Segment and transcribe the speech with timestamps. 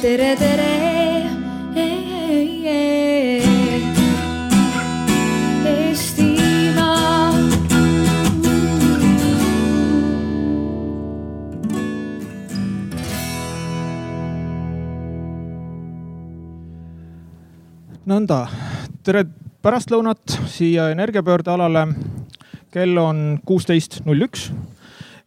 [0.00, 0.68] tere, tere.
[18.10, 18.48] Nõnda,
[19.06, 19.20] tere
[19.62, 21.86] pärastlõunat siia energiapöörde alale.
[22.70, 24.50] kell on kuusteist null üks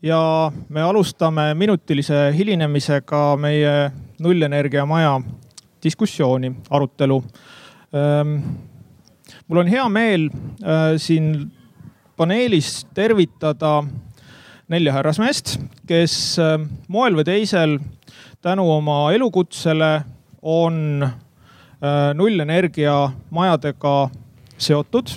[0.04, 5.18] ja me alustame minutilise hilinemisega meie nullenergia maja
[5.84, 7.24] diskussiooni, arutelu.
[9.48, 10.30] mul on hea meel
[10.64, 11.52] äh, siin
[12.18, 13.84] paneelis tervitada
[14.72, 16.56] nelja härrasmeest, kes äh,
[16.88, 17.78] moel või teisel
[18.42, 19.92] tänu oma elukutsele
[20.42, 24.10] on äh, nullenergia majadega
[24.58, 25.10] seotud.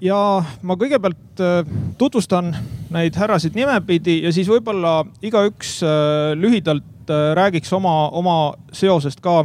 [0.00, 0.18] ja
[0.62, 1.40] ma kõigepealt
[1.98, 2.50] tutvustan
[2.94, 5.80] neid härrasid nimepidi ja siis võib-olla igaüks
[6.38, 8.36] lühidalt räägiks oma, oma
[8.72, 9.42] seosest ka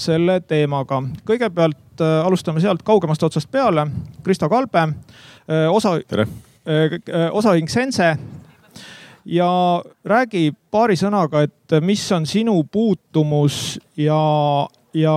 [0.00, 1.02] selle teemaga.
[1.26, 3.86] kõigepealt alustame sealt kaugemast otsast peale.
[4.24, 4.86] Kristo Kalbe,
[5.70, 5.98] osa,
[7.32, 8.16] osaühing Sense
[9.24, 9.50] ja
[10.04, 14.20] räägi paari sõnaga, et mis on sinu puutumus ja,
[14.94, 15.16] ja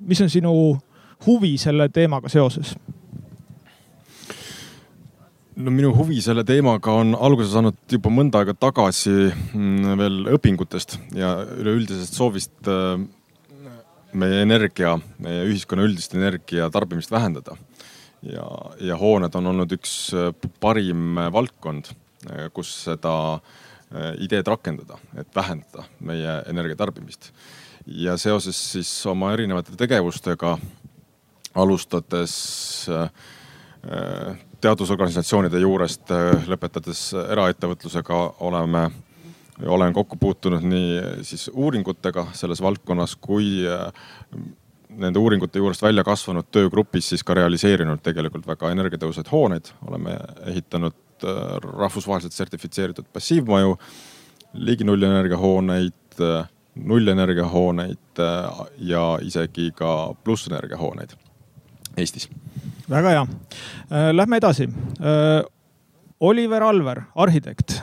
[0.00, 0.54] mis on sinu
[1.26, 2.76] huvi selle teemaga seoses?
[5.56, 10.98] No minu huvi selle teemaga on alguse saanud juba mõnda aega tagasi mm, veel õpingutest
[11.16, 12.98] ja üleüldisest soovist äh,
[14.16, 17.56] meie energia, meie ühiskonna üldist energia tarbimist vähendada.
[18.22, 18.46] ja,
[18.80, 21.92] ja hooned on olnud üks äh, parim valdkond,
[22.30, 23.16] äh, kus seda
[24.18, 27.30] ideed rakendada, et vähendada meie energiatarbimist.
[27.86, 30.56] ja seoses siis oma erinevate tegevustega,
[31.54, 32.34] alustades
[34.60, 38.86] teadusorganisatsioonide juurest äh, lõpetades eraettevõtlusega oleme,
[39.66, 43.90] olen kokku puutunud nii siis uuringutega selles valdkonnas kui äh,
[44.96, 49.72] nende uuringute juurest välja kasvanud töögrupis siis ka realiseerinud tegelikult väga energiatõhusaid hooneid.
[49.88, 50.16] oleme
[50.52, 53.78] ehitanud äh, rahvusvaheliselt sertifitseeritud passiivmaju,
[54.54, 56.20] ligi nullenergia hooneid,
[56.76, 58.20] nullenergia hooneid
[58.78, 61.12] ja isegi ka plussenergia hooneid
[61.96, 62.28] Eestis
[62.90, 63.26] väga hea.
[63.90, 64.68] Äh, lähme edasi.
[65.00, 65.44] Äh,
[66.20, 67.82] Oliver Alver, arhitekt.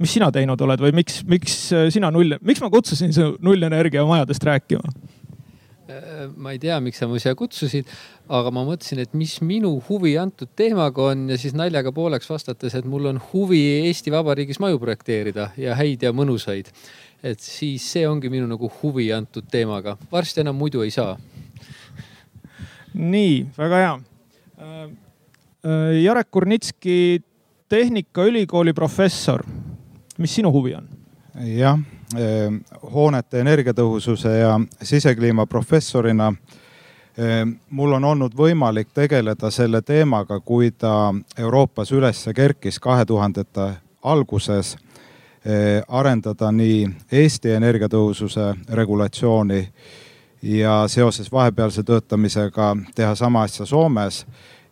[0.00, 4.06] mis sina teinud oled või miks, miks äh, sina null, miks ma kutsusin su nullenergia
[4.08, 4.92] majadest rääkima?
[6.38, 7.88] ma ei tea, miks sa mu siia kutsusid,
[8.30, 12.76] aga ma mõtlesin, et mis minu huvi antud teemaga on ja siis naljaga pooleks vastates,
[12.78, 13.58] et mul on huvi
[13.88, 16.70] Eesti Vabariigis maju projekteerida ja häid ja mõnusaid.
[17.26, 21.18] et siis see ongi minu nagu huvi antud teemaga, varsti enam muidu ei saa.
[22.94, 23.98] nii, väga hea
[26.02, 27.20] Jarek Kurnitski,
[27.68, 29.44] Tehnikaülikooli professor.
[30.18, 30.88] mis sinu huvi on?
[31.56, 31.78] jah,
[32.14, 32.52] äh,
[32.92, 36.32] hoonete energiatõhususe ja sisekliima professorina
[37.70, 43.72] mul on olnud võimalik tegeleda selle teemaga, kui ta Euroopas üles kerkis kahe tuhandete
[44.02, 44.76] alguses.
[45.88, 49.68] arendada nii Eesti energiatõhususe regulatsiooni
[50.42, 54.26] ja seoses vahepealse töötamisega teha sama asja Soomes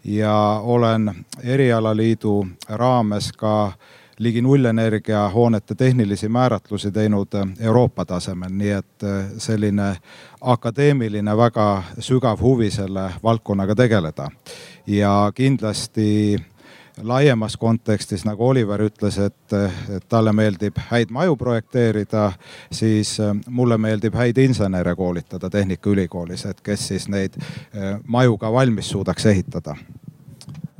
[0.05, 1.15] ja olen
[1.45, 3.73] erialaliidu raames ka
[4.19, 7.29] ligi nullenergia hoonete tehnilisi määratlusi teinud
[7.61, 9.06] Euroopa tasemel, nii et
[9.39, 9.97] selline
[10.41, 14.31] akadeemiline väga sügav huvi selle valdkonnaga tegeleda.
[14.87, 16.39] ja kindlasti
[17.03, 19.55] laiemas kontekstis, nagu Oliver ütles, et,
[19.97, 22.33] et talle meeldib häid maju projekteerida,
[22.73, 28.53] siis äh, mulle meeldib häid insenere koolitada Tehnikaülikoolis, et kes siis neid äh, maju ka
[28.53, 29.77] valmis suudaks ehitada.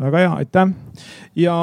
[0.01, 0.69] väga hea, aitäh.
[1.37, 1.57] ja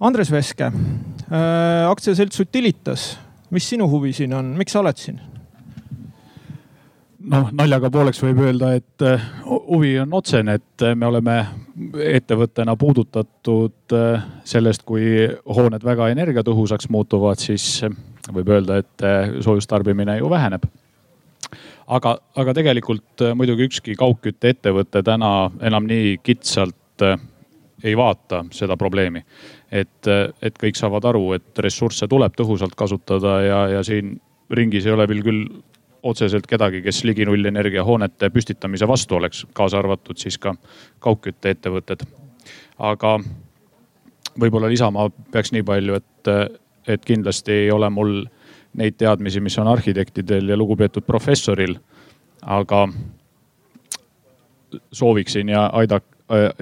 [0.00, 3.18] Andres Veske äh,, aktsiaselts Utilitas,
[3.50, 5.20] mis sinu huvi siin on, miks sa oled siin?
[7.30, 11.36] Noh, naljaga pooleks võib öelda, et äh, huvi on otsene, et äh, me oleme
[12.12, 17.82] ettevõttena puudutatud äh, sellest, kui hooned väga energiatõhusaks muutuvad, siis
[18.32, 19.06] võib öelda, et
[19.42, 20.68] soojustarbimine ju väheneb.
[21.86, 27.04] aga, aga tegelikult muidugi ükski kaugkütteettevõte täna enam nii kitsalt
[27.82, 29.24] ei vaata seda probleemi.
[29.72, 30.06] et,
[30.42, 34.20] et kõik saavad aru, et ressursse tuleb tõhusalt kasutada ja, ja siin
[34.50, 35.44] ringis ei ole veel küll
[36.02, 40.54] otseselt kedagi, kes ligi nullenergia hoonete püstitamise vastu oleks, kaasa arvatud siis ka
[41.00, 42.04] kaugkütteettevõtted.
[42.78, 43.18] aga
[44.40, 46.30] võib-olla lisama peaks nii palju, et,
[46.88, 48.24] et kindlasti ei ole mul
[48.74, 51.76] neid teadmisi, mis on arhitektidel ja lugupeetud professoril.
[52.42, 52.88] aga
[54.92, 56.00] sooviksin ja aida-,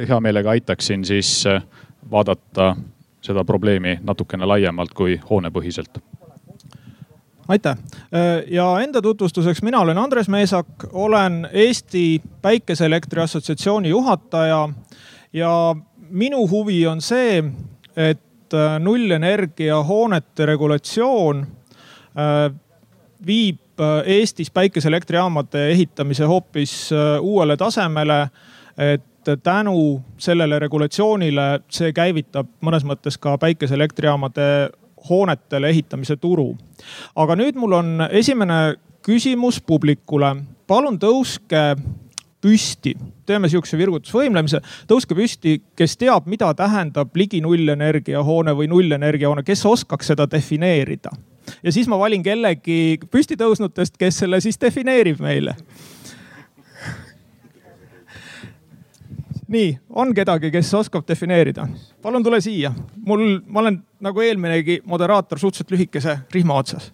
[0.08, 1.44] hea meelega aitaksin siis
[2.10, 2.76] vaadata
[3.20, 6.00] seda probleemi natukene laiemalt kui hoonepõhiselt
[7.50, 7.76] aitäh
[8.46, 14.68] ja enda tutvustuseks, mina olen Andres Meesak, olen Eesti Päikeseelektri Assotsiatsiooni juhataja
[15.32, 15.76] ja
[16.10, 17.44] minu huvi on see,
[17.96, 21.46] et nullenergia hoonete regulatsioon
[23.26, 23.58] viib
[24.04, 28.28] Eestis päikeseelektrijaamade ehitamise hoopis uuele tasemele.
[28.78, 29.02] et
[29.42, 34.70] tänu sellele regulatsioonile see käivitab mõnes mõttes ka päikeseelektrijaamade
[35.08, 36.56] hoonetele ehitamise turu.
[37.16, 40.36] aga nüüd mul on esimene küsimus publikule.
[40.66, 41.76] palun tõuske
[42.40, 42.94] püsti,
[43.26, 49.44] teeme sihukese virgutusvõimlemise, tõuske püsti, kes teab, mida tähendab ligi nullenergia hoone või nullenergia hoone,
[49.44, 51.10] kes oskaks seda defineerida?
[51.62, 55.56] ja siis ma valin kellegi püsti tõusnutest, kes selle siis defineerib meile
[59.50, 61.66] nii, on kedagi, kes oskab defineerida?
[62.02, 62.72] palun tule siia.
[63.06, 66.92] mul, ma olen nagu eelminegi moderaator suhteliselt lühikese rihma otsas.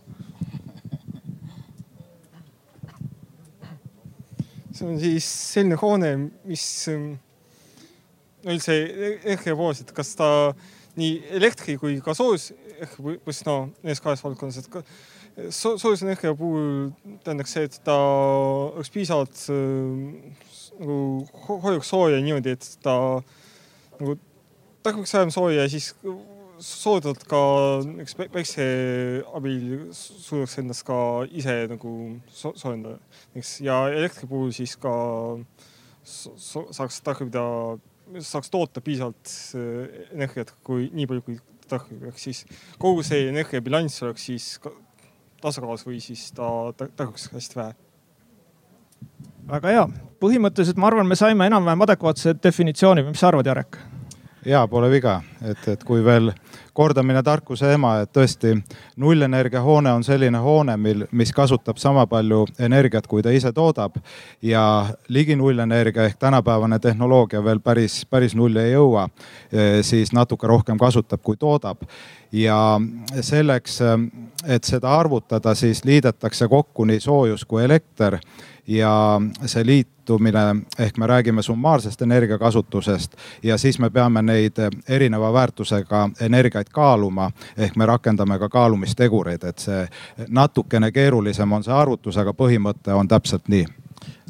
[4.76, 6.10] see on siis selline hoone,
[6.44, 6.64] mis
[8.44, 8.74] no üldse
[9.24, 10.28] EKRE poolest, kas ta
[11.00, 12.50] nii elektri kui ka soojus
[13.00, 14.82] või siis no nendes kahes valdkonnas, et ka
[15.52, 16.90] soojusenergia puhul
[17.24, 19.40] tähendaks see, et ta oleks piisavalt
[20.80, 22.96] nagu hoiuks sooja niimoodi, et ta
[24.00, 24.16] nagu
[24.84, 25.94] tarbeks vähem sooja ja siis
[26.62, 27.40] soodvalt ka
[27.84, 28.66] näiteks päikse
[29.36, 31.92] abil suudaks ennast ka ise nagu
[32.28, 32.98] so soojendada.
[33.34, 34.94] näiteks ja elektri puhul siis ka
[36.04, 37.44] so saaks tarbida,
[38.20, 41.38] saaks toota piisavalt äh, energiat, kui nii palju, kui
[41.68, 42.44] tarbib, ehk siis
[42.78, 44.52] kogu see energiabilanss oleks siis
[45.42, 46.48] tasakaalus või siis ta
[46.78, 47.74] tarbiks hästi vähe
[49.50, 49.84] väga hea,
[50.22, 53.78] põhimõtteliselt ma arvan, me saime enam-vähem adekvaatse definitsiooni, mis sa arvad, Jarek?
[54.46, 56.30] ja pole viga, et, et kui veel
[56.76, 58.52] kordamine tarkuse ema, et tõesti
[59.02, 63.96] nullenergia hoone on selline hoone, mil, mis kasutab sama palju energiat, kui ta ise toodab.
[64.42, 69.08] ja ligi nullenergia ehk tänapäevane tehnoloogia veel päris, päris nulli ei jõua,
[69.50, 71.82] e, siis natuke rohkem kasutab, kui toodab.
[72.32, 72.78] ja
[73.20, 73.80] selleks,
[74.46, 78.20] et seda arvutada, siis liidetakse kokku nii soojus kui elekter
[78.68, 84.58] ja see liitumine ehk me räägime summaarsest energiakasutusest ja siis me peame neid
[84.88, 87.30] erineva väärtusega energiaid kaaluma.
[87.56, 89.88] ehk me rakendame ka kaalumistegureid, et see
[90.28, 93.66] natukene keerulisem on see arvutus, aga põhimõte on täpselt nii.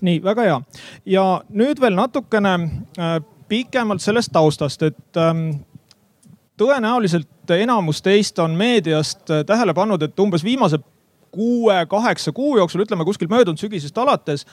[0.00, 0.60] nii, väga hea.
[1.06, 2.54] ja nüüd veel natukene
[2.98, 5.50] äh, pikemalt sellest taustast, et ähm,
[6.56, 10.78] tõenäoliselt enamus teist on meediast äh, tähele pannud, et umbes viimase
[11.36, 14.46] kuue-kaheksa kuu jooksul, ütleme kuskilt möödunud sügisest alates,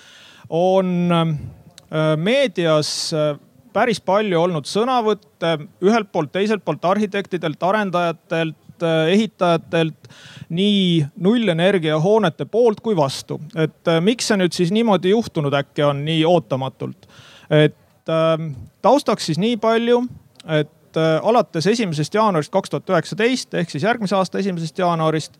[0.49, 3.37] on äh, meedias äh,
[3.73, 10.11] päris palju olnud sõnavõtte ühelt poolt, teiselt poolt arhitektidelt, arendajatelt, äh, ehitajatelt
[10.53, 13.39] nii nullenergia hoonete poolt kui vastu.
[13.55, 17.07] et miks see nüüd siis niimoodi juhtunud äkki on nii ootamatult?
[17.49, 17.79] et
[18.83, 20.01] taustaks siis nii palju,
[20.51, 25.39] et alates esimesest jaanuarist kaks tuhat üheksateist ehk siis järgmise aasta esimesest jaanuarist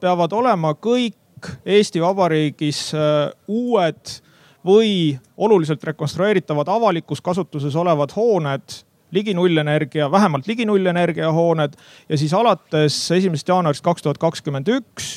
[0.00, 4.16] peavad olema kõik Eesti Vabariigis äh, uued
[4.64, 8.80] või oluliselt rekonstrueeritavad avalikus kasutuses olevad hooned
[9.14, 11.76] ligi nullenergia, vähemalt ligi nullenergia hooned
[12.08, 15.10] ja siis alates esimesest jaanuarist kaks tuhat kakskümmend üks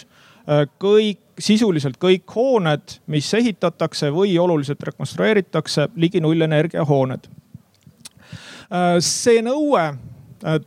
[0.49, 7.29] äh, kõik, sisuliselt kõik hooned, mis ehitatakse või oluliselt rekonstrueeritakse, ligi nullenergia hooned.
[8.67, 9.93] Äh, see nõue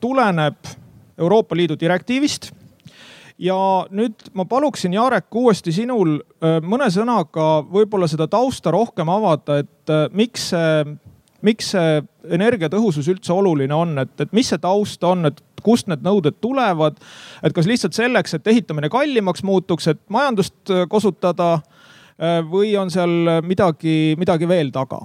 [0.00, 0.56] tuleneb
[1.20, 2.48] Euroopa Liidu direktiivist
[3.40, 3.58] ja
[3.90, 9.92] nüüd ma paluksin, Jarek, uuesti sinul äh, mõne sõnaga võib-olla seda tausta rohkem avada, et
[9.92, 10.96] äh, miks see,
[11.46, 12.00] miks see
[12.36, 17.00] energiatõhusus üldse oluline on, et, et mis see taust on, et kust need nõuded tulevad.
[17.44, 21.58] et kas lihtsalt selleks, et ehitamine kallimaks muutuks, et majandust äh, kosutada
[22.20, 24.98] või on seal midagi, midagi veel taga?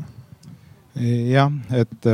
[0.99, 2.07] jah, et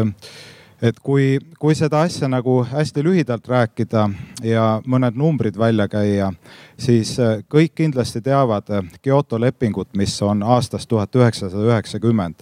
[0.81, 4.09] et kui, kui seda asja nagu hästi lühidalt rääkida
[4.43, 6.31] ja mõned numbrid välja käia,
[6.77, 12.41] siis äh, kõik kindlasti teavad äh, Kyoto lepingut, mis on aastast tuhat üheksasada üheksakümmend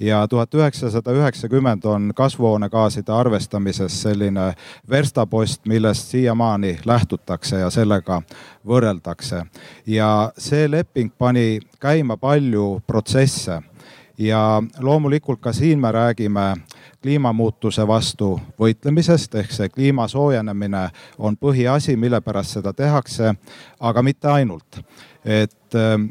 [0.00, 4.52] ja tuhat üheksasada üheksakümmend on kasvuhoonegaaside arvestamises selline
[4.90, 8.22] verstapost, millest siiamaani lähtutakse ja sellega
[8.66, 9.42] võrreldakse.
[9.86, 13.62] ja see leping pani käima palju protsesse
[14.18, 16.56] ja loomulikult ka siin me räägime
[17.02, 20.88] kliimamuutuse vastu võitlemisest ehk see kliima soojenemine
[21.18, 23.34] on põhiasi, mille pärast seda tehakse,
[23.80, 24.80] aga mitte ainult.
[25.24, 26.08] et ähm,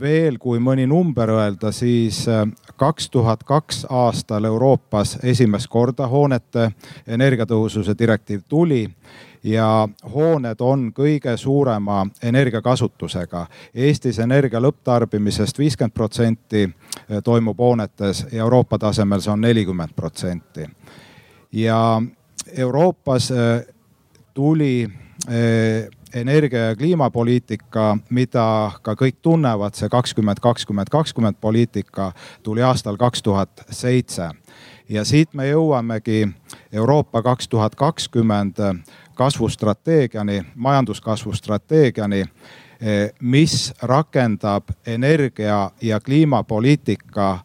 [0.00, 2.44] veel, kui mõni number öelda, siis äh,
[2.76, 6.70] kaks tuhat kaks aastal Euroopas esimest korda hoonete
[7.06, 8.86] energiatõhususe direktiiv tuli
[9.44, 13.46] ja hooned on kõige suurema energiakasutusega.
[13.74, 20.66] Eestis energia lõpptarbimisest viiskümmend protsenti eh, toimub hoonetes Euroopa tasemel see on nelikümmend protsenti.
[21.52, 22.02] ja
[22.56, 23.66] Euroopas eh,
[24.34, 24.88] tuli
[25.28, 32.96] eh, energia ja kliimapoliitika, mida ka kõik tunnevad, see kakskümmend, kakskümmend, kakskümmend poliitika tuli aastal
[32.96, 34.30] kaks tuhat seitse.
[34.88, 36.28] ja siit me jõuamegi
[36.72, 38.56] Euroopa kaks tuhat kakskümmend
[39.18, 42.24] kasvustrateegiani, majanduskasvu strateegiani,
[43.20, 47.38] mis rakendab energia ja kliimapoliitika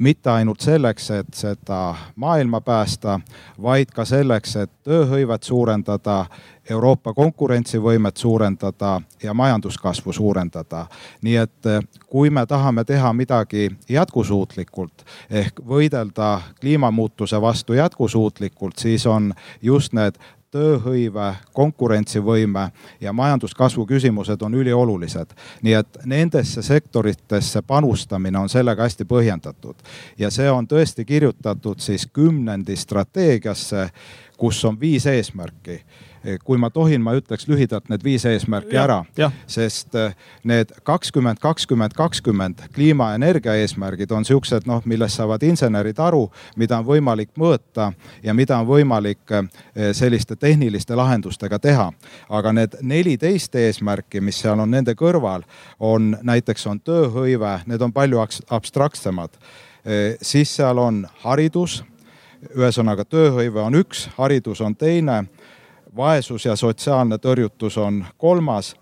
[0.00, 3.20] mitte ainult selleks, et seda maailma päästa,
[3.62, 6.24] vaid ka selleks, et tööhõivet suurendada,
[6.70, 10.86] Euroopa konkurentsivõimet suurendada ja majanduskasvu suurendada.
[11.22, 19.06] nii et eh, kui me tahame teha midagi jätkusuutlikult ehk võidelda kliimamuutuse vastu jätkusuutlikult, siis
[19.06, 20.14] on just need
[20.50, 25.34] tööhõive, konkurentsivõime ja majanduskasvu küsimused on üliolulised.
[25.62, 29.76] nii et nendesse sektoritesse panustamine on sellega hästi põhjendatud
[30.18, 33.90] ja see on tõesti kirjutatud siis kümnendi strateegiasse,
[34.36, 35.82] kus on viis eesmärki
[36.44, 41.40] kui ma tohin, ma ütleks lühidalt need viis eesmärki ja, ära, sest eh, need kakskümmend,
[41.40, 46.26] kakskümmend, kakskümmend kliimaenergia eesmärgid on siuksed, noh, millest saavad insenerid aru,
[46.60, 47.90] mida on võimalik mõõta
[48.22, 49.48] ja mida on võimalik eh,
[49.96, 51.90] selliste tehniliste lahendustega teha.
[52.28, 55.42] aga need neliteist eesmärki, mis seal on nende kõrval,
[55.78, 59.30] on näiteks on tööhõive, need on palju abstraktsemad.
[60.22, 61.82] siis seal on haridus
[62.56, 65.24] ühesõnaga tööhõive on üks, haridus on teine
[65.96, 68.74] vaesus ja sotsiaalne tõrjutus on kolmas.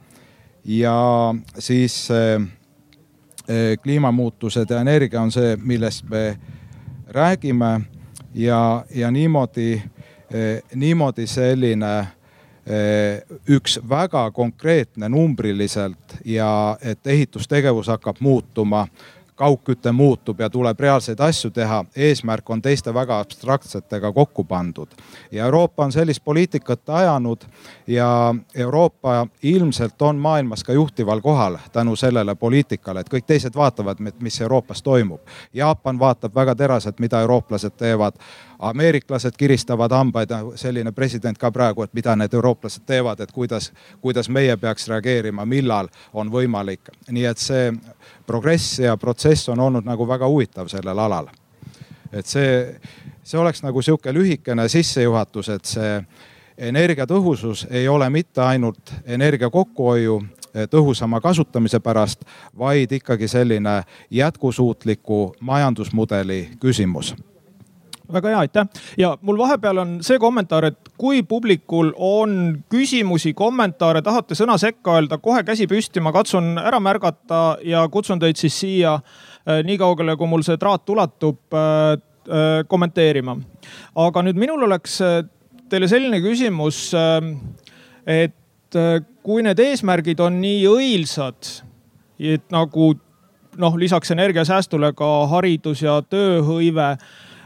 [0.64, 6.38] Ja siis eh, kliimamuutused ja energia on see, millest me
[7.08, 7.80] räägime.
[8.34, 9.82] Ja, ja niimoodi,
[10.30, 18.86] eh, niimoodi selline eh, üks väga konkreetne numbriliselt ja et ehitustegevus hakkab muutuma
[19.38, 24.88] kaugküte muutub ja tuleb reaalseid asju teha, eesmärk on teiste väga abstraktsetega kokku pandud.
[25.32, 27.44] ja Euroopa on sellist poliitikat ajanud
[27.86, 33.98] ja Euroopa ilmselt on maailmas ka juhtival kohal tänu sellele poliitikale, et kõik teised vaatavad,
[34.20, 35.20] mis Euroopas toimub.
[35.54, 38.18] Jaapan vaatab väga teraselt, mida eurooplased teevad
[38.58, 44.28] ameeriklased kiristavad hambaid, selline president ka praegu, et mida need eurooplased teevad, et kuidas, kuidas
[44.28, 46.90] meie peaks reageerima, millal on võimalik.
[47.10, 47.72] nii et see
[48.26, 51.28] progress ja protsess on olnud nagu väga huvitav sellel alal.
[52.12, 52.80] et see,
[53.22, 56.02] see oleks nagu sihuke lühikene sissejuhatus, et see
[56.58, 60.22] energiatõhusus ei ole mitte ainult energia kokkuhoiu
[60.70, 62.24] tõhusama kasutamise pärast,
[62.58, 67.14] vaid ikkagi selline jätkusuutliku majandusmudeli küsimus
[68.12, 68.66] väga hea, aitäh.
[68.98, 74.96] ja mul vahepeal on see kommentaar, et kui publikul on küsimusi, kommentaare, tahate sõna sekka
[74.98, 79.78] öelda, kohe käsi püsti, ma katsun ära märgata ja kutsun teid siis siia äh, nii
[79.80, 81.98] kaugele, kui mul see traat ulatub äh,
[82.28, 83.36] äh, kommenteerima.
[83.94, 85.00] aga nüüd minul oleks
[85.68, 86.94] teile selline küsimus,
[88.08, 88.76] et
[89.22, 91.50] kui need eesmärgid on nii õilsad,
[92.16, 92.94] et nagu
[93.58, 96.94] noh, lisaks energiasäästule ka haridus ja tööhõive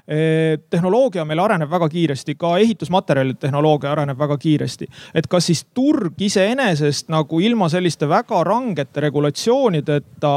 [0.02, 4.88] tehnoloogia meil areneb väga kiiresti, ka ehitusmaterjalide tehnoloogia areneb väga kiiresti.
[5.14, 10.32] et kas siis turg iseenesest nagu ilma selliste väga rangete regulatsioonideta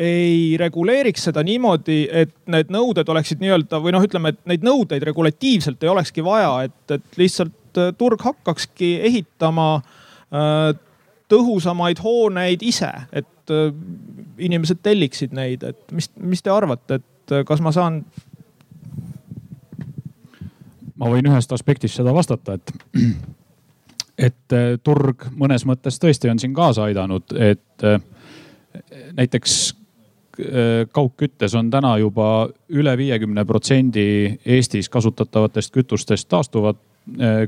[0.00, 5.04] ei reguleeriks seda niimoodi, et need nõuded oleksid nii-öelda või noh, ütleme, et neid nõudeid
[5.06, 10.70] regulatiivselt ei olekski vaja, et, et lihtsalt äh, turg hakkakski ehitama äh,
[11.30, 13.68] tõhusamaid hooneid ise, et äh,
[14.40, 18.00] inimesed telliksid neid, et mis, mis te arvate, et kas ma saan
[21.00, 22.72] ma võin ühest aspektist seda vastata, et,
[24.28, 28.00] et äh, turg mõnes mõttes tõesti on siin kaasa aidanud, et äh,
[29.16, 34.06] näiteks äh, kaugküttes on täna juba üle viiekümne protsendi
[34.44, 36.78] Eestis kasutatavatest kütustest taastuvad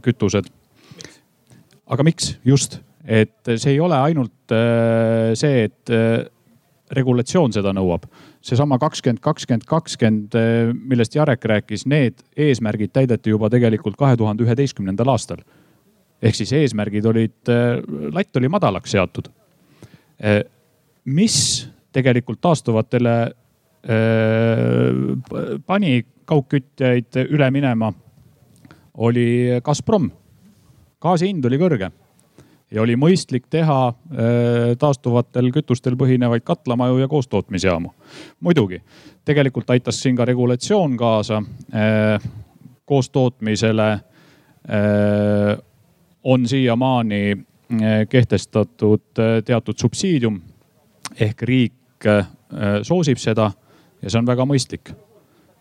[0.02, 0.46] kütused.
[1.86, 2.38] aga miks?
[2.44, 4.54] Just, et see ei ole ainult
[5.38, 5.92] see, et
[6.96, 8.08] regulatsioon seda nõuab
[8.42, 14.44] seesama kakskümmend, kakskümmend, kakskümmend, eh, millest Jarek rääkis, need eesmärgid täideti juba tegelikult kahe tuhande
[14.44, 15.42] üheteistkümnendal aastal.
[16.22, 17.82] ehk siis eesmärgid olid, eh,
[18.14, 19.28] latt oli madalaks seatud.
[20.20, 20.42] Eh,
[21.04, 23.32] mis tegelikult taastuvatele
[25.66, 27.92] pani kaugkütjaid üle minema,
[28.94, 30.12] oli Gazprom.
[31.00, 31.90] gaasi hind oli kõrge
[32.72, 33.94] ja oli mõistlik teha äh,
[34.78, 37.90] taastuvatel kütustel põhinevaid katlamaju ja koostootmisjaamu.
[38.40, 38.82] muidugi,
[39.24, 42.30] tegelikult aitas siin ka regulatsioon kaasa äh,
[42.84, 44.00] koostootmisele äh,
[46.24, 47.38] on siiamaani
[48.08, 50.42] kehtestatud teatud subsiidium
[51.20, 52.04] ehk riik
[52.84, 53.46] soosib seda
[54.02, 54.92] ja see on väga mõistlik.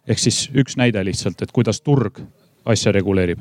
[0.07, 2.19] ehk siis üks näide lihtsalt, et kuidas turg
[2.65, 3.39] asja reguleerib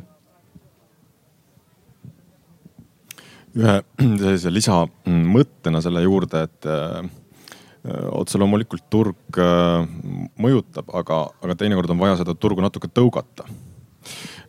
[3.59, 3.77] ühe
[4.23, 7.01] sellise lisamõttena selle juurde, et äh,
[8.15, 9.87] otse loomulikult turg äh,
[10.41, 13.49] mõjutab, aga, aga teinekord on vaja seda turgu natuke tõugata.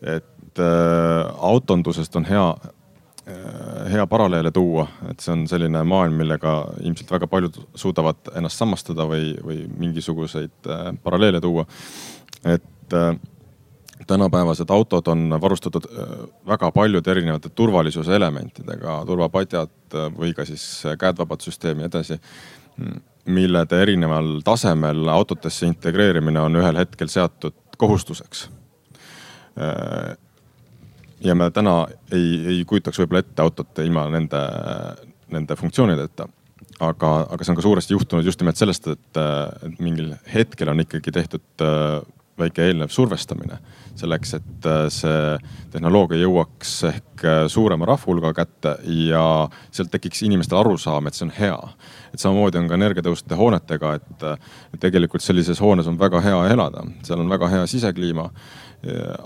[0.02, 2.46] et äh, autondusest on hea,
[3.92, 9.06] hea paralleele tuua, et see on selline maailm, millega ilmselt väga paljud suudavad ennast samastada
[9.08, 10.68] või, või mingisuguseid
[11.04, 11.68] paralleele tuua.
[12.44, 12.98] et
[14.08, 16.08] tänapäevased autod on varustatud äh,
[16.48, 22.20] väga paljude erinevate turvalisuse elementidega, turvapadjad äh, või ka siis käedvabad süsteemi edasi.
[23.26, 28.50] millede erineval tasemel autodesse integreerimine on ühel hetkel seatud kohustuseks.
[29.62, 30.18] Äh,
[31.22, 34.40] ja me täna ei, ei kujutaks võib-olla ette autot ilma nende,
[35.30, 36.28] nende funktsioonideta
[36.80, 41.12] aga, aga see on ka suuresti juhtunud just nimelt sellest, et mingil hetkel on ikkagi
[41.12, 41.66] tehtud
[42.40, 43.60] väike eelnev survestamine
[44.02, 45.36] selleks, et äh, see
[45.74, 49.24] tehnoloogia jõuaks ehk äh, suurema rahvahulga kätte ja
[49.72, 51.60] sealt tekiks inimestel arusaam, et see on hea.
[52.14, 57.24] et samamoodi on ka energiatõhuste hoonetega, et tegelikult sellises hoones on väga hea elada, seal
[57.24, 58.30] on väga hea sisekliima.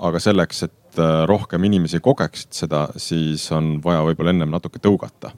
[0.04, 5.32] aga selleks, et äh, rohkem inimesi kogeksid seda, siis on vaja võib-olla ennem natuke tõugata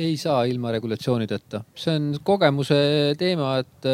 [0.00, 2.78] ei saa ilma regulatsioonideta, see on kogemuse
[3.18, 3.88] teema, et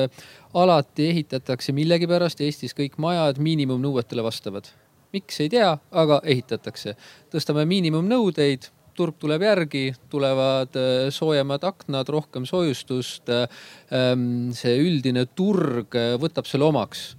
[0.55, 4.69] alati ehitatakse millegipärast Eestis kõik majad miinimumnõuetele vastavad.
[5.13, 6.97] miks ei tea, aga ehitatakse.
[7.33, 13.29] tõstame miinimumnõudeid, turg tuleb järgi, tulevad äh, soojemad aknad, rohkem soojustust.
[13.29, 17.15] Ähm, see üldine turg äh, võtab selle omaks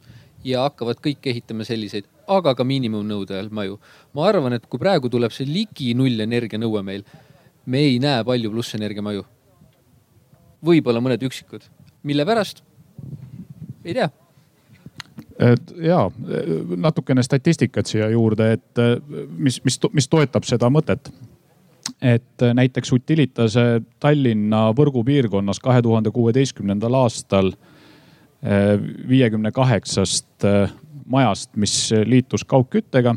[0.48, 3.80] ja hakkavad kõik ehitama selliseid, aga ka miinimumnõude all maju.
[4.14, 7.04] ma arvan, et kui praegu tuleb see ligi nullenergia nõue meil,
[7.66, 9.26] me ei näe palju plussenergia maju.
[10.64, 11.68] võib-olla mõned üksikud,
[12.04, 12.64] mille pärast
[13.88, 14.10] ei tea
[15.40, 16.12] et ja
[16.78, 18.82] natukene statistikat siia juurde, et
[19.38, 21.12] mis, mis, mis toetab seda mõtet.
[22.02, 27.54] et näiteks Utilitase Tallinna võrgupiirkonnas kahe tuhande kuueteistkümnendal aastal
[29.08, 30.46] viiekümne kaheksast
[31.06, 33.16] majast, mis liitus kaugküttega,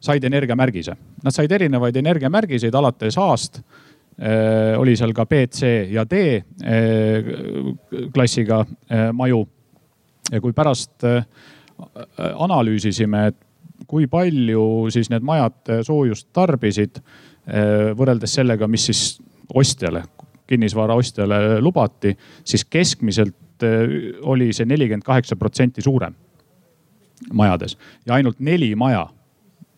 [0.00, 0.96] said energiamärgise.
[1.24, 3.62] Nad said erinevaid energiamärgiseid alates A-st
[4.80, 7.26] oli seal ka B, C ja D äh,
[8.14, 9.46] klassiga äh, maju.
[10.32, 11.04] ja kui pärast
[12.18, 13.36] analüüsisime, et
[13.86, 16.98] kui palju siis need majad soojust tarbisid
[17.94, 19.02] võrreldes sellega, mis siis
[19.54, 20.02] ostjale,
[20.50, 22.10] kinnisvara ostjale lubati,
[22.42, 23.62] siis keskmiselt
[24.26, 26.16] oli see nelikümmend kaheksa protsenti suurem
[27.32, 27.76] majades
[28.06, 29.06] ja ainult neli maja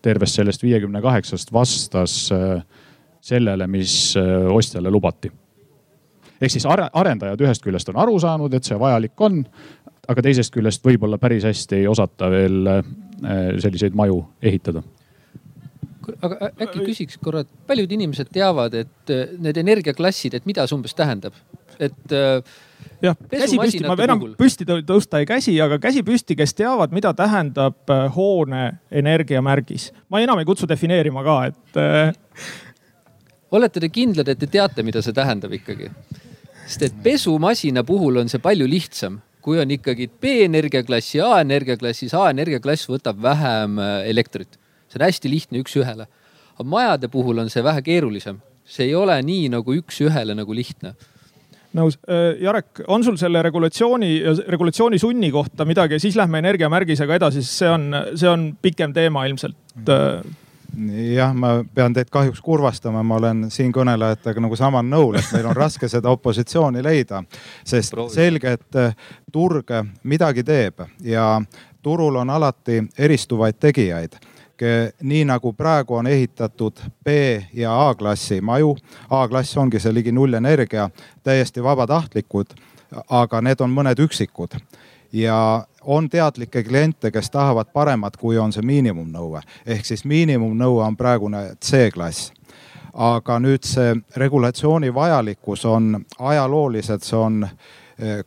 [0.02, 2.62] tervest sellest viiekümne kaheksast vastas äh,
[3.28, 5.30] sellele, mis äh, ostjale lubati.
[6.38, 9.40] ehk siis arendajad ühest küljest on aru saanud, et see vajalik on,
[10.08, 12.86] aga teisest küljest võib-olla päris hästi ei osata veel äh,
[13.58, 14.84] selliseid maju ehitada
[16.24, 20.78] aga äkki küsiks korra, et paljud inimesed teavad, et äh, need energiaklassid, et mida see
[20.78, 21.36] umbes tähendab,
[21.78, 22.14] et
[23.02, 24.32] jah, käsi püsti, ma enam puhul.
[24.38, 28.62] püsti tõusta ei käsi, aga käsi püsti, kes teavad, mida tähendab hoone
[29.02, 29.90] energiamärgis.
[30.08, 31.82] ma enam ei kutsu defineerima ka, et
[33.56, 35.90] olete te kindlad, et te teate, mida see tähendab ikkagi?
[36.68, 42.12] sest et pesumasina puhul on see palju lihtsam, kui on ikkagi B-energiaklass ja A-energiaklassis.
[42.12, 44.58] A-energiaklass võtab vähem äh, elektrit,
[44.92, 46.04] see on hästi lihtne üks-ühele.
[46.58, 50.92] aga majade puhul on see vähe keerulisem, see ei ole nii nagu üks-ühele nagu lihtne
[51.78, 51.96] nõus.
[52.04, 57.40] Äh, Jarek, on sul selle regulatsiooni ja regulatsiooni sunni kohta midagi, siis lähme energiamärgisega edasi,
[57.44, 60.36] sest see on, see on pikem teema ilmselt mm
[61.14, 65.56] jah, ma pean teid kahjuks kurvastama, ma olen siinkõnelejatega nagu samal nõul, et meil on
[65.56, 67.22] raske seda opositsiooni leida,
[67.66, 68.96] sest selge, et eh,
[69.32, 71.30] turg midagi teeb ja
[71.82, 74.18] turul on alati eristuvaid tegijaid
[75.02, 77.08] nii nagu praegu on ehitatud B
[77.54, 78.76] ja A-klassi maju.
[79.10, 80.88] A-klass ongi see ligi nullenergia,
[81.22, 82.56] täiesti vabatahtlikud,
[83.10, 84.58] aga need on mõned üksikud
[85.12, 89.40] ja on teadlikke kliente, kes tahavad paremat, kui on see miinimumnõue.
[89.66, 92.32] ehk siis miinimumnõue on praegune C-klass
[92.98, 97.44] aga nüüd see regulatsiooni vajalikkus on ajalooliselt, see on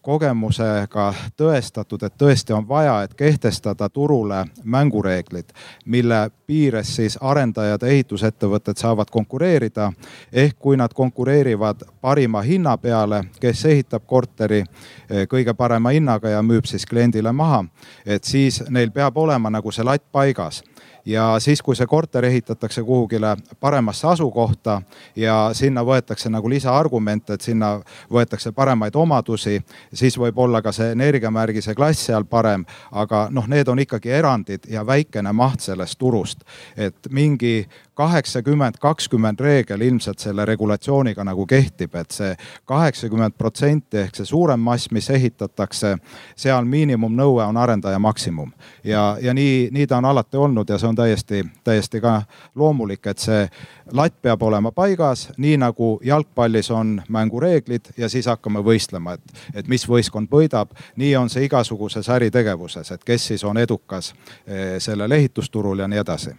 [0.02, 5.54] kogemusega tõestatud, et tõesti on vaja, et kehtestada turule mängureeglid,
[5.86, 9.92] mille piires siis arendajad ja ehitusettevõtted saavad konkureerida.
[10.34, 16.42] ehk kui nad konkureerivad parima hinna peale, kes ehitab korteri eh, kõige parema hinnaga ja
[16.42, 17.66] müüb siis kliendile maha,
[18.06, 20.64] et siis neil peab olema nagu see latt paigas
[21.06, 24.82] ja siis, kui see korter ehitatakse kuhugile paremasse asukohta
[25.16, 27.74] ja sinna võetakse nagu lisaargumente, et sinna
[28.12, 29.62] võetakse paremaid omadusi,
[29.94, 32.66] siis võib olla ka see energiamärgise klass seal parem.
[32.92, 36.44] aga noh, need on ikkagi erandid ja väikene maht sellest turust,
[36.78, 44.16] et mingi kaheksakümmend, kakskümmend reegel ilmselt selle regulatsiooniga nagu kehtib, et see kaheksakümmend protsenti ehk
[44.16, 45.98] see suurem mass, mis ehitatakse,
[46.36, 48.52] seal miinimumnõue on arendaja maksimum.
[48.84, 52.22] ja, ja nii, nii ta on alati olnud ja see on täiesti, täiesti ka
[52.56, 53.50] loomulik, et see
[53.92, 59.68] latt peab olema paigas, nii nagu jalgpallis on mängureeglid ja siis hakkame võistlema, et, et
[59.68, 60.72] mis võistkond võidab.
[60.96, 64.14] nii on see igasuguses äritegevuses, et kes siis on edukas
[64.48, 66.36] eh, sellel ehitusturul ja nii edasi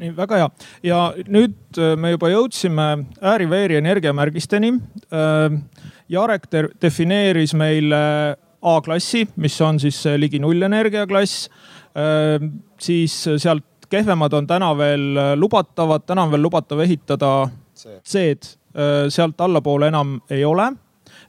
[0.00, 0.48] nii väga hea
[0.90, 2.86] ja nüüd äh, me juba jõudsime
[3.22, 4.72] ääri-veeri energiamärgisteni.
[5.14, 5.58] Äh,
[6.10, 6.48] Jarek
[6.82, 8.00] defineeris meile
[8.64, 11.48] A-klassi, mis on siis ligi nullenergia klass.
[11.94, 12.42] Äh,
[12.80, 17.34] siis sealt kehvemad on täna veel lubatavad, täna on veel lubatav ehitada
[17.76, 18.54] C-d,
[19.12, 20.70] sealt allapoole enam ei ole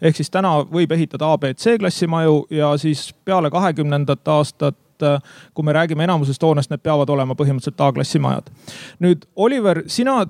[0.01, 4.77] ehk siis täna võib ehitada A, B, C klassi maju ja siis peale kahekümnendat aastat
[4.95, 5.19] et äh,
[5.53, 8.49] kui me räägime enamusest hoonest, need peavad olema põhimõtteliselt A-klassi majad.
[9.03, 10.21] nüüd Oliver, sina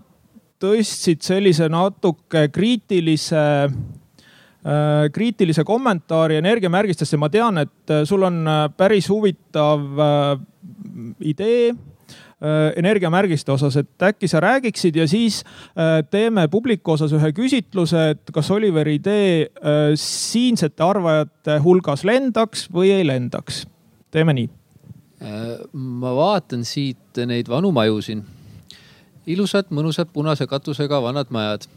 [0.61, 7.17] tõstsid sellise natuke kriitilise äh, kriitilise kommentaari energiamärgistesse.
[7.17, 8.45] ma tean, et äh, sul on
[8.77, 9.85] päris huvitav
[11.19, 11.75] idee
[12.75, 15.39] energiamärgiste osas, et äkki sa räägiksid ja siis
[16.11, 19.47] teeme publiku osas ühe küsitluse, et kas Oliveri idee
[19.97, 23.63] siinsete arvajate hulgas lendaks või ei lendaks
[24.15, 24.49] teeme nii.
[25.25, 28.23] Äh, ma vaatan siit neid vanu maju siin.
[29.25, 31.67] ilusad, mõnusad punase katusega vanad majad.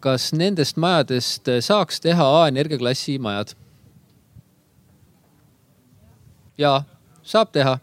[0.00, 3.54] kas nendest majadest saaks teha A-energia klassi majad?
[6.58, 6.82] ja,
[7.22, 7.78] saab teha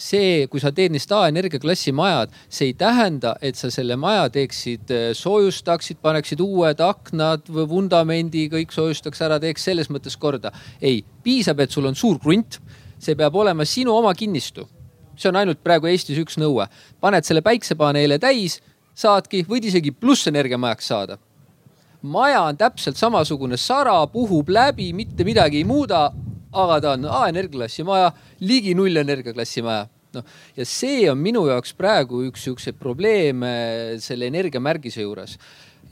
[0.00, 4.28] see, kui sa teed neist A-energia klassi majad, see ei tähenda, et sa selle maja
[4.32, 10.52] teeksid, äh, soojustaksid, paneksid uued aknad vundamendi, kõik soojustaks ära, teeks selles mõttes korda.
[10.80, 12.60] ei, piisab, et sul on suur krunt
[13.00, 14.68] see peab olema sinu oma kinnistu.
[15.16, 16.66] see on ainult praegu Eestis üks nõue.
[17.00, 18.60] paned selle päiksepaneele täis,
[18.94, 21.18] saadki, võid isegi plussenergiamajaks saada.
[22.02, 26.10] maja on täpselt samasugune sara, puhub läbi, mitte midagi ei muuda,
[26.52, 30.24] aga ta on A-energiaklassi maja, ligi nullenergiaklassi maja noh,
[30.56, 33.52] ja see on minu jaoks praegu üks siukseid probleeme
[34.02, 35.36] selle energiamärgise juures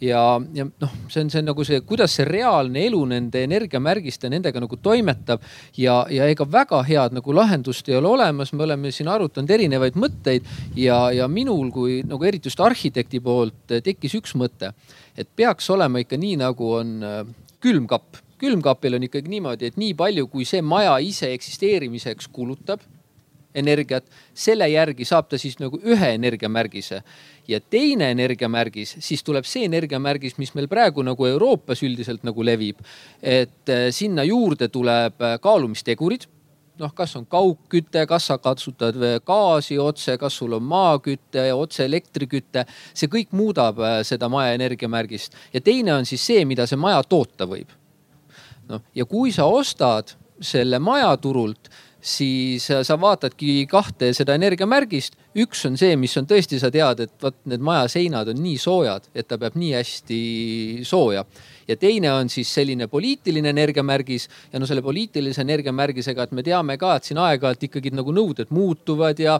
[0.01, 4.31] ja, ja noh, see on, see on nagu see, kuidas see reaalne elu nende energiamärgiste
[4.33, 5.43] nendega nagu toimetab.
[5.79, 8.53] Ja, ja ega väga head nagu lahendust ei ole olemas.
[8.53, 10.47] me oleme siin arutanud erinevaid mõtteid.
[10.77, 14.73] Ja, ja minul kui nagu eriti just arhitekti poolt tekkis üks mõte,
[15.17, 17.23] et peaks olema ikka nii, nagu on äh,
[17.61, 18.23] külmkapp.
[18.39, 22.85] Külmkapil on ikkagi niimoodi, et nii palju, kui see maja ise eksisteerimiseks kulutab
[23.59, 24.05] energiat,
[24.37, 27.01] selle järgi saab ta siis nagu ühe energiamärgise
[27.49, 32.81] ja teine energiamärgis, siis tuleb see energiamärgis, mis meil praegu nagu Euroopas üldiselt nagu levib.
[33.23, 36.29] et äh, sinna juurde tuleb äh, kaalumistegurid
[36.79, 42.65] noh, kas on kaugküte, kas sa kasutad gaasi otse, kas sul on maaküte otse elektriküte,
[42.95, 45.35] see kõik muudab äh, seda maja energiamärgist.
[45.53, 47.73] ja teine on siis see, mida see maja toota võib.
[48.69, 51.71] noh, ja kui sa ostad selle maja turult
[52.09, 55.17] siis äh, sa vaatadki kahte seda energiamärgist.
[55.39, 58.57] üks on see, mis on tõesti, sa tead, et vot need maja seinad on nii
[58.59, 60.21] soojad, et ta peab nii hästi
[60.89, 61.25] sooja.
[61.69, 66.79] ja teine on siis selline poliitiline energiamärgis ja no selle poliitilise energiamärgisega, et me teame
[66.81, 69.39] ka, et siin aeg-ajalt ikkagi nagu nõuded muutuvad ja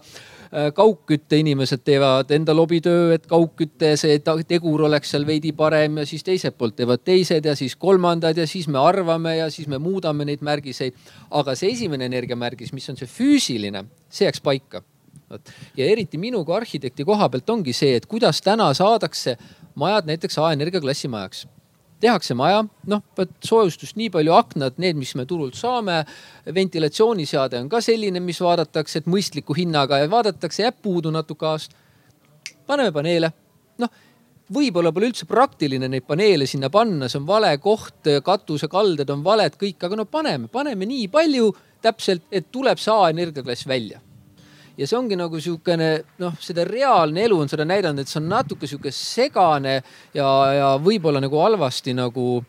[0.75, 6.25] kaugkütte inimesed teevad enda lobitöö, et kaugkütte see tegur oleks seal veidi parem ja siis
[6.25, 10.25] teiselt poolt teevad teised ja siis kolmandad ja siis me arvame ja siis me muudame
[10.25, 10.95] neid märgiseid.
[11.31, 14.83] aga see esimene energiamärgis, mis on see füüsiline, see jääks paika.
[15.31, 15.51] Vot.
[15.77, 19.37] Ja eriti minu kui arhitekti koha pealt ongi see, et kuidas täna saadakse
[19.75, 21.45] majad näiteks A-energia klassi majaks
[22.01, 26.05] tehakse maja, noh, vot soojustust nii palju, aknad, need, mis me turult saame.
[26.55, 31.75] ventilatsiooniseade on ka selline, mis vaadatakse, et mõistliku hinnaga ja vaadatakse, jääb puudu natuke aasta.
[32.67, 33.33] paneme paneele,
[33.79, 33.91] noh
[34.53, 39.59] võib-olla pole üldse praktiline neid paneele sinna panna, see on vale koht, katusekalded on valed
[39.61, 44.01] kõik, aga no paneme, paneme nii palju täpselt, et tuleb see A-energiaklass välja
[44.79, 45.91] ja see ongi nagu sihukene
[46.23, 49.81] noh, seda reaalne elu on seda näidanud, et see on natuke sihuke segane
[50.15, 52.43] ja, ja võib-olla nagu halvasti nagu,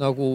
[0.00, 0.30] nagu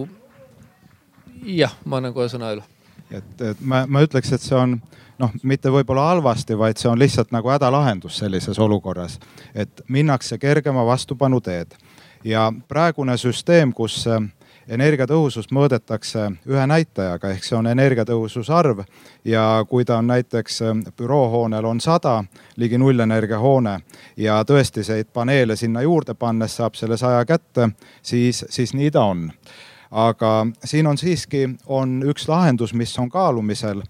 [1.46, 2.66] jah, ma annan kohe sõna üle.
[3.10, 4.78] et, et ma, ma ütleks, et see on
[5.20, 9.20] noh, mitte võib-olla halvasti, vaid see on lihtsalt nagu hädalahendus sellises olukorras,
[9.54, 11.76] et minnakse kergema vastupanu teed
[12.24, 14.04] ja praegune süsteem, kus
[14.70, 18.84] energiatõhusust mõõdetakse ühe näitajaga ehk see on energiatõhususe arv
[19.26, 20.62] ja kui ta on näiteks
[20.98, 22.24] büroohoonel on sada
[22.58, 23.80] ligi nullenergia hoone
[24.18, 27.70] ja tõestiseid paneele sinna juurde pannes saab selle saja kätte,
[28.02, 29.30] siis, siis nii ta on.
[29.92, 33.82] Aga siin on siiski, on üks lahendus, mis on kaalumisel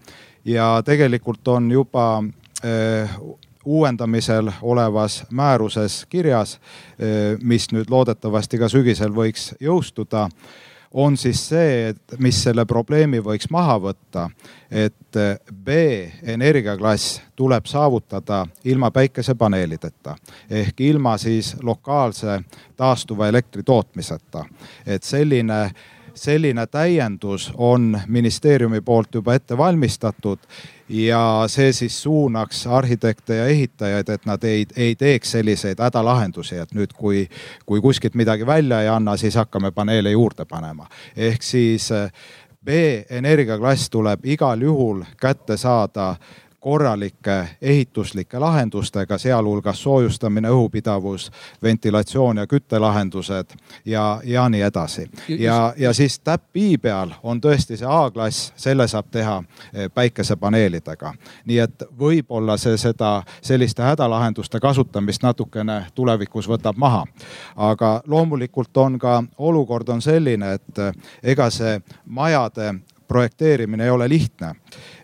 [0.47, 2.23] ja tegelikult on juba
[2.63, 3.19] äh,
[3.65, 6.59] uuendamisel olevas määruses kirjas,
[6.99, 10.29] eh, mis nüüd loodetavasti ka sügisel võiks jõustuda
[10.93, 14.29] on siis see, et mis selle probleemi võiks maha võtta,
[14.71, 15.77] et eh, B
[16.23, 20.15] energiaklass tuleb saavutada ilma päikesepaneelideta
[20.49, 22.41] ehk ilma siis lokaalse
[22.77, 24.45] taastuva elektri tootmiseta.
[24.85, 25.71] et selline
[26.19, 30.39] selline täiendus on ministeeriumi poolt juba ette valmistatud
[30.89, 36.73] ja see siis suunaks arhitekte ja ehitajaid, et nad ei, ei teeks selliseid hädalahendusi, et
[36.75, 37.27] nüüd, kui,
[37.65, 40.87] kui kuskilt midagi välja ei anna, siis hakkame paneele juurde panema.
[41.15, 41.89] ehk siis
[42.65, 42.69] B
[43.09, 46.15] energiaklass tuleb igal juhul kätte saada
[46.59, 51.31] korralike ehituslike lahendustega, sealhulgas soojustamine, õhupidavus,
[51.63, 53.45] ventilatsioon ja küttelahendused
[53.85, 55.09] ja, ja nii edasi.
[55.39, 59.43] ja, ja siis täpp I peal on tõesti see A-klass, selle saab teha
[59.73, 61.13] eh, päikesepaneelidega.
[61.45, 67.05] nii et võib-olla see seda selliste hädalahenduste kasutamist natukene tulevikus võtab maha.
[67.55, 70.93] aga loomulikult on ka olukord on selline, et eh,
[71.23, 72.73] ega see majade
[73.09, 74.55] projekteerimine ei ole lihtne.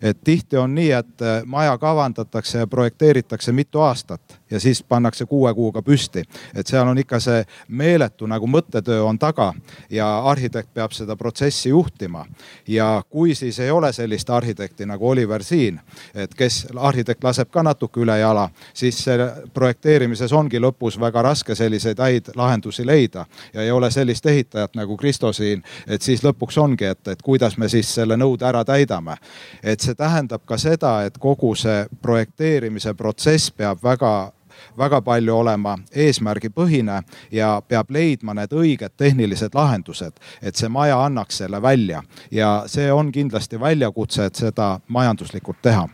[0.02, 5.26] et tihti on nii, et äh, maja kavandatakse ja projekteeritakse mitu aastat ja siis pannakse
[5.26, 6.24] kuue kuuga püsti.
[6.56, 9.54] et seal on ikka see meeletu nagu mõttetöö on taga
[9.90, 12.26] ja arhitekt peab seda protsessi juhtima.
[12.68, 15.80] ja kui siis ei ole sellist arhitekti nagu Oliver siin,
[16.16, 19.06] et kes, arhitekt laseb ka natuke üle jala, siis
[19.54, 24.98] projekteerimises ongi lõpus väga raske selliseid häid lahendusi leida ja ei ole sellist ehitajat nagu
[24.98, 29.18] Kristo siin, et siis lõpuks ongi, et, et kuidas me siis selle nõude ära täidame.
[29.64, 34.32] et see tähendab ka seda, et kogu see projekteerimise protsess peab väga
[34.78, 41.38] väga palju olema eesmärgipõhine ja peab leidma need õiged tehnilised lahendused, et see maja annaks
[41.44, 45.88] selle välja ja see on kindlasti väljakutse, et seda majanduslikult teha.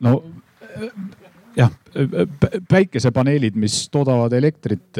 [0.00, 0.22] no
[1.56, 1.70] jah,
[2.68, 4.98] päikesepaneelid, mis toodavad elektrit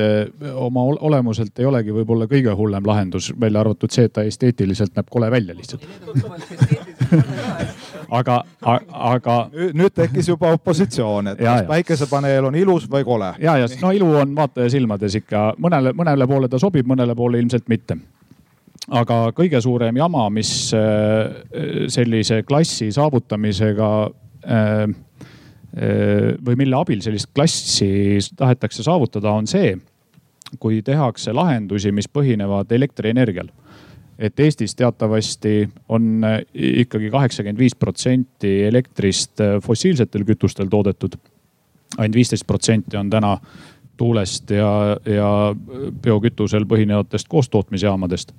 [0.55, 5.11] oma olemuselt ei olegi võib-olla kõige hullem lahendus, välja arvatud see, et ta esteetiliselt näeb
[5.11, 5.87] kole välja lihtsalt
[8.19, 8.41] aga,
[8.91, 9.37] aga.
[9.55, 13.35] nüüd tekkis juba opositsioon, et ja, kas päikesepaneel on ilus või kole.
[13.43, 17.43] ja, ja no ilu on vaataja silmades ikka mõnele, mõnele poole ta sobib, mõnele poole
[17.43, 17.99] ilmselt mitte
[18.91, 20.73] aga kõige suurem jama, mis
[21.95, 24.89] sellise klassi saavutamisega äh, Äh,
[25.71, 29.77] või mille abil sellist klassi tahetakse saavutada, on see,
[30.59, 33.49] kui tehakse lahendusi, mis põhinevad elektrienergial.
[34.19, 41.17] et Eestis teatavasti on äh, ikkagi kaheksakümmend viis protsenti elektrist äh, fossiilsetel kütustel toodetud.
[41.99, 43.39] ainult viisteist protsenti on täna
[43.97, 45.55] tuulest ja, ja
[46.03, 48.33] biokütusel põhinevatest koostootmisjaamadest.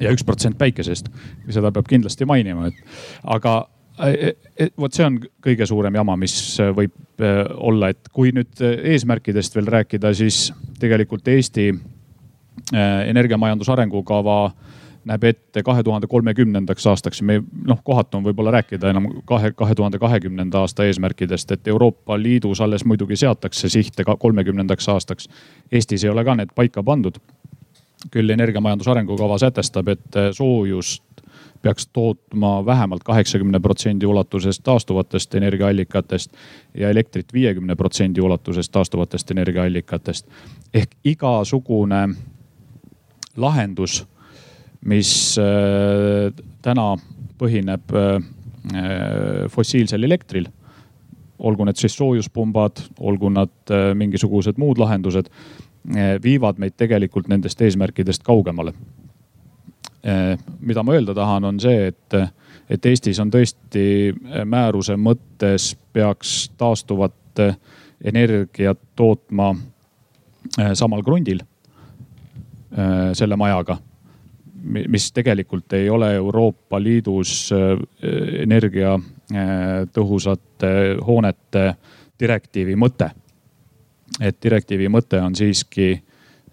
[0.00, 1.08] ja üks protsent päikesest,
[1.50, 2.74] seda peab kindlasti mainima, et
[3.22, 3.68] aga
[4.80, 6.34] vot see on kõige suurem jama, mis
[6.74, 10.48] võib äh, olla, et kui nüüd eesmärkidest veel rääkida, siis
[10.80, 14.38] tegelikult Eesti äh, energiamajanduse arengukava
[15.04, 19.74] näeb ette kahe tuhande kolmekümnendaks aastaks, me noh, kohatu on võib-olla rääkida enam kahe, kahe
[19.76, 25.28] tuhande kahekümnenda aasta eesmärkidest, et Euroopa Liidus alles muidugi seatakse sihte ka kolmekümnendaks aastaks.
[25.72, 27.20] Eestis ei ole ka need paika pandud.
[28.12, 31.13] küll energiamajanduse arengukava sätestab, et soojust
[31.64, 36.32] peaks tootma vähemalt kaheksakümne protsendi ulatuses taastuvatest energiaallikatest
[36.74, 40.26] ja elektrit viiekümne protsendi ulatuses taastuvatest energiaallikatest.
[40.74, 42.08] ehk igasugune
[43.36, 44.04] lahendus,
[44.84, 46.96] mis äh, täna
[47.40, 50.50] põhineb äh, fossiilsel elektril,
[51.38, 55.32] olgu need siis soojuspumbad, olgu nad äh, mingisugused muud lahendused,
[56.24, 58.72] viivad meid tegelikult nendest eesmärkidest kaugemale
[60.60, 62.14] mida ma öelda tahan, on see, et,
[62.70, 67.56] et Eestis on tõesti eh, määruse mõttes peaks taastuvat eh,
[68.04, 69.54] energiat tootma
[70.76, 71.38] samal krundil
[73.16, 73.78] selle majaga
[74.64, 77.50] mis tegelikult ei ole Euroopa Liidus
[78.42, 81.74] energiatõhusate hoonete
[82.20, 83.10] direktiivi mõte.
[84.20, 86.02] et direktiivi mõte on siiski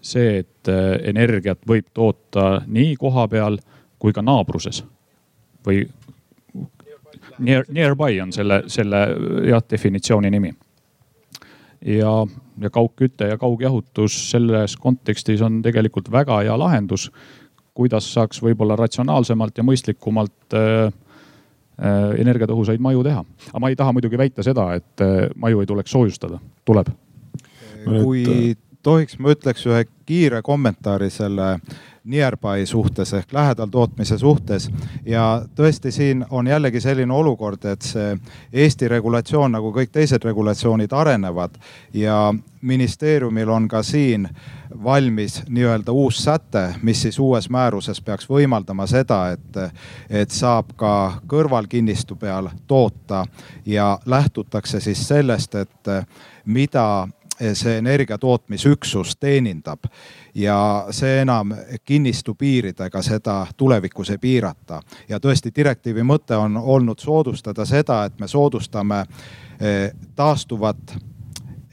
[0.02, 3.58] see, et äh, energiat võib toota nii kohapeal
[4.02, 4.82] kui ka naabruses
[5.66, 5.84] või
[7.38, 9.02] near, nearby on selle, selle
[9.48, 10.52] jah definitsiooni nimi.
[11.86, 12.10] ja,
[12.60, 17.10] ja kaugküte ja kaugjahutus selles kontekstis on tegelikult väga hea lahendus.
[17.74, 20.92] kuidas saaks võib-olla ratsionaalsemalt ja mõistlikumalt äh,
[21.78, 23.24] äh, energiatõhusaid maju teha.
[23.48, 26.92] aga ma ei taha muidugi väita seda, et äh, maju ei tuleks soojustada, tuleb.
[27.84, 31.58] kui tohiks, ma ütleks ühe kiire kommentaari selle
[32.04, 34.70] nearby suhtes ehk lähedal tootmise suhtes.
[35.06, 38.16] ja tõesti, siin on jällegi selline olukord, et see
[38.52, 41.54] Eesti regulatsioon nagu kõik teised regulatsioonid arenevad
[41.94, 44.28] ja ministeeriumil on ka siin
[44.84, 49.72] valmis nii-öelda uus säte, mis siis uues määruses peaks võimaldama seda, et,
[50.10, 53.24] et saab ka kõrvalkinnistu peal toota
[53.66, 55.92] ja lähtutakse siis sellest, et
[56.44, 57.08] mida
[57.54, 59.84] see energiatootmisüksus teenindab
[60.34, 64.82] ja see enam kinnistu piiridega seda tulevikus ei piirata.
[65.08, 69.04] ja tõesti, direktiivi mõte on olnud soodustada seda, et me soodustame
[69.60, 70.96] eh, taastuvat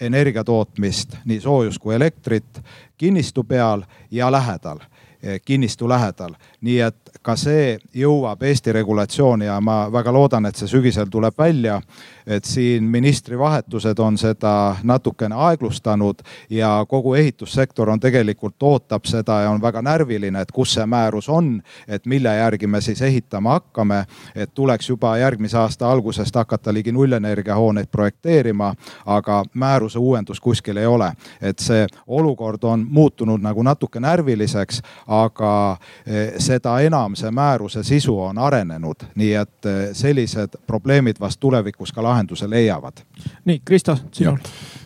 [0.01, 2.61] energiatootmist, nii soojus kui elektrit
[2.97, 4.79] kinnistu peal ja lähedal
[5.23, 6.33] Eh, kinnistu lähedal.
[6.61, 11.37] Nii et ka see jõuab Eesti regulatsiooni ja ma väga loodan, et see sügisel tuleb
[11.37, 11.81] välja.
[12.29, 19.41] et siin ministri vahetused on seda natukene aeglustanud ja kogu ehitussektor on tegelikult ootab seda
[19.41, 23.49] ja on väga närviline, et kus see määrus on, et mille järgi me siis ehitama
[23.49, 24.05] hakkame.
[24.35, 30.77] et tuleks juba järgmise aasta algusest hakata ligi nullenergia hooneid projekteerima, aga määruse uuendust kuskil
[30.77, 31.13] ei ole.
[31.41, 38.15] et see olukord on muutunud nagu natuke närviliseks aga eh, seda enam see määruse sisu
[38.29, 43.03] on arenenud, nii et eh, sellised probleemid vast tulevikus ka lahenduse leiavad.
[43.45, 44.39] nii, Kristo, sinul.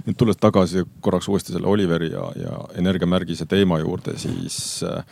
[0.06, 5.04] nüüd tulles tagasi korraks uuesti selle Oliveri ja, ja energiamärgise teema juurde, siis äh,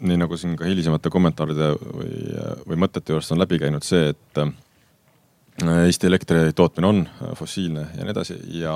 [0.00, 2.14] nii nagu siin ka hilisemate kommentaaride või,
[2.66, 4.40] või mõtete juurest on läbi käinud see, et
[5.64, 6.98] Eesti elektri tootmine on
[7.38, 8.74] fossiilne ja nii edasi ja,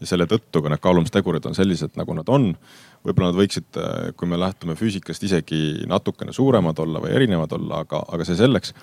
[0.00, 2.48] ja selle tõttu ka need kaalumistegurid on sellised, nagu nad on
[3.06, 7.82] võib-olla nad võiksid, äh, kui me lähtume füüsikast, isegi natukene suuremad olla või erinevad olla,
[7.86, 8.74] aga, aga see selleks.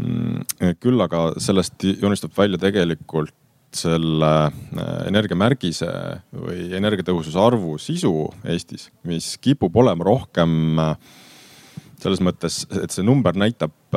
[0.00, 3.34] Mm, küll aga sellest joonistub välja tegelikult
[3.76, 5.90] selle äh, energiamärgise
[6.36, 8.12] või energiatõhususe arvu sisu
[8.44, 10.94] Eestis, mis kipub olema rohkem äh,
[12.02, 13.94] selles mõttes, et see number näitab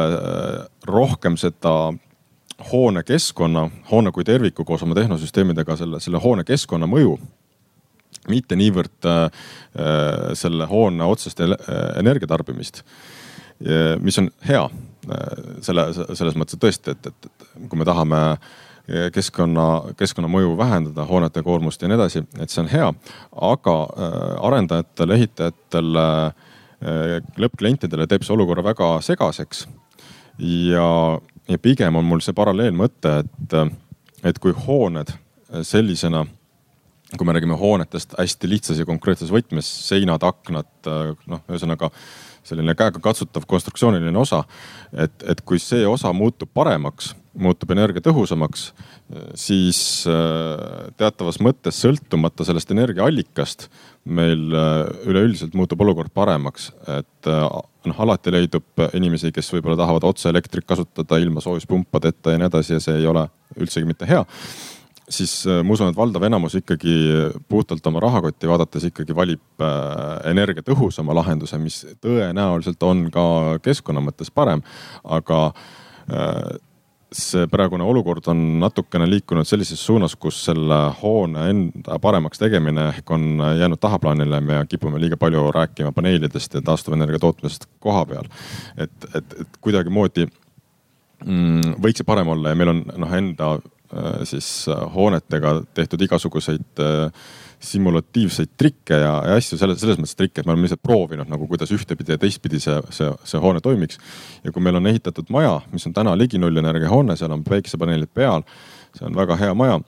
[0.86, 1.72] rohkem seda
[2.70, 7.16] hoone keskkonna, hoone kui terviku koos oma tehnosüsteemidega selle, selle hoone keskkonna mõju
[8.32, 12.84] mitte niivõrd äh, äh, selle hoone otsest energiatarbimist,
[14.04, 14.66] mis on hea
[15.64, 18.18] selle, selles mõttes, tõesti, et, et, et kui me tahame
[19.16, 22.90] keskkonna, keskkonnamõju vähendada, hoonete koormust ja nii edasi, et see on hea.
[23.48, 23.76] aga
[24.50, 26.02] arendajatel, ehitajatel,
[27.46, 29.68] lõppklientidele teeb see olukorra väga segaseks.
[30.44, 30.90] ja,
[31.48, 33.58] ja pigem on mul see paralleelmõte, et,
[34.24, 35.16] et kui hooned
[35.64, 36.26] sellisena
[37.14, 40.72] kui me räägime hoonetest hästi lihtsas ja konkreetses võtmes, seinad, aknad,
[41.30, 41.92] noh, ühesõnaga
[42.46, 44.44] selline käegakatsutav konstruktsiooniline osa.
[44.94, 48.68] et, et kui see osa muutub paremaks, muutub energiatõhusamaks,
[49.38, 53.68] siis äh, teatavas mõttes sõltumata sellest energiaallikast
[54.06, 56.72] meil äh, üleüldiselt muutub olukord paremaks.
[56.88, 57.48] et äh,
[57.86, 62.78] noh, alati leidub inimesi, kes võib-olla tahavad otse elektrit kasutada ilma soojuspumpadeta ja nii edasi
[62.78, 63.28] ja see ei ole
[63.60, 64.24] üldsegi mitte hea
[65.10, 66.96] siis äh, ma usun, et valdav enamus ikkagi
[67.50, 73.26] puhtalt oma rahakotti vaadates ikkagi valib äh, energiatõhusama lahenduse, mis tõenäoliselt on ka
[73.66, 74.64] keskkonna mõttes parem.
[75.04, 75.42] aga
[76.10, 76.56] äh,
[77.16, 83.12] see praegune olukord on natukene liikunud sellises suunas, kus selle hoone enda paremaks tegemine ehk
[83.12, 84.42] on jäänud tahaplaanile.
[84.42, 88.28] me kipume liiga palju rääkima paneelidest ja taastuvenergia tootmisest koha peal.
[88.78, 90.28] et, et, et kuidagimoodi
[91.26, 93.56] mm, võiks see parem olla ja meil on noh enda
[94.28, 97.26] siis äh, hoonetega tehtud igasuguseid äh,
[97.66, 101.48] simulatiivseid trikke ja, ja asju selles, selles mõttes trikke, et me oleme lihtsalt proovinud nagu,
[101.50, 104.00] kuidas ühtepidi ja teistpidi see, see, see hoone toimiks.
[104.44, 108.12] ja kui meil on ehitatud maja, mis on täna ligi nullenergia hoone, seal on päikesepaneelid
[108.14, 108.46] peal,
[108.98, 109.80] see on väga hea maja.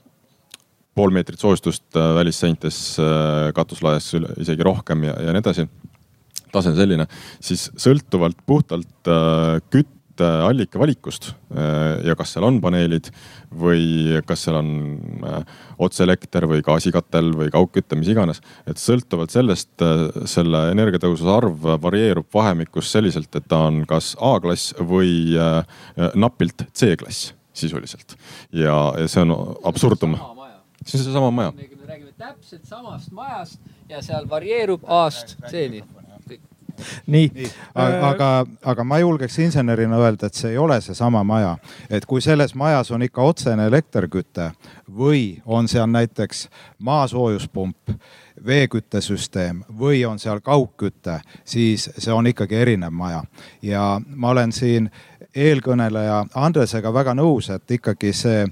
[0.98, 2.98] pool meetrit soojustust välisseintes,
[3.54, 4.08] katuslaes
[4.42, 5.68] isegi rohkem ja, ja nii edasi
[6.52, 7.06] tase on selline,
[7.44, 9.12] siis sõltuvalt puhtalt
[10.18, 11.32] kütt allika valikust
[12.04, 13.10] ja kas seal on paneelid
[13.54, 14.70] või kas seal on
[15.24, 15.44] äh,
[15.80, 18.42] otseelekter või gaasikatel või kaugküte, mis iganes.
[18.68, 24.74] et sõltuvalt sellest äh, selle energiatõhususe arv varieerub vahemikus selliselt, et ta on kas A-klass
[24.80, 25.64] või äh,
[26.16, 28.18] napilt C-klass sisuliselt.
[28.52, 30.18] ja, ja see on absurdum.
[30.84, 31.54] see on seesama maja.
[31.56, 35.84] me räägime täpselt samast majast ja seal varieerub A-st C-ni
[37.08, 37.50] nii, nii..
[37.76, 41.58] aga, aga ma julgeks insenerina öelda, et see ei ole seesama maja.
[41.90, 44.52] et kui selles majas on ikka otsene elektriküte
[44.98, 46.48] või on seal näiteks
[46.80, 47.98] maasoojuspump
[48.46, 53.24] veeküttesüsteem või on seal kaugküte, siis see on ikkagi erinev maja.
[53.62, 54.92] ja ma olen siin
[55.36, 58.46] eelkõneleja Andresega väga nõus, et ikkagi see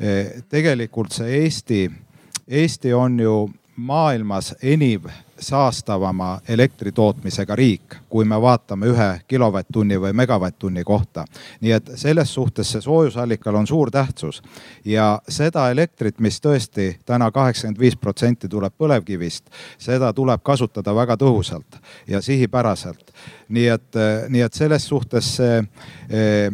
[0.00, 1.90] eh, tegelikult see Eesti,
[2.48, 3.36] Eesti on ju
[3.76, 5.08] maailmas enim
[5.42, 11.24] saastavama elektritootmisega riik, kui me vaatame ühe kilovatt-tunni või megavatt-tunni kohta.
[11.60, 14.42] nii et selles suhtes see soojusallikal on suur tähtsus
[14.84, 21.16] ja seda elektrit, mis tõesti täna kaheksakümmend viis protsenti tuleb põlevkivist, seda tuleb kasutada väga
[21.16, 23.12] tõhusalt ja sihipäraselt.
[23.48, 23.88] nii et,
[24.28, 25.58] nii et selles suhtes see
[26.08, 26.50] eh,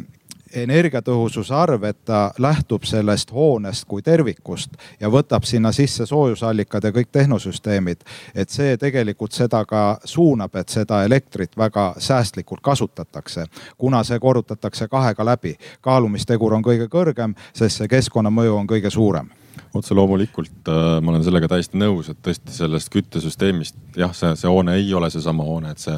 [0.62, 6.92] energiatõhususe arv, et ta lähtub sellest hoonest kui tervikust ja võtab sinna sisse soojusallikad ja
[6.92, 8.04] kõik tehnosüsteemid.
[8.34, 13.46] et see tegelikult seda ka suunab, et seda elektrit väga säästlikult kasutatakse,
[13.78, 15.56] kuna see korrutatakse kahega läbi.
[15.80, 19.37] kaalumistegur on kõige kõrgem, sest see keskkonnamõju on kõige suurem
[19.78, 24.50] otse loomulikult äh, ma olen sellega täiesti nõus, et tõesti sellest küttesüsteemist jah, see, see
[24.50, 25.96] hoone ei ole seesama hoone, et see,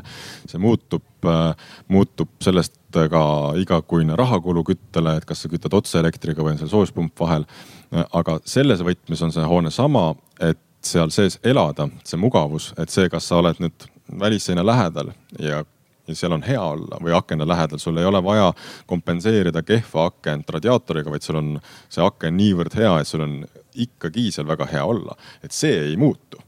[0.51, 3.25] see muutub äh,, muutub sellest ka
[3.61, 7.47] igakuine rahakulu küttele, et kas sa kütad otse elektriga või on seal soojuspump vahel.
[7.95, 10.11] Äh, aga selles võtmes on see hoone sama,
[10.41, 15.63] et seal sees elada, see mugavus, et see, kas sa oled nüüd välisseina lähedal ja
[16.11, 18.53] ja seal on hea olla või akena lähedal, sul ei ole vaja
[18.91, 21.51] kompenseerida kehva akent radiaatoriga, vaid sul on
[21.89, 23.37] see aken niivõrd hea, et sul on
[23.75, 25.17] ikkagi seal väga hea olla.
[25.45, 26.41] et see ei muutu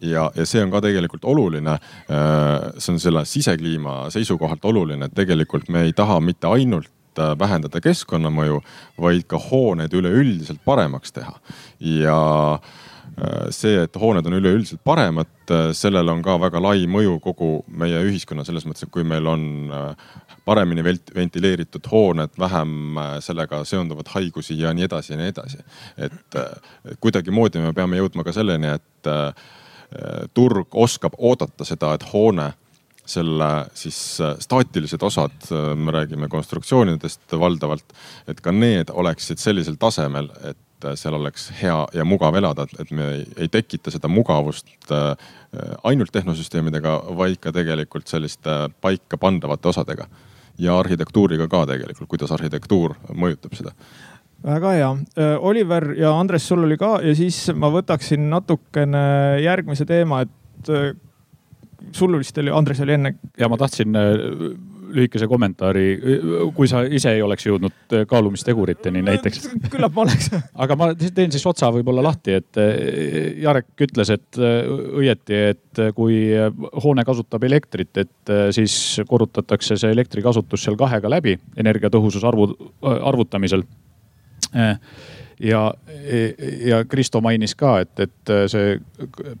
[0.00, 1.78] ja, ja see on ka tegelikult oluline.
[2.10, 7.34] Äh, see on selle sisekliima seisukohalt oluline, et tegelikult me ei taha mitte ainult äh,
[7.38, 8.60] vähendada keskkonnamõju,
[9.00, 11.34] vaid ka hooned üleüldiselt paremaks teha.
[11.80, 12.18] ja
[13.18, 15.30] Äh, see, et hooned on üleüldiselt paremad,
[15.74, 17.48] sellel on ka väga lai mõju kogu
[17.80, 19.42] meie ühiskonna selles mõttes, et kui meil on
[20.48, 20.84] paremini
[21.14, 25.58] ventileeritud hooned, vähem sellega seonduvad haigusi ja nii edasi ja nii edasi.
[25.98, 26.38] et
[27.00, 29.10] kuidagimoodi me peame jõudma ka selleni, et
[30.34, 32.50] turg oskab oodata seda, et hoone
[33.08, 33.98] selle siis
[34.38, 37.94] staatilised osad, me räägime konstruktsioonidest valdavalt,
[38.28, 40.58] et ka need oleksid sellisel tasemel, et
[40.98, 45.10] seal oleks hea ja mugav elada, et me ei, tekita seda mugavust äh,
[45.88, 50.06] ainult tehnosüsteemidega, vaid ka tegelikult selliste paika pandavate osadega.
[50.58, 53.74] Ja arhitektuuriga ka tegelikult, kuidas arhitektuur mõjutab seda
[54.44, 54.88] väga hea.
[55.42, 59.00] Oliver ja Andres, sul oli ka ja siis ma võtaksin natukene
[59.42, 60.70] järgmise teema, et
[61.92, 63.14] sul vist oli, Andres oli enne.
[63.38, 63.96] ja ma tahtsin
[64.94, 65.86] lühikese kommentaari,
[66.56, 69.48] kui sa ise ei oleks jõudnud kaalumisteguriteni näiteks.
[69.72, 70.30] küllap ma oleks.
[70.54, 74.70] aga ma teen siis otsa võib-olla lahti, et eh, Jarek ütles, et eh,
[75.02, 76.20] õieti, et kui
[76.84, 78.74] hoone kasutab elektrit, et siis
[79.08, 82.50] korrutatakse see elektrikasutus seal kahega läbi energiatõhususe arvu,
[82.82, 83.62] arvutamisel
[85.40, 85.74] ja,
[86.66, 88.78] ja Kristo mainis ka, et, et see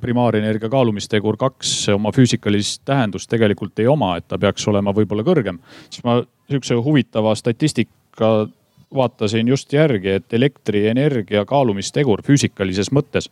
[0.00, 5.58] primaarenergia kaalumistegur kaks oma füüsikalist tähendust tegelikult ei oma, et ta peaks olema võib-olla kõrgem.
[5.90, 6.20] siis ma
[6.50, 8.48] sihukese huvitava statistika
[8.94, 13.28] vaatasin just järgi, et elektrienergia kaalumistegur füüsikalises mõttes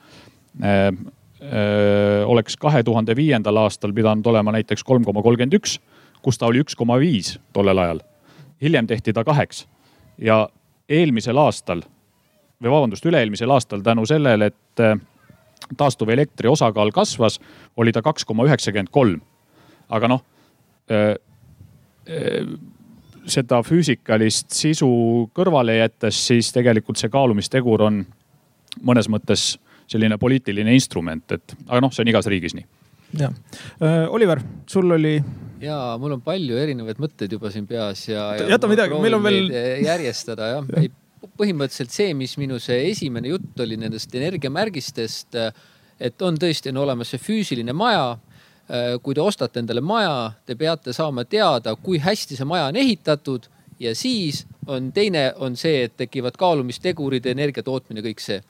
[0.62, 5.78] äh, äh, oleks kahe tuhande viiendal aastal pidanud olema näiteks kolm koma kolmkümmend üks,
[6.22, 8.00] kus ta oli üks koma viis tollel ajal.
[8.62, 9.66] hiljem tehti ta kaheks
[10.18, 10.48] ja
[10.88, 11.82] eelmisel aastal
[12.62, 14.96] või vabandust, üle-eelmisel aastal tänu sellele, et äh,
[15.76, 17.40] taastuvelektri osakaal kasvas,
[17.76, 19.20] oli ta kaks koma üheksakümmend kolm.
[19.88, 20.22] aga noh
[20.90, 21.14] äh,
[22.10, 22.48] äh,
[23.26, 24.88] seda füüsikalist sisu
[25.34, 28.04] kõrvale jättes, siis tegelikult see kaalumistegur on
[28.86, 29.56] mõnes mõttes
[29.90, 32.66] selline poliitiline instrument, et aga noh, see on igas riigis nii.
[33.18, 33.30] ja
[34.10, 35.16] Oliver, sul oli.
[35.62, 38.48] ja mul on palju erinevaid mõtteid juba siin peas ja, ja.
[38.54, 39.50] jäta midagi, meil on veel.
[39.84, 40.90] järjestada jah ja., ei
[41.38, 45.36] põhimõtteliselt see, mis minu see esimene jutt oli nendest energiamärgistest,
[46.00, 48.16] et on tõesti, on olemas see füüsiline maja.
[49.02, 53.44] kui te ostate endale maja, te peate saama teada, kui hästi see maja on ehitatud
[53.78, 58.40] ja siis on teine, on see, et tekivad kaalumistegurid, energia tootmine, kõik see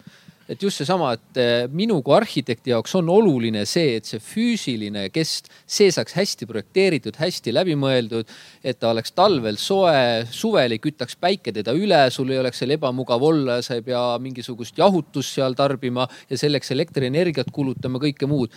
[0.48, 5.08] et just seesama, et eh, minu kui arhitekti jaoks on oluline see, et see füüsiline
[5.14, 8.30] kest, see saaks hästi projekteeritud, hästi läbimõeldud.
[8.62, 12.76] et ta oleks talvel soe, suvel ei kütaks päike teda üle, sul ei oleks seal
[12.76, 18.30] ebamugav olla ja sa ei pea mingisugust jahutust seal tarbima ja selleks elektrienergiat kulutama, kõike
[18.30, 18.54] muud.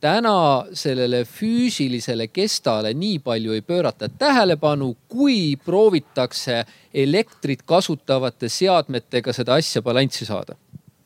[0.00, 6.64] täna sellele füüsilisele kestale nii palju ei pöörata tähelepanu, kui proovitakse
[6.94, 10.56] elektrit kasutavate seadmetega seda asja balanssi saada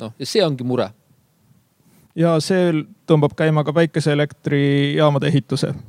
[0.00, 0.90] noh, ja see ongi mure.
[2.18, 5.74] ja see tõmbab käima ka päikeseelektrijaamade ehituse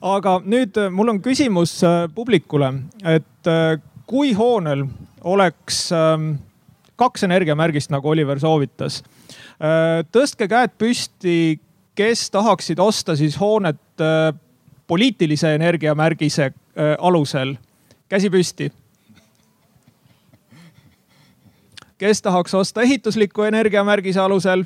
[0.00, 2.72] aga nüüd äh, mul on küsimus äh, publikule,
[3.04, 3.78] et äh,
[4.10, 4.86] kui hoonel
[5.28, 6.34] oleks ähm,
[7.00, 9.02] kaks energiamärgist, nagu Oliver soovitas.
[10.12, 11.60] tõstke käed püsti,
[11.96, 14.02] kes tahaksid osta siis hoonet
[14.88, 16.50] poliitilise energiamärgise
[16.98, 17.54] alusel.
[18.08, 18.70] käsi püsti.
[22.00, 24.64] Kes tahaks osta ehitusliku energiamärgise alusel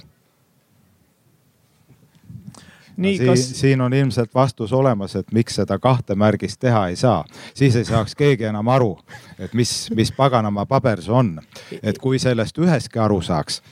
[2.96, 3.50] nii, siin, kas...
[3.60, 7.24] siin on ilmselt vastus olemas, et miks seda kahte märgist teha ei saa.
[7.54, 8.98] siis ei saaks keegi enam aru,
[9.38, 11.40] et mis, mis paganama paber see on.
[11.82, 13.62] et kui sellest ühestki aru saaks,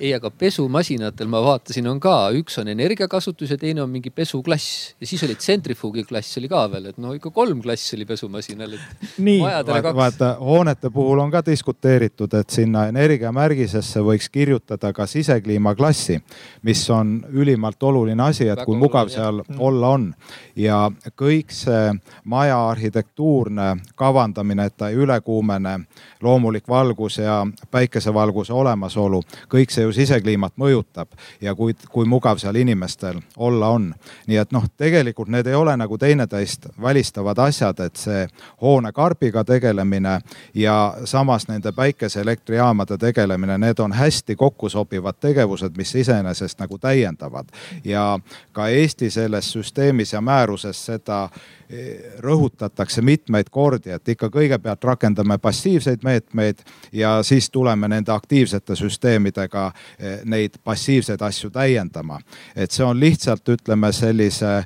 [0.00, 4.94] ei, aga pesumasinatel ma vaatasin, on ka, üks on energiakasutus ja teine on mingi pesuklass
[5.00, 8.76] ja siis oli tsentrifuugi klass oli ka veel, et no ikka kolm klassi oli pesumasinal.
[9.18, 15.74] nii, vaata, vaata hoonete puhul on ka diskuteeritud, et sinna energiamärgisesse võiks kirjutada ka sisekliima
[15.76, 16.16] klassi,
[16.64, 19.60] mis on ülimalt oluline asi, et Väga kui mugav oluline, seal jah.
[19.68, 20.08] olla on.
[20.56, 20.80] ja
[21.16, 21.92] kõik see
[22.24, 25.76] maja arhitektuurne kavandamine, et ta ei ülekuumene,
[26.22, 29.22] loomulik valgus ja päikesevalguse olemasolu,
[29.52, 33.90] kõik see ju sisekliimat mõjutab ja kui, kui mugav seal inimestel olla on.
[34.26, 38.26] nii et noh, tegelikult need ei ole nagu teineteist välistavad asjad, et see
[38.62, 40.20] hoonekarbiga tegelemine
[40.54, 47.48] ja samas nende päikeseelektrijaamade tegelemine, need on hästi kokku sobivad tegevused, mis iseenesest nagu täiendavad.
[47.84, 48.18] ja
[48.52, 51.28] ka Eesti selles süsteemis ja määruses seda
[52.18, 59.70] rõhutatakse mitmeid kordi, et ikka kõigepealt rakendame passiivseid meetmeid ja siis tuleme nende aktiivsete süsteemidega
[60.24, 62.18] neid passiivseid asju täiendama.
[62.56, 64.64] et see on lihtsalt, ütleme sellise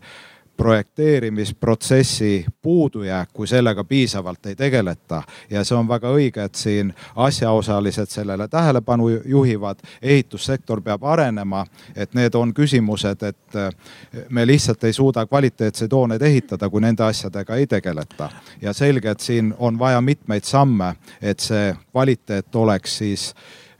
[0.56, 5.22] projekteerimisprotsessi puudujääk, kui sellega piisavalt ei tegeleta.
[5.50, 9.78] ja see on väga õige, et siin asjaosalised sellele tähelepanu juhivad.
[10.02, 13.54] ehitussektor peab arenema, et need on küsimused, et
[14.30, 18.30] me lihtsalt ei suuda kvaliteetseid hooneid ehitada, kui nende asjadega ei tegeleta.
[18.62, 23.34] ja selge, et siin on vaja mitmeid samme, et see kvaliteet oleks siis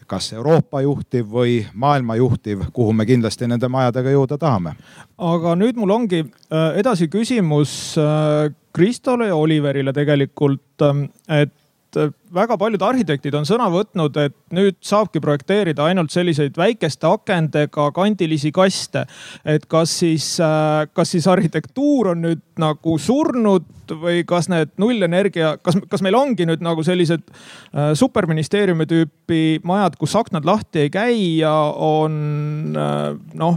[0.07, 4.75] kas Euroopa juhtiv või maailma juhtiv, kuhu me kindlasti nende majadega jõuda tahame.
[5.19, 11.53] aga nüüd mul ongi äh, edasi küsimus äh, Kristole ja Oliverile tegelikult, ähm, et
[11.95, 17.07] et äh, väga paljud arhitektid on sõna võtnud, et nüüd saabki projekteerida ainult selliseid väikeste
[17.09, 19.07] akendega kandilisi kaste.
[19.45, 25.57] et kas siis, äh, kas siis arhitektuur on nüüd nagu surnud või kas need nullenergia,
[25.63, 30.91] kas, kas meil ongi nüüd nagu sellised äh, superministeeriumi tüüpi majad, kus aknad lahti ei
[30.91, 33.57] käi ja on noh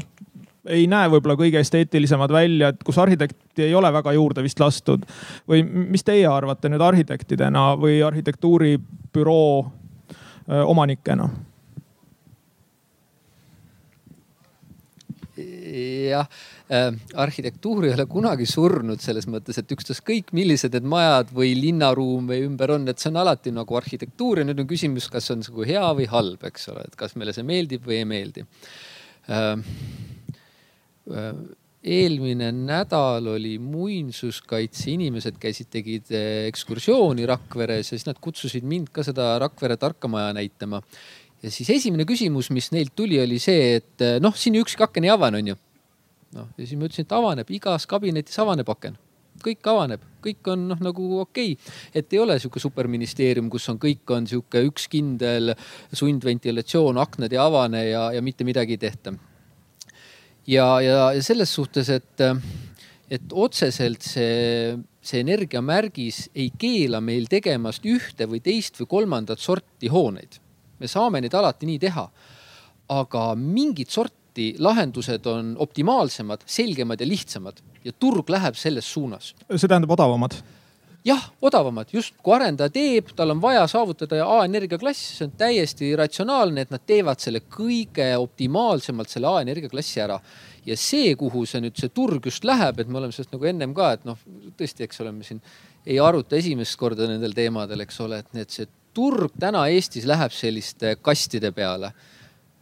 [0.67, 5.05] ei näe võib-olla kõige esteetilisemad välja, et kus arhitekti ei ole väga juurde vist lastud.
[5.49, 9.71] või mis teie arvate nüüd arhitektidena või arhitektuuribüroo
[10.47, 11.29] omanikena?
[15.37, 16.25] jah
[16.73, 22.29] äh,, arhitektuur ei ole kunagi surnud selles mõttes, et ükstaskõik millised need majad või linnaruum
[22.31, 25.43] või ümber on, et see on alati nagu arhitektuur ja nüüd on küsimus, kas on
[25.45, 28.45] nagu hea või halb, eks ole, et kas meile see meeldib või ei meeldi
[29.29, 29.53] äh,
[31.87, 38.91] eelmine nädal oli muinsuskaitse inimesed käisid, tegid äh, ekskursiooni Rakveres ja siis nad kutsusid mind
[38.93, 40.81] ka seda Rakvere tarkamaja näitama.
[41.43, 45.07] ja siis esimene küsimus, mis neilt tuli, oli see, et äh, noh, siin ükski aken
[45.07, 45.57] ei avane, onju.
[46.37, 48.97] noh, ja siis ma ütlesin, et avaneb, igas kabinetis avaneb aken
[49.37, 53.77] kõik avaneb, kõik on noh, nagu okei okay., et ei ole sihuke superministeerium, kus on,
[53.77, 55.53] kõik on sihuke üks kindel
[55.93, 59.13] sundventilatsioon, aknad ei avane ja, ja mitte midagi ei tehta
[60.47, 62.23] ja, ja, ja selles suhtes, et,
[63.11, 69.91] et otseselt see, see energiamärgis ei keela meil tegemast ühte või teist või kolmandat sorti
[69.91, 70.39] hooneid.
[70.79, 72.09] me saame neid alati nii teha.
[72.87, 79.35] aga mingit sorti lahendused on optimaalsemad, selgemad ja lihtsamad ja turg läheb selles suunas.
[79.55, 80.37] see tähendab odavamad
[81.07, 85.93] jah, odavamad, just kui arendaja teeb, tal on vaja saavutada A-energia klass, see on täiesti
[85.99, 90.19] ratsionaalne, et nad teevad selle kõige optimaalsemalt selle A-energia klassi ära.
[90.67, 93.73] ja see, kuhu see nüüd see turg just läheb, et me oleme sellest nagu ennem
[93.73, 94.17] ka, et noh,
[94.59, 95.39] tõesti, eks ole, me siin
[95.87, 100.33] ei aruta esimest korda nendel teemadel, eks ole, et need, see turg täna Eestis läheb
[100.35, 101.93] selliste kastide peale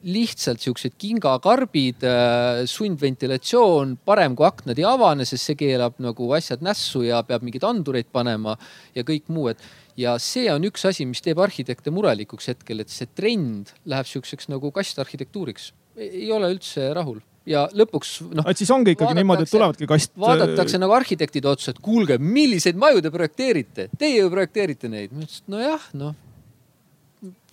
[0.05, 6.61] lihtsalt siuksed kingakarbid, äh, sundventilatsioon, parem kui aknad ei avane, sest see keelab nagu asjad
[6.65, 8.55] nässu ja peab mingeid andureid panema
[8.95, 9.61] ja kõik muu, et.
[9.97, 14.51] ja see on üks asi, mis teeb arhitekte murelikuks hetkel, et see trend läheb siukseks
[14.51, 15.71] nagu kastarhitektuuriks.
[15.97, 18.45] ei ole üldse rahul ja lõpuks noh.
[18.49, 20.13] et siis ongi ikkagi niimoodi, et tulevadki kast.
[20.19, 25.13] vaadatakse nagu arhitektide otsa, et kuulge, milliseid maju te projekteerite, teie ju projekteerite neid.
[25.13, 26.21] ma ütlesin, et nojah, noh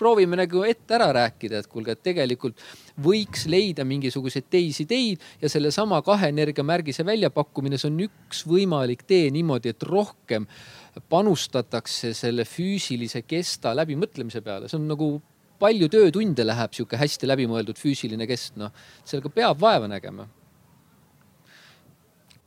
[0.03, 2.61] proovime nagu ette ära rääkida, et kuulge, et tegelikult
[3.03, 9.31] võiks leida mingisuguseid teisi ideid ja sellesama kahe energiamärgise väljapakkumine, see on üks võimalik tee
[9.35, 10.49] niimoodi, et rohkem
[11.09, 15.15] panustatakse selle füüsilise kesta läbimõtlemise peale, see on nagu
[15.63, 18.75] palju töötunde läheb sihuke hästi läbimõeldud füüsiline kest, noh
[19.05, 20.27] sellega peab vaeva nägema.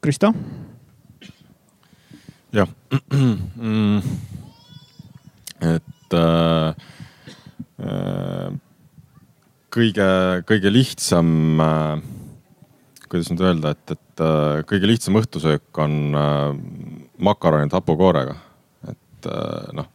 [0.03, 0.33] Krista?
[2.55, 2.69] jah
[3.11, 4.01] mm.,
[5.65, 6.75] et äh,
[9.75, 10.07] kõige,
[10.47, 12.03] kõige lihtsam äh,,
[13.09, 16.47] kuidas nüüd öelda, et, et äh, kõige lihtsam õhtusöök on äh,
[17.19, 18.37] makaronid hapukoorega.
[18.91, 19.27] et
[19.73, 19.87] noh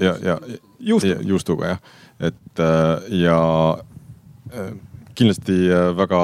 [0.00, 0.38] ja, ja
[0.80, 1.10] Juustu.
[1.28, 1.80] juustuga jah,
[2.24, 2.60] et
[3.12, 3.36] ja
[5.14, 5.56] kindlasti
[5.98, 6.20] väga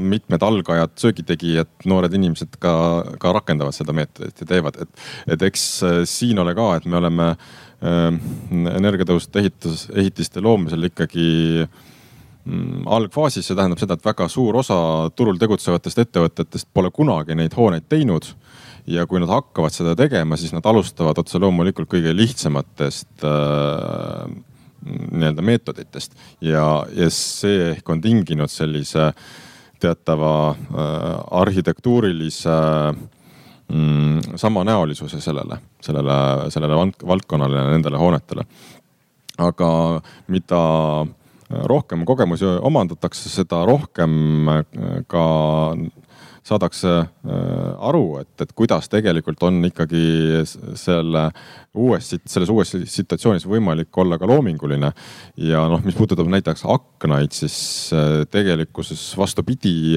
[0.00, 2.72] mitmed algajad söögitegijad, noored inimesed ka,
[3.20, 5.66] ka rakendavad seda meetodit ja teevad, et, et eks
[6.08, 11.26] siin ole ka, et me oleme äh, energiatõhusate ehitus, ehitiste loomisel ikkagi
[11.64, 14.76] mm, algfaasis, see tähendab seda, et väga suur osa
[15.18, 18.30] turul tegutsevatest ettevõtetest pole kunagi neid hooneid teinud
[18.86, 24.32] ja kui nad hakkavad seda tegema, siis nad alustavad otse loomulikult kõige lihtsamatest äh,
[24.82, 26.16] nii-öelda meetoditest.
[26.42, 29.12] Ja, ja see ehk on tinginud sellise
[29.82, 30.56] teatava äh,
[31.42, 32.58] arhitektuurilise
[33.68, 38.46] mm, samanäolisuse sellele, sellele, sellele valdkonnale ja nendele hoonetele.
[39.38, 39.68] aga
[40.28, 40.62] mida
[41.50, 44.64] rohkem kogemusi omandatakse, seda rohkem äh,
[45.10, 45.24] ka
[46.42, 50.42] saadakse äh, aru, et, et kuidas tegelikult on ikkagi
[50.78, 51.28] selle
[51.78, 54.92] uues, selles uues situatsioonis võimalik olla ka loominguline.
[55.38, 57.56] ja noh, mis puudutab näiteks aknaid, siis
[57.94, 59.94] äh, tegelikkuses vastupidi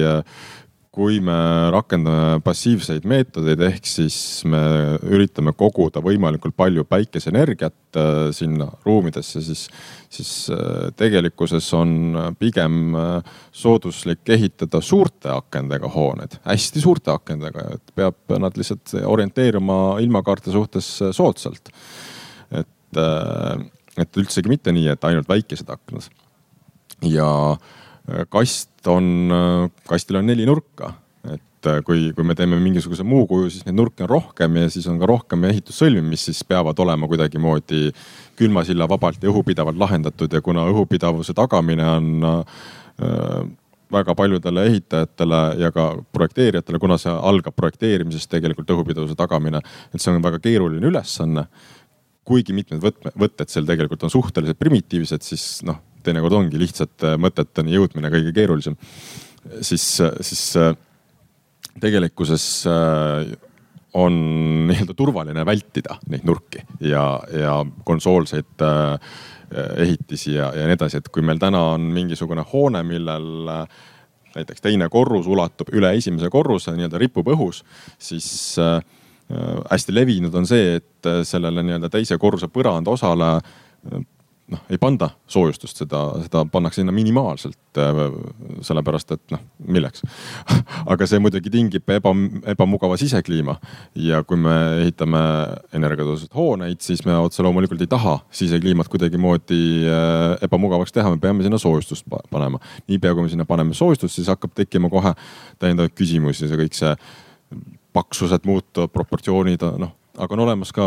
[0.96, 1.34] kui me
[1.74, 4.16] rakendame passiivseid meetodeid, ehk siis
[4.48, 4.60] me
[5.04, 9.66] üritame koguda võimalikult palju päikeseenergiat äh, sinna ruumidesse, siis,
[10.12, 17.96] siis äh, tegelikkuses on pigem äh, sooduslik ehitada suurte akendega hooned, hästi suurte akendega, et
[17.96, 21.74] peab nad lihtsalt orienteeruma ilmakaarte suhtes soodsalt.
[22.56, 23.00] et,
[24.00, 26.08] et üldsegi mitte nii, et ainult väikesed aknad.
[27.04, 27.28] ja
[28.30, 29.32] kast on,
[29.88, 30.92] kastil on neli nurka.
[31.26, 34.70] et äh, kui, kui me teeme mingisuguse muu kuju, siis neid nurki on rohkem ja
[34.70, 37.90] siis on ka rohkem ehitussõlmi, mis siis peavad olema kuidagimoodi
[38.38, 42.60] külmasilla vabalt ja õhupidavalt lahendatud ja kuna õhupidavuse tagamine on äh,
[43.92, 49.62] väga paljudele ehitajatele ja ka projekteerijatele, kuna see algab projekteerimisest tegelikult õhupidavuse tagamine,
[49.94, 51.46] et see on väga keeruline ülesanne
[52.26, 57.76] kuigi mitmed võtme, võtted seal tegelikult on suhteliselt primitiivsed, siis noh, teinekord ongi lihtsate mõteteni
[57.76, 58.76] jõudmine kõige keerulisem.
[59.60, 59.84] siis,
[60.26, 60.74] siis äh,
[61.80, 63.34] tegelikkuses äh,
[63.96, 64.16] on
[64.68, 69.18] nii-öelda turvaline vältida neid nurki ja, ja konsoolseid äh,
[69.76, 73.28] ehitisi ja, ja nii edasi, et kui meil täna on mingisugune hoone, millel
[74.36, 77.62] näiteks teine korrus ulatub üle esimese korruse, nii-öelda ripub õhus,
[77.98, 78.28] siis
[78.60, 78.80] äh,
[79.70, 83.30] hästi levinud on see, et sellele nii-öelda teise korruse põrandaosale
[84.52, 87.58] noh, ei panda soojustust, seda, seda pannakse sinna minimaalselt.
[87.76, 87.98] Äh,
[88.64, 90.00] sellepärast et noh, milleks
[90.92, 92.12] aga see muidugi tingib eba,
[92.48, 93.58] ebamugava sisekliima
[94.00, 95.20] ja kui me ehitame
[95.76, 101.44] energiatõhusaid hooneid, siis me otse loomulikult ei taha sisekliimat kuidagimoodi äh, ebamugavaks teha, me peame
[101.44, 102.62] sinna soojustust panema.
[102.88, 105.12] niipea kui me sinna paneme soojustust, siis hakkab tekkima kohe
[105.60, 106.96] täiendavaid küsimusi, see kõik see
[107.96, 110.86] paksused muutuvad, proportsioonid noh aga on olemas ka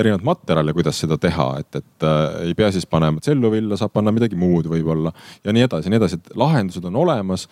[0.00, 4.12] erinevaid materjale, kuidas seda teha, et, et äh, ei pea siis panema tselluvilla, saab panna
[4.14, 5.12] midagi muud võib-olla
[5.44, 7.48] ja nii edasi ja nii edasi, et lahendused on olemas.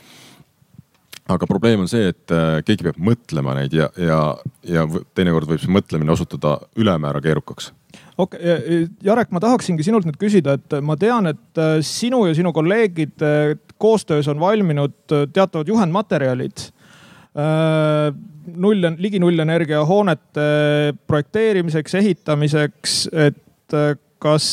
[1.29, 4.23] aga probleem on see, et äh, keegi peab mõtlema neid ja, ja,
[4.65, 7.73] ja teinekord võib see mõtlemine osutuda ülemäära keerukaks
[8.19, 12.35] okei okay,, Jarek, ma tahaksingi sinult nüüd küsida, et ma tean, et äh, sinu ja
[12.37, 13.21] sinu kolleegid
[13.79, 14.97] koostöös on valminud
[15.33, 16.67] teatavad juhendmaterjalid
[18.57, 20.49] null, ligi nullenergia hoonete
[21.11, 24.47] projekteerimiseks, ehitamiseks, et äh, kas,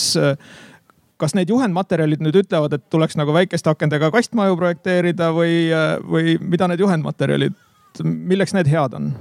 [1.17, 6.35] kas need juhendmaterjalid nüüd ütlevad, et tuleks nagu väikeste akendega kastmaju projekteerida või, äh, või
[6.41, 7.55] mida need juhendmaterjalid,
[8.03, 9.13] milleks need head on?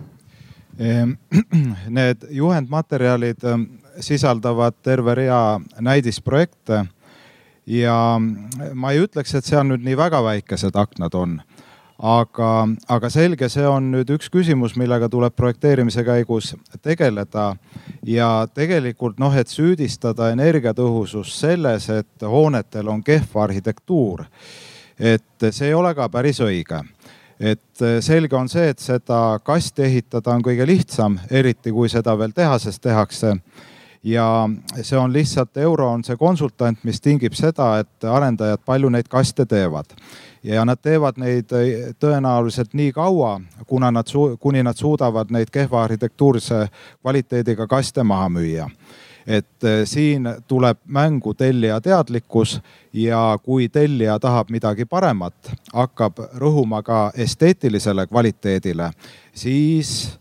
[0.79, 1.15] Ehm,
[1.99, 3.69] need juhendmaterjalid ähm,
[4.03, 6.85] sisaldavad terve rea näidisprojekte
[7.67, 7.99] ja
[8.75, 11.39] ma ei ütleks, et seal nüüd nii väga väikesed aknad on
[12.05, 12.51] aga,
[12.89, 16.53] aga selge, see on nüüd üks küsimus, millega tuleb projekteerimise käigus
[16.83, 17.55] tegeleda.
[18.05, 24.27] ja tegelikult noh, et süüdistada energiatõhusust selles, et hoonetel on kehv arhitektuur,
[24.99, 26.83] et see ei ole ka päris õige.
[27.41, 32.33] Et selge on see, et seda kasti ehitada on kõige lihtsam, eriti kui seda veel
[32.33, 33.35] tehases tehakse.
[34.05, 34.47] Ja
[34.83, 39.49] see on lihtsalt, euro on see konsultant, mis tingib seda, et arendajad palju neid kaste
[39.49, 39.97] teevad
[40.45, 41.53] ja nad teevad neid
[42.01, 46.67] tõenäoliselt nii kaua, kuna nad, kuni nad suudavad neid kehva arhitektuurilise
[47.01, 48.69] kvaliteediga kaste maha müüa.
[49.27, 52.59] Et eh, siin tuleb mängu tellija teadlikkus
[52.93, 55.35] ja kui tellija tahab midagi paremat,
[55.73, 58.91] hakkab rõhuma ka esteetilisele kvaliteedile,
[59.33, 60.19] siis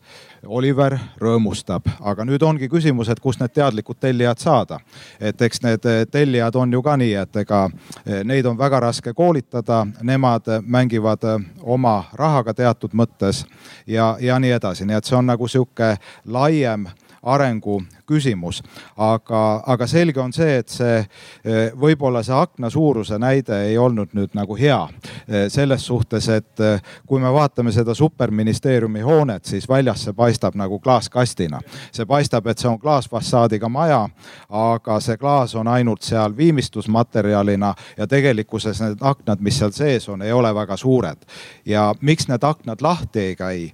[0.48, 4.80] Oliver rõõmustab, aga nüüd ongi küsimus, et kust need teadlikud tellijad saada.
[5.20, 7.70] et eks need eh, tellijad on ju ka nii, et ega
[8.06, 11.24] eh, neid on väga raske koolitada, nemad mängivad
[11.62, 13.46] oma rahaga teatud mõttes
[13.88, 16.88] ja, ja nii edasi, nii et see on nagu sihuke laiem
[17.24, 18.64] arengu küsimus.
[18.98, 24.12] aga, aga selge on see, et see eh, võib-olla see akna suuruse näide ei olnud
[24.14, 24.80] nüüd nagu hea
[25.28, 30.56] eh, selles suhtes, et eh, kui me vaatame seda superministeeriumi hoonet, siis väljas see paistab
[30.60, 31.62] nagu klaaskastina.
[31.92, 34.08] see paistab, et see on klaasfassaadiga maja,
[34.50, 40.22] aga see klaas on ainult seal viimistlusmaterjalina ja tegelikkuses need aknad, mis seal sees on,
[40.22, 41.26] ei ole väga suured.
[41.66, 43.72] ja miks need aknad lahti ei käi?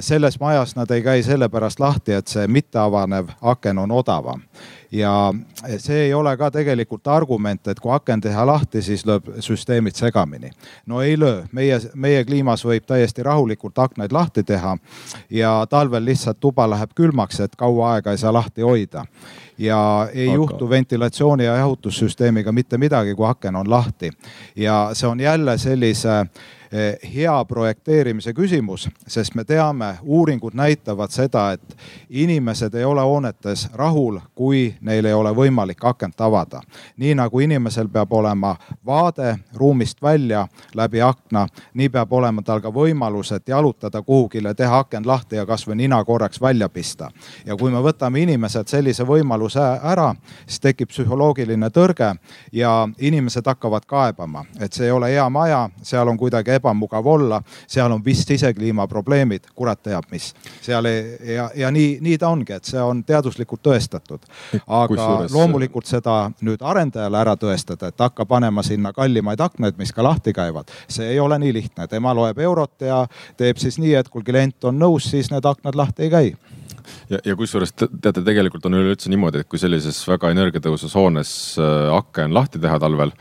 [0.00, 4.42] Selles majas nad ei käi sellepärast lahti, et see mitteavanev aken on odavam.
[4.92, 5.34] ja
[5.78, 10.50] see ei ole ka tegelikult argument, et kui aken teha lahti, siis lööb süsteemid segamini.
[10.86, 14.76] no ei löö, meie, meie kliimas võib täiesti rahulikult aknaid lahti teha
[15.30, 19.04] ja talvel lihtsalt tuba läheb külmaks, et kaua aega ei saa lahti hoida
[19.58, 20.34] ja ei Aga...
[20.34, 24.10] juhtu ventilatsiooni ja jahutussüsteemiga mitte midagi, kui aken on lahti.
[24.56, 26.26] ja see on jälle sellise
[26.65, 26.65] Eh,
[27.14, 31.76] hea projekteerimise küsimus, sest me teame, uuringud näitavad seda, et
[32.10, 36.60] inimesed ei ole hoonetes rahul, kui neil ei ole võimalik akent avada.
[36.96, 38.56] nii nagu inimesel peab olema
[38.86, 44.78] vaade ruumist välja läbi akna, nii peab olema tal ka võimalus, et jalutada kuhugile, teha
[44.78, 47.10] aken lahti ja kasvõi nina korraks välja pista.
[47.46, 50.14] ja kui me võtame inimeselt sellise võimaluse ära,
[50.46, 52.14] siis tekib psühholoogiline tõrge
[52.52, 56.65] ja inimesed hakkavad kaebama, et see ei ole hea maja, seal on kuidagi ebamugav
[57.06, 60.34] olla, seal on vist sisekliima probleemid, kurat teab mis.
[60.60, 64.26] seal ei, ja, ja nii, nii ta ongi, et see on teaduslikult tõestatud.
[64.66, 65.32] aga Kusjuures...
[65.32, 70.32] loomulikult seda nüüd arendajale ära tõestada, et hakka panema sinna kallimaid aknaid, mis ka lahti
[70.32, 71.86] käivad, see ei ole nii lihtne.
[71.86, 73.06] tema loeb eurot ja
[73.36, 76.34] teeb siis nii, et kui klient on nõus, siis need aknad lahti ei käi
[77.10, 81.90] ja, ja kusjuures teate, tegelikult on üleüldse niimoodi, et kui sellises väga energiatõhusus hoones äh,
[81.96, 83.12] aken lahti teha talvel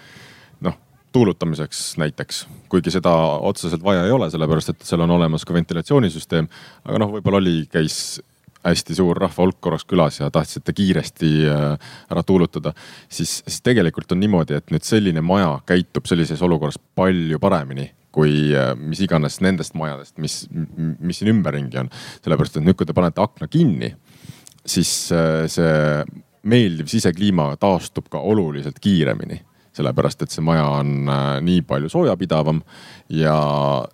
[1.15, 3.13] tuulutamiseks näiteks, kuigi seda
[3.47, 6.47] otseselt vaja ei ole, sellepärast et seal on olemas ka ventilatsioonisüsteem.
[6.85, 8.19] aga noh, võib-olla oli, käis
[8.65, 12.73] hästi suur rahvahulk korraks külas ja tahtsite kiiresti äh, ära tuulutada,
[13.07, 18.51] siis, siis tegelikult on niimoodi, et nüüd selline maja käitub sellises olukorras palju paremini kui
[18.55, 21.91] äh, mis iganes nendest majadest, mis, mis siin ümberringi on.
[22.23, 23.91] sellepärast, et nüüd, kui te panete akna kinni,
[24.65, 25.75] siis äh, see
[26.45, 29.41] meeldiv sisekliima taastub ka oluliselt kiiremini
[29.75, 32.61] sellepärast et see maja on äh, nii palju soojapidavam
[33.13, 33.37] ja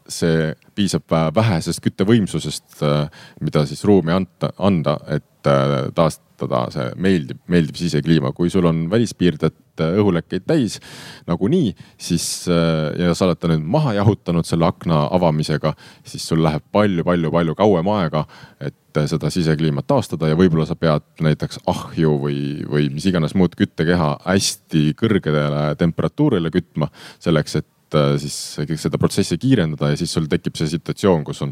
[0.08, 7.39] see piisab vähesest küttevõimsusest, äh, mida siis ruumi anda, anda, et äh, taastada see meeldiv,
[7.52, 8.32] meeldiv sisekliima.
[8.38, 10.78] kui sul on välispiirded õhulekkeid täis
[11.26, 15.72] nagunii, siis ja sa oled ta nüüd maha jahutanud selle akna avamisega,
[16.06, 18.26] siis sul läheb palju-palju-palju kauem aega,
[18.62, 22.39] et seda sisekliimat taastada ja võib-olla sa pead näiteks ahju või,
[22.70, 28.36] või mis iganes muud küttekeha hästi kõrgele temperatuurile kütma selleks, et Äh, siis
[28.80, 31.52] seda protsessi kiirendada ja siis sul tekib see situatsioon, kus on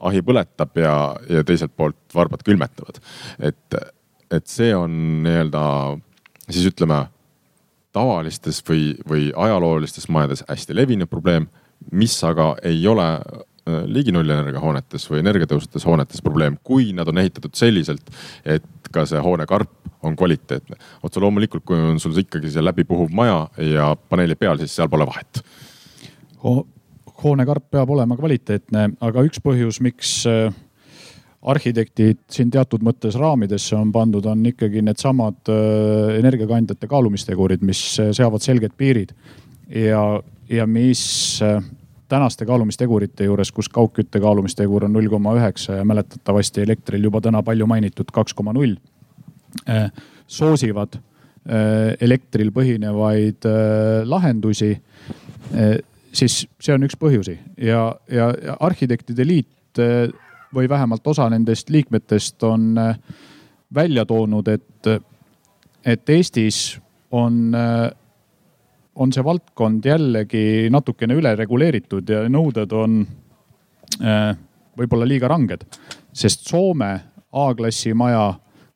[0.00, 0.94] ahi põletab ja,
[1.30, 3.00] ja teiselt poolt varbad külmetavad.
[3.38, 3.78] et,
[4.30, 5.64] et see on nii-öelda
[6.50, 7.06] siis ütleme
[7.94, 11.46] tavalistes või, või ajaloolistes majades hästi levinud probleem,
[11.92, 17.22] mis aga ei ole äh, ligi nullenergia hoonetes või energiatõhusates hoonetes probleem, kui nad on
[17.22, 18.10] ehitatud selliselt,
[18.44, 19.70] et ka see hoonekarp
[20.04, 20.76] on kvaliteetne.
[21.02, 25.06] otse loomulikult, kui on sul ikkagi see läbipuhuv maja ja paneelid peal, siis seal pole
[25.08, 25.44] vahet
[26.44, 26.66] Ho.
[27.22, 30.48] Hoonekarp peab olema kvaliteetne, aga üks põhjus, miks äh,
[31.44, 38.12] arhitektid siin teatud mõttes raamidesse on pandud, on ikkagi needsamad äh, energiakandjate kaalumistegurid, mis äh,
[38.16, 39.14] seavad selged piirid.
[39.74, 40.02] Ja,
[40.52, 41.40] ja mis
[42.12, 47.40] tänaste kaalumistegurite juures, kus kaugkütte kaalumistegur on null koma üheksa ja mäletatavasti elektril juba täna
[47.42, 48.76] palju mainitud kaks koma null,
[50.28, 50.98] soosivad
[52.04, 53.48] elektril põhinevaid
[54.04, 54.74] lahendusi
[56.14, 57.36] siis see on üks põhjusi.
[57.58, 59.80] Ja, ja, Arhitektide Liit
[60.54, 62.74] või vähemalt osa nendest liikmetest on
[63.74, 64.90] välja toonud, et,
[65.84, 66.78] et Eestis
[67.10, 67.50] on,
[68.94, 73.02] on see valdkond jällegi natukene ülereguleeritud ja nõuded on
[74.78, 75.66] võib-olla liiga ranged,
[76.14, 76.92] sest Soome
[77.34, 78.28] A-klassi maja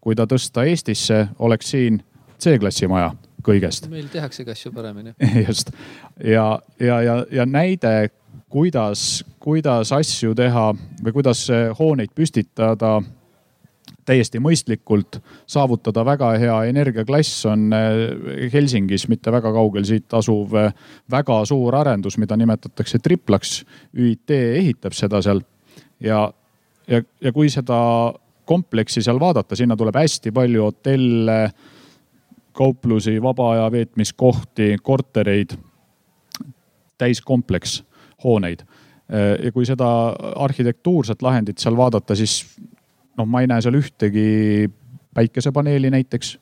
[0.03, 2.03] kui ta tõsta Eestisse, oleks siin
[2.41, 3.12] C-klassi maja
[3.49, 3.90] kõigest.
[3.92, 5.14] meil tehaksegi asju paremini.
[5.49, 5.72] just
[6.24, 8.11] ja, ja, ja, ja näide,
[8.49, 10.70] kuidas, kuidas asju teha
[11.03, 11.46] või kuidas
[11.78, 12.99] hooneid püstitada
[14.09, 20.72] täiesti mõistlikult, saavutada väga hea energiaklass on eh, Helsingis, mitte väga kaugel siit asuv eh,
[21.11, 23.62] väga suur arendus, mida nimetatakse triplaks.
[23.96, 25.42] ÜIT ehitab seda seal
[26.05, 26.26] ja,
[26.88, 27.78] ja, ja kui seda
[28.49, 31.40] kompleksi seal vaadata, sinna tuleb hästi palju hotelle,
[32.59, 35.54] kauplusi, vaba aja veetmiskohti, kortereid,
[36.98, 37.82] täiskompleks
[38.24, 38.64] hooneid.
[39.09, 39.88] Eh, ja kui seda
[40.36, 42.42] arhitektuurset lahendit seal vaadata, siis
[43.16, 44.68] noh, ma ei näe seal ühtegi
[45.14, 46.34] päikesepaneeli näiteks,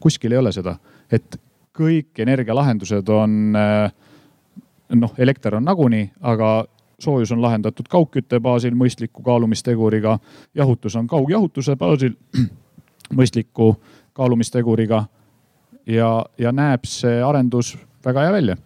[0.00, 0.76] kuskil ei ole seda,
[1.12, 1.36] et
[1.74, 3.54] kõik energialahendused on
[4.94, 6.64] noh, elekter on nagunii, aga
[6.98, 10.18] soojus on lahendatud kaugkütte baasil mõistliku kaalumisteguriga,
[10.54, 12.14] jahutus on kaugjahutuse baasil
[13.18, 13.74] mõistliku
[14.12, 15.04] kaalumisteguriga.
[15.86, 17.74] Ja, ja näeb see arendus
[18.04, 18.56] väga hea välja.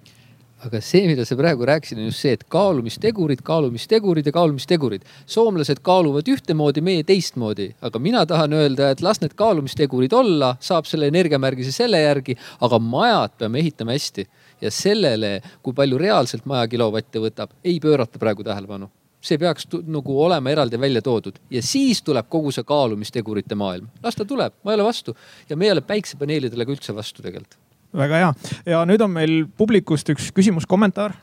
[0.66, 5.04] Aga see, mida sa praegu rääkisid, on just see, et kaalumistegurid, kaalumistegurid ja kaalumistegurid.
[5.26, 10.90] soomlased kaaluvad ühtemoodi, meie teistmoodi, aga mina tahan öelda, et las need kaalumistegurid olla, saab
[10.90, 14.26] selle energiamärgise selle järgi, aga majad peame ehitama hästi.
[14.60, 18.90] Ja sellele, kui palju reaalselt maja kilovatte võtab, ei pöörata praegu tähelepanu
[19.20, 23.88] see peaks nagu olema eraldi välja toodud ja siis tuleb kogu see kaalumistegurite maailm.
[24.02, 25.16] las ta tuleb, ma ei ole vastu
[25.48, 27.58] ja me ei ole päiksepaneelidele ka üldse vastu tegelikult
[27.96, 28.32] väga hea
[28.74, 31.14] ja nüüd on meil publikust üks küsimus, kommentaar.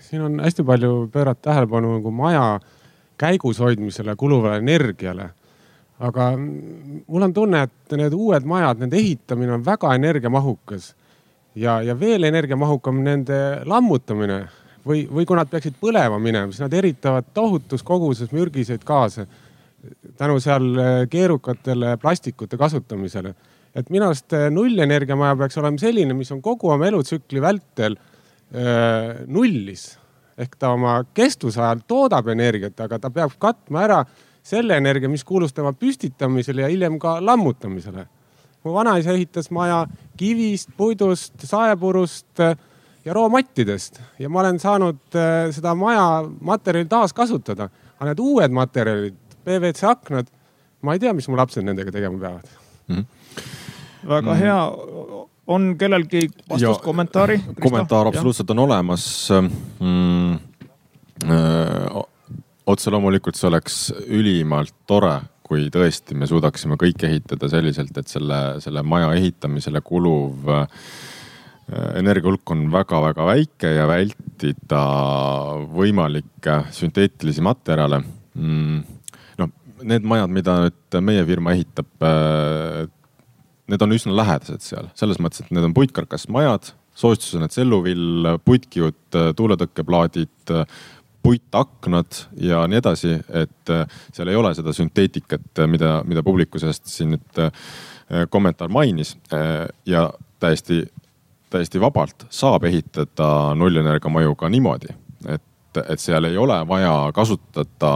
[0.00, 2.60] siin on hästi palju pöörata tähelepanu nagu maja
[3.18, 5.30] käigus hoidmisele kuluvale energiale.
[5.98, 6.30] aga
[7.06, 10.94] mul on tunne, et need uued majad, nende ehitamine on väga energiamahukas
[11.54, 14.44] ja, ja veel energiamahukam nende lammutamine
[14.88, 19.28] või, või kui nad peaksid põlema minema, siis nad eritavad tohutus koguses mürgiseid gaase
[20.18, 20.72] tänu seal
[21.10, 23.34] keerukatele plastikute kasutamisele
[23.78, 29.24] et minu arust äh, nullenergiamaja peaks olema selline, mis on kogu oma elutsükli vältel äh,
[29.26, 29.90] nullis
[30.38, 33.98] ehk ta oma kestvuse ajal toodab energiat, aga ta peab katma ära
[34.46, 38.06] selle energia, mis kuulus tema püstitamisele ja hiljem ka lammutamisele.
[38.64, 39.86] mu vanaisa ehitas maja
[40.16, 42.40] kivist, puidust, saepurust
[43.04, 47.68] ja roomattidest ja ma olen saanud äh, seda maja materjali taaskasutada.
[47.98, 50.28] aga need uued materjalid, PVC aknad,
[50.82, 52.50] ma ei tea, mis mu lapsed nendega tegema peavad
[52.88, 52.96] mm.
[52.96, 53.66] -hmm
[54.08, 54.38] väga mm.
[54.38, 54.72] hea.
[55.46, 57.40] on kellelgi vastust, kommentaari?
[57.60, 59.28] kommentaar absoluutselt on olemas
[59.80, 60.38] mm,.
[61.18, 62.02] Äh,
[62.66, 68.38] otse loomulikult see oleks ülimalt tore, kui tõesti me suudaksime kõik ehitada selliselt, et selle,
[68.62, 70.68] selle maja ehitamisele kuluv äh,
[71.68, 74.82] energia hulk on väga-väga väike ja vältida
[75.74, 78.78] võimalikke sünteetilisi materjale mm,.
[79.42, 79.52] noh,
[79.84, 82.86] need majad, mida nüüd meie firma ehitab, äh,
[83.68, 87.54] need on üsna lähedased seal, selles mõttes, et need on puitkarkast majad, soostus on need
[87.54, 90.54] celluvill, puitkiud, tuuletõkkeplaadid,
[91.22, 96.88] puitaknad ja nii edasi, et äh, seal ei ole seda sünteetikat, mida, mida publiku seast
[96.90, 97.52] siin nüüd äh,
[98.32, 100.08] kommentaar mainis äh, ja
[100.40, 100.84] täiesti,
[101.50, 104.92] täiesti vabalt saab ehitada nullenergia maju ka niimoodi,
[105.28, 107.92] et, et seal ei ole vaja kasutada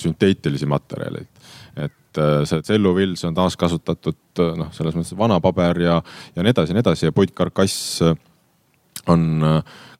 [0.00, 1.30] sünteetilisi materjaleid.
[1.76, 6.02] Et äh, see celluvill, see on taaskasutatud äh, noh, selles mõttes vana paber ja,
[6.36, 8.14] ja nii edasi ja nii edasi ja puitkarkass äh,
[9.10, 9.42] on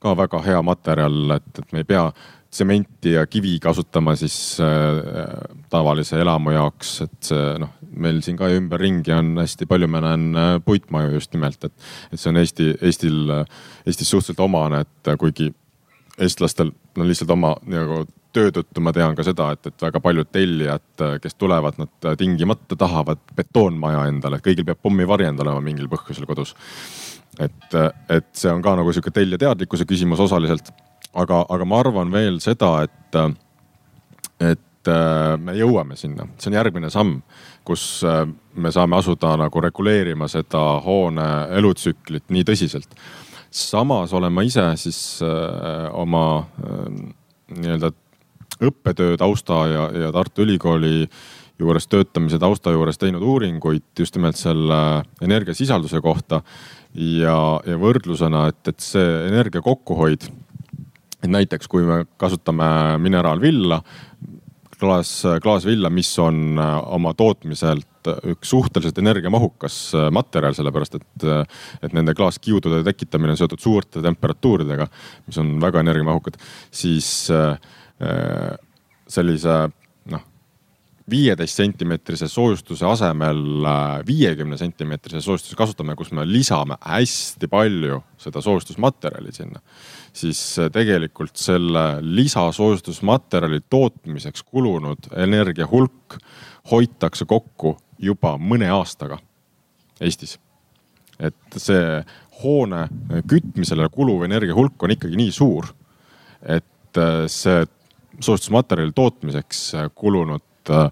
[0.02, 2.04] ka väga hea materjal, et, et me ei pea
[2.52, 5.32] tsementi ja kivi kasutama siis äh,
[5.72, 10.28] tavalise elamu jaoks, et see noh, meil siin ka ümberringi on hästi palju, ma näen
[10.64, 11.74] puitmaju just nimelt, et,
[12.12, 13.34] et see on Eesti, Eestil,
[13.86, 15.50] Eestis suhteliselt omane, et kuigi
[16.20, 20.28] eestlastel no lihtsalt oma nagu töö tõttu ma tean ka seda, et, et väga paljud
[20.32, 26.54] tellijad, kes tulevad, nad tingimata tahavad betoonmaja endale, kõigil peab pommivarjend olema mingil põhjusel kodus.
[27.40, 27.74] et,
[28.12, 30.72] et see on ka nagu sihuke tellija teadlikkuse küsimus osaliselt.
[31.14, 33.18] Aga, aga ma arvan veel seda, et,
[34.40, 34.92] et
[35.38, 37.20] me jõuame sinna, see on järgmine samm,
[37.66, 38.02] kus
[38.58, 42.96] me saame asuda nagu reguleerima seda hoone elutsüklit nii tõsiselt.
[43.50, 46.48] samas olen ma ise siis öö, oma
[47.52, 47.92] nii-öelda
[48.62, 51.08] õppetöö tausta ja, ja Tartu Ülikooli
[51.62, 56.42] juures töötamise tausta juures teinud uuringuid just nimelt selle energiasisalduse kohta.
[56.94, 57.36] ja,
[57.66, 60.26] ja võrdlusena, et, et see energia kokkuhoid,
[61.22, 63.80] et näiteks kui me kasutame mineraalvilla,
[64.82, 65.12] klaas,
[65.42, 69.76] klaasvilla, mis on oma tootmiselt üks suhteliselt energiamahukas
[70.10, 71.26] materjal, sellepärast et,
[71.86, 74.88] et nende klaaskiudude tekitamine on seotud suurte temperatuuridega,
[75.28, 76.40] mis on väga energiamahukad,
[76.74, 77.54] siis äh,
[78.02, 78.54] Äh,
[79.12, 79.52] sellise
[80.10, 80.22] noh,
[81.12, 83.42] viieteist sentimeetrise soojustuse asemel
[84.08, 89.60] viiekümne sentimeetrise soojustuse kasutame, kus me lisame hästi palju seda soojustusmaterjali sinna,
[90.12, 90.40] siis
[90.72, 96.18] tegelikult selle lisasoojustusmaterjali tootmiseks kulunud energia hulk
[96.70, 99.18] hoitakse kokku juba mõne aastaga
[100.02, 100.38] Eestis.
[101.18, 102.02] et see
[102.42, 102.88] hoone
[103.30, 105.68] kütmisele kuluv energia hulk on ikkagi nii suur,
[106.42, 107.00] et
[107.30, 107.62] see
[108.20, 109.60] soojustusmaterjali tootmiseks
[109.94, 110.90] kulunud äh,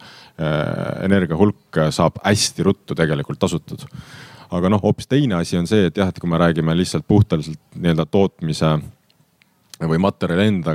[1.04, 3.84] energia hulk saab hästi ruttu tegelikult tasutud.
[4.50, 7.46] aga noh, hoopis teine asi on see, et jah, et kui me räägime lihtsalt puhtalt
[7.74, 8.78] nii-öelda tootmise
[9.88, 10.74] või materjali enda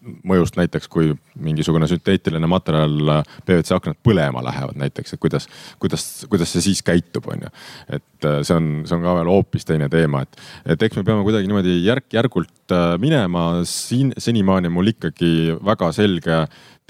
[0.00, 5.46] mõjust näiteks, kui mingisugune sünteetiline materjal, PVC aknad põlema lähevad näiteks, et kuidas,
[5.82, 7.52] kuidas, kuidas see siis käitub, on ju.
[7.98, 10.40] et äh, see on, see on ka veel hoopis teine teema, et,
[10.72, 13.60] et eks me peame kuidagi niimoodi järk-järgult äh, minema.
[13.68, 16.40] siin senimaani mul ikkagi väga selge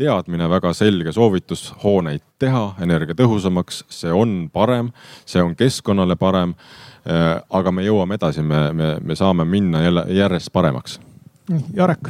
[0.01, 4.95] teadmine, väga selge soovitus hooneid teha energiatõhusamaks, see on parem,
[5.27, 6.55] see on keskkonnale parem.
[7.01, 11.01] Äh, aga me jõuame edasi, me, me, me saame minna jälle järjest paremaks
[11.75, 12.09] Jarek.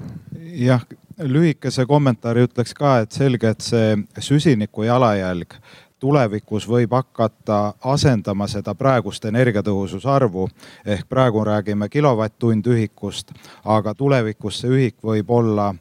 [0.53, 0.83] jah,
[1.19, 5.55] lühikese kommentaari ütleks ka, et selge, et see süsiniku jalajälg
[6.01, 10.49] tulevikus võib hakata asendama seda praegust energiatõhususe arvu.
[10.87, 13.33] ehk praegu räägime kilovatt-tund ühikust,
[13.65, 15.75] aga tulevikus see ühik võib olla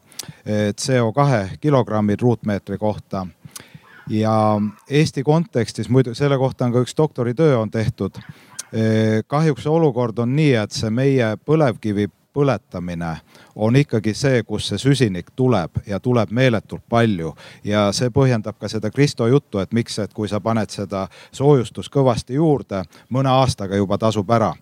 [0.46, 3.26] eh, CO2 kilogrammid ruutmeetri kohta.
[4.08, 8.16] ja Eesti kontekstis muidu selle kohta on ka üks doktoritöö on tehtud.
[8.72, 13.16] Eh, kahjuks see olukord on nii, et see meie põlevkivi põletamine
[13.54, 17.34] on ikkagi see, kus see süsinik tuleb ja tuleb meeletult palju.
[17.64, 21.92] ja see põhjendab ka seda Kristo juttu, et miks, et kui sa paned seda soojustust
[21.92, 24.54] kõvasti juurde, mõne aastaga juba tasub ära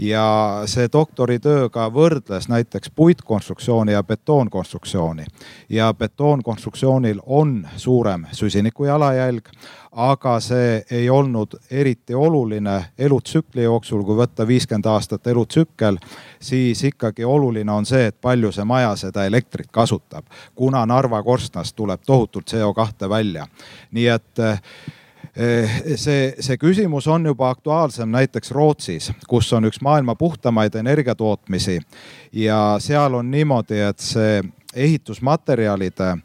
[0.00, 5.24] ja see doktoritöö ka võrdles näiteks puitkonstruktsiooni ja betoonkonstruktsiooni.
[5.68, 9.48] ja betoonkonstruktsioonil on suurem süsiniku jalajälg,
[9.92, 15.98] aga see ei olnud eriti oluline elutsükli jooksul, kui võtta viiskümmend aastat elutsükkel,
[16.40, 20.24] siis ikkagi oluline on see, et palju see maja seda elektrit kasutab,
[20.54, 23.46] kuna Narva korstnast tuleb tohutult CO2 välja.
[23.90, 24.60] nii et Eh,
[25.96, 31.80] see, see küsimus on juba aktuaalsem näiteks Rootsis, kus on üks maailma puhtamaid energiatootmisi.
[32.32, 34.42] Ja seal on niimoodi, et see
[34.74, 36.22] ehitusmaterjalide Eh,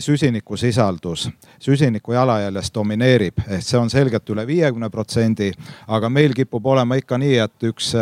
[0.00, 1.28] süsinikusisaldus
[1.62, 5.52] süsiniku jalajäljes domineerib, ehk see on selgelt üle viiekümne protsendi.
[5.88, 7.92] aga meil kipub olema ikka nii, et üks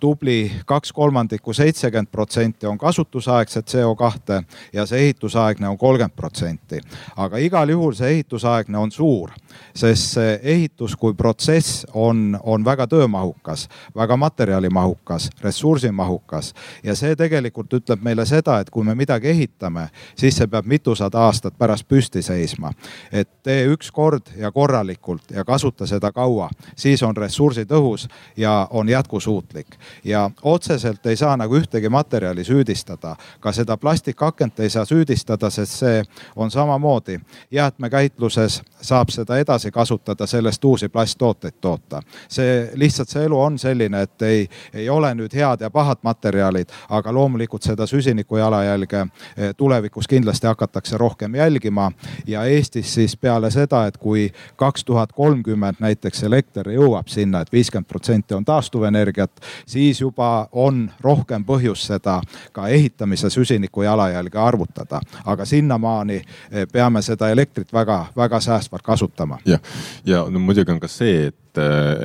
[0.00, 4.42] tubli kaks kolmandikku, seitsekümmend protsenti on kasutusaegset CO2
[4.72, 6.80] ja see ehitusaegne on kolmkümmend protsenti.
[7.16, 9.30] aga igal juhul see ehitusaegne on suur,
[9.74, 17.72] sest see ehitus kui protsess on, on väga töömahukas, väga materjalimahukas, ressursimahukas ja see tegelikult
[17.72, 22.22] ütleb meile seda, et kui me midagi ehitame, siis see peab mitusada aastat pärast püsti
[22.22, 22.72] seisma.
[23.12, 28.88] et tee üks kord ja korralikult ja kasuta seda kaua, siis on ressursitõhus ja on
[28.88, 29.78] jätkusuutlik.
[30.04, 35.72] ja otseselt ei saa nagu ühtegi materjali süüdistada, ka seda plastikakent ei saa süüdistada, sest
[35.72, 36.04] see
[36.36, 42.02] on samamoodi jäätmekäitluses saab seda edasi kasutada, sellest uusi plasttooteid toota.
[42.28, 46.68] see lihtsalt see elu on selline, et ei, ei ole nüüd head ja pahad materjalid,
[46.88, 51.92] aga loomulikult seda süsiniku jalajälge eh, tulevikus kindlasti kindlasti hakatakse rohkem jälgima
[52.26, 57.48] ja Eestis siis peale seda, et kui kaks tuhat kolmkümmend näiteks elekter jõuab sinna et,
[57.48, 59.30] et viiskümmend protsenti on taastuvenergiat,
[59.66, 62.20] siis juba on rohkem põhjust seda
[62.52, 65.00] ka ehitamise süsiniku jalajälge arvutada.
[65.24, 69.38] aga sinnamaani eh, peame seda elektrit väga-väga säästvalt kasutama.
[69.46, 69.60] jah,
[70.06, 71.58] ja no muidugi on ka see, et,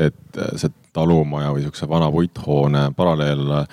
[0.05, 3.65] et see talumaja või sihukese vana puithoone paralleel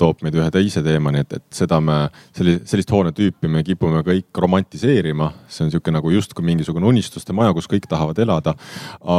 [0.00, 1.98] toob meid ühe teise teemani, et, et seda me,
[2.36, 5.32] sellist, sellist hoonetüüpi me kipume kõik romantiseerima.
[5.48, 8.56] see on sihuke nagu justkui mingisugune unistuste maja, kus kõik tahavad elada.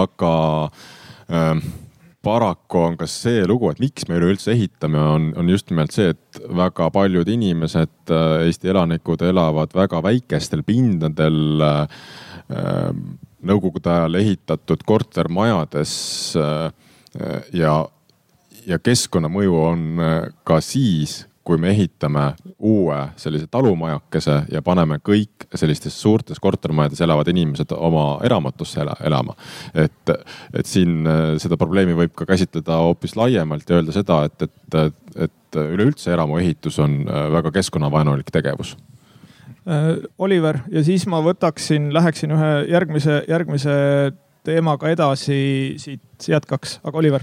[0.01, 0.33] aga
[1.29, 1.63] äh,
[2.21, 6.11] paraku on ka see lugu, et miks me üleüldse ehitame, on, on just nimelt see,
[6.13, 12.05] et väga paljud inimesed, äh, Eesti elanikud elavad väga väikestel pindadel äh,
[13.41, 15.93] nõukogude ajal ehitatud kortermajades
[16.37, 16.69] äh,
[17.57, 17.81] ja
[18.67, 20.15] ja keskkonnamõju on äh,
[20.47, 22.27] ka siis, kui me ehitame
[22.59, 29.33] uue sellise talumajakese ja paneme kõik sellistes suurtes kortermajades elavad inimesed oma eramatusse elama.
[29.73, 30.13] et,
[30.53, 35.03] et siin äh, seda probleemi võib ka käsitleda hoopis laiemalt ja öelda seda, et, et,
[35.27, 38.77] et üleüldse eramuehitus on äh, väga keskkonnavaenulik tegevus.
[40.17, 43.75] Oliver ja siis ma võtaksin, läheksin ühe järgmise, järgmise
[44.41, 45.37] teemaga edasi
[45.77, 47.21] siit jätkaks, aga Oliver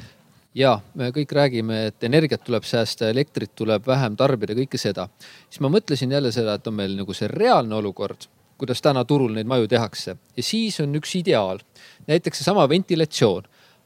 [0.59, 5.09] ja me kõik räägime, et energiat tuleb säästa, elektrit tuleb vähem tarbida, kõike seda.
[5.51, 8.27] siis ma mõtlesin jälle seda, et on meil nagu see reaalne olukord
[8.59, 10.17] kuidas täna turul neid maju tehakse.
[10.37, 11.61] ja siis on üks ideaal,
[12.07, 13.43] näiteks seesama ventilatsioon.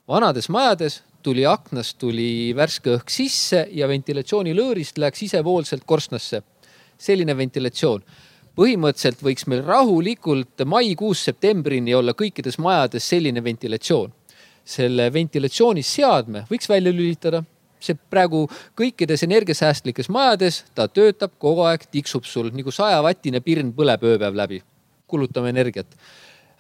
[0.09, 6.43] vanades majades tuli aknast tuli värske õhk sisse ja ventilatsioonilõõrist läks isevoolselt korstnasse.
[6.99, 8.03] selline ventilatsioon
[8.57, 14.13] põhimõtteliselt võiks meil rahulikult maikuus septembrini olla kõikides majades selline ventilatsioon.
[14.65, 17.43] Selle ventilatsiooniseadme võiks välja lülitada,
[17.83, 18.45] see praegu
[18.79, 24.63] kõikides energiasäästlikes majades, ta töötab kogu aeg, tiksub sul nagu sajavatine pirn põleb ööpäev läbi.
[25.13, 25.87] kulutame energiat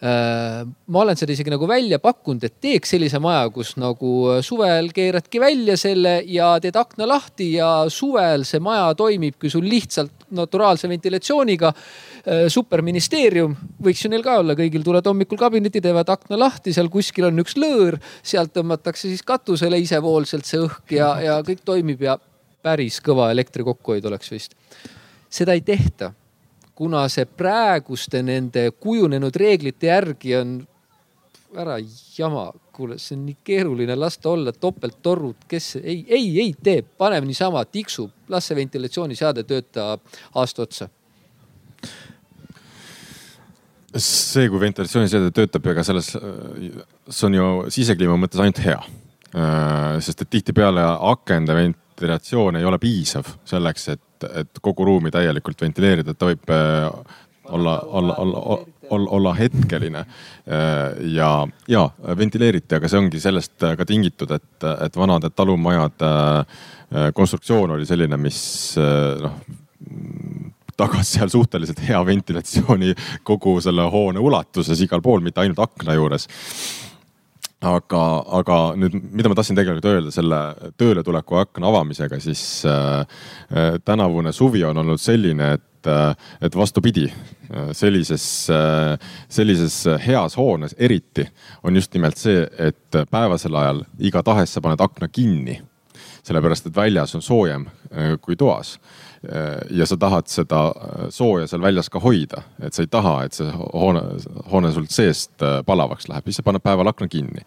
[0.02, 4.88] ma olen seda isegi nagu välja pakkunud, et teeks sellise maja, kus nagu äh, suvel
[4.94, 10.90] keeradki välja selle ja teed akna lahti ja suvel see maja toimibki sul lihtsalt naturaalse
[10.90, 11.70] ventilatsiooniga.
[12.22, 16.90] Äh, superministeerium võiks ju neil ka olla, kõigil tulevad hommikul kabinetti, teevad akna lahti, seal
[16.90, 22.02] kuskil on üks lõõr, sealt tõmmatakse siis katusele isevoolselt see õhk ja, ja kõik toimib
[22.02, 22.18] ja
[22.62, 24.58] päris kõva elektri kokkuhoid oleks vist.
[25.30, 26.10] seda ei tehta
[26.74, 30.54] kuna see praeguste nende kujunenud reeglite järgi on
[31.52, 31.76] ära
[32.16, 37.28] jama, kuule, see on nii keeruline lasta olla topelttorud, kes ei, ei, ei tee, paneme
[37.28, 40.00] niisama, tiksub, las see ventilatsiooniseade töötab
[40.40, 40.88] aasta otsa
[44.00, 48.78] see, kui ventilatsiooniseade töötab, ega selles, see on ju sisekliima mõttes ainult hea.
[50.04, 55.64] sest et tihtipeale akende ventilatsioon ei ole piisav selleks, et et, et kogu ruumi täielikult
[55.64, 57.16] ventileerida, et ta võib äh,
[57.52, 58.58] olla, olla, olla,
[58.90, 60.04] olla, olla hetkeline.
[60.46, 61.32] Äh, ja,
[61.68, 67.88] ja ventileeriti, aga see ongi sellest ka tingitud, et, et vanade talumajade äh, konstruktsioon oli
[67.88, 68.40] selline, mis
[68.78, 69.42] noh
[70.78, 72.94] tagas seal suhteliselt hea ventilatsiooni
[73.28, 76.24] kogu selle hoone ulatuses igal pool, mitte ainult akna juures
[77.62, 78.02] aga,
[78.38, 80.38] aga nüüd, mida ma tahtsin tegelikult öelda selle
[80.80, 83.02] tööletuleku akna avamisega, siis äh,
[83.52, 88.96] äh, tänavune suvi on olnud selline, et äh,, et vastupidi äh,, sellises äh,,
[89.28, 91.26] sellises heas hoones eriti
[91.62, 95.60] on just nimelt see, et päevasel ajal igatahes sa paned akna kinni.
[96.22, 98.78] sellepärast, et väljas on soojem äh, kui toas
[99.70, 103.36] ja sa tahad seda äh, sooja seal väljas ka hoida, et sa ei taha, et
[103.36, 104.02] see hoone,
[104.50, 107.44] hoone sult seest äh, palavaks läheb, siis sa paned päeval akna kinni.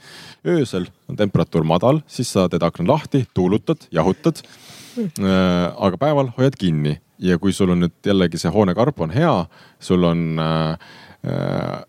[0.47, 4.43] öösel on temperatuur madal, siis sa teed akna lahti, tuulutad, jahutad.
[5.76, 9.34] aga päeval hoiad kinni ja kui sul on nüüd jällegi see hoonekarp on hea,
[9.80, 11.82] sul on äh,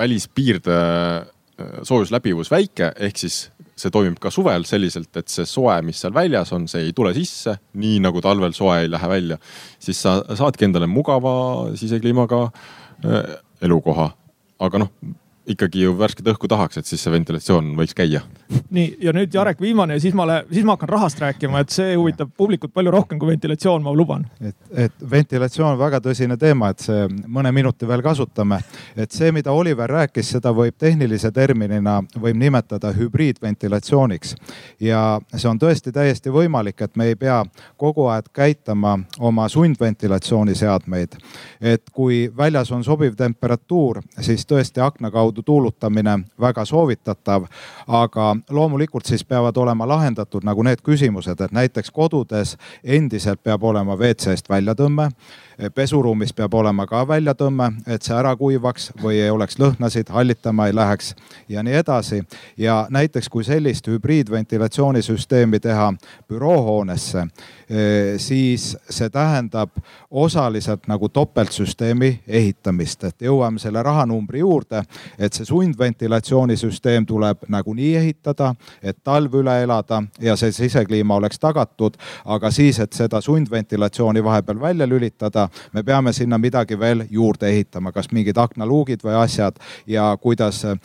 [0.00, 0.78] välispiirde
[1.84, 3.50] soojusläbivus väike, ehk siis
[3.82, 7.12] see toimib ka suvel selliselt, et see soe, mis seal väljas on, see ei tule
[7.16, 9.38] sisse, nii nagu talvel soe ei lähe välja.
[9.82, 11.34] siis sa saadki endale mugava
[11.78, 14.12] sisekliimaga äh, elukoha.
[14.62, 14.92] aga noh,
[15.46, 18.22] ikkagi ju värsket õhku tahaks, et siis see ventilatsioon võiks käia.
[18.70, 21.96] nii ja nüüd Jarek, viimane ja siis ma, siis ma hakkan rahast rääkima, et see
[21.96, 24.26] huvitab publikut palju rohkem kui ventilatsioon, ma luban.
[24.40, 28.60] et, et ventilatsioon on väga tõsine teema, et see mõne minuti veel kasutame.
[28.96, 34.36] et see, mida Oliver rääkis, seda võib tehnilise terminina võib nimetada hübriidventilatsiooniks.
[34.80, 37.42] ja see on tõesti täiesti võimalik, et me ei pea
[37.76, 41.18] kogu aeg käitama oma sundventilatsiooniseadmeid.
[41.60, 47.44] et kui väljas on sobiv temperatuur, siis tõesti akna kaudu kaudu tuulutamine väga soovitatav.
[47.88, 53.96] aga loomulikult siis peavad olema lahendatud nagu need küsimused, et näiteks kodudes endiselt peab olema
[53.96, 55.10] WC-st väljatõmme
[55.74, 60.74] pesuruumis peab olema ka väljatõmme, et see ära kuivaks või ei oleks lõhnasid, hallitama ei
[60.74, 61.14] läheks
[61.48, 62.22] ja nii edasi.
[62.56, 65.92] ja näiteks kui sellist hübriidventilatsioonisüsteemi teha
[66.28, 67.26] büroohoonesse,
[67.70, 69.70] eh, siis see tähendab
[70.10, 74.82] osaliselt nagu topeltsüsteemi ehitamist, et jõuame selle rahanumbri juurde,
[75.18, 81.96] et see sundventilatsioonisüsteem tuleb nagunii ehitada, et talv üle elada ja see sisekliima oleks tagatud,
[82.24, 85.41] aga siis, et seda sundventilatsiooni vahepeal välja lülitada,
[85.72, 90.78] me peame sinna midagi veel juurde ehitama, kas mingid aknaluugid või asjad ja kuidas eh,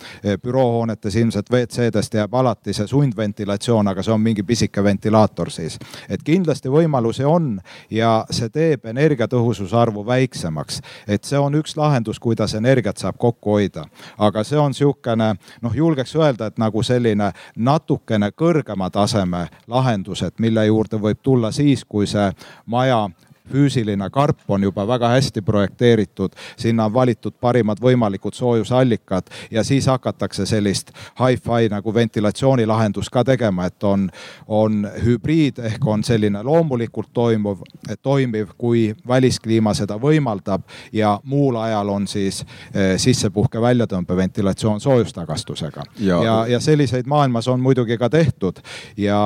[0.43, 5.79] büroohoonetes ilmselt WC-dest jääb alati see sundventilatsioon, aga see on mingi pisike ventilaator siis.
[6.09, 7.59] et kindlasti võimalusi on
[7.89, 10.81] ja see teeb energiatõhususe arvu väiksemaks.
[11.07, 13.85] et see on üks lahendus, kuidas energiat saab kokku hoida.
[14.17, 20.65] aga see on sihukene noh, julgeks öelda, et nagu selline natukene kõrgema taseme lahendused, mille
[20.65, 22.31] juurde võib tulla siis, kui see
[22.65, 23.07] maja
[23.51, 29.87] füüsiline karp on juba väga hästi projekteeritud, sinna on valitud parimad võimalikud soojusallikad ja siis
[29.87, 34.09] hakatakse sellist hi-fi nagu ventilatsioonilahendust ka tegema, et on,
[34.47, 37.61] on hübriid ehk on selline loomulikult toimuv,
[38.01, 40.63] toimiv, kui väliskliima seda võimaldab
[40.93, 42.43] ja muul ajal on siis
[42.73, 45.83] eh, sissepuhke väljatõmbe ventilatsioon soojustagastusega.
[45.99, 48.59] ja, ja, ja selliseid maailmas on muidugi ka tehtud
[48.97, 49.19] ja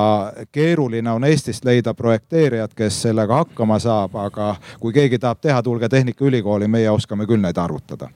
[0.52, 5.61] keeruline on Eestist leida projekteerijat, kes sellega hakkama saab saab, aga kui keegi tahab teha,
[5.63, 8.09] tulge Tehnikaülikooli, meie oskame küll neid arvutada.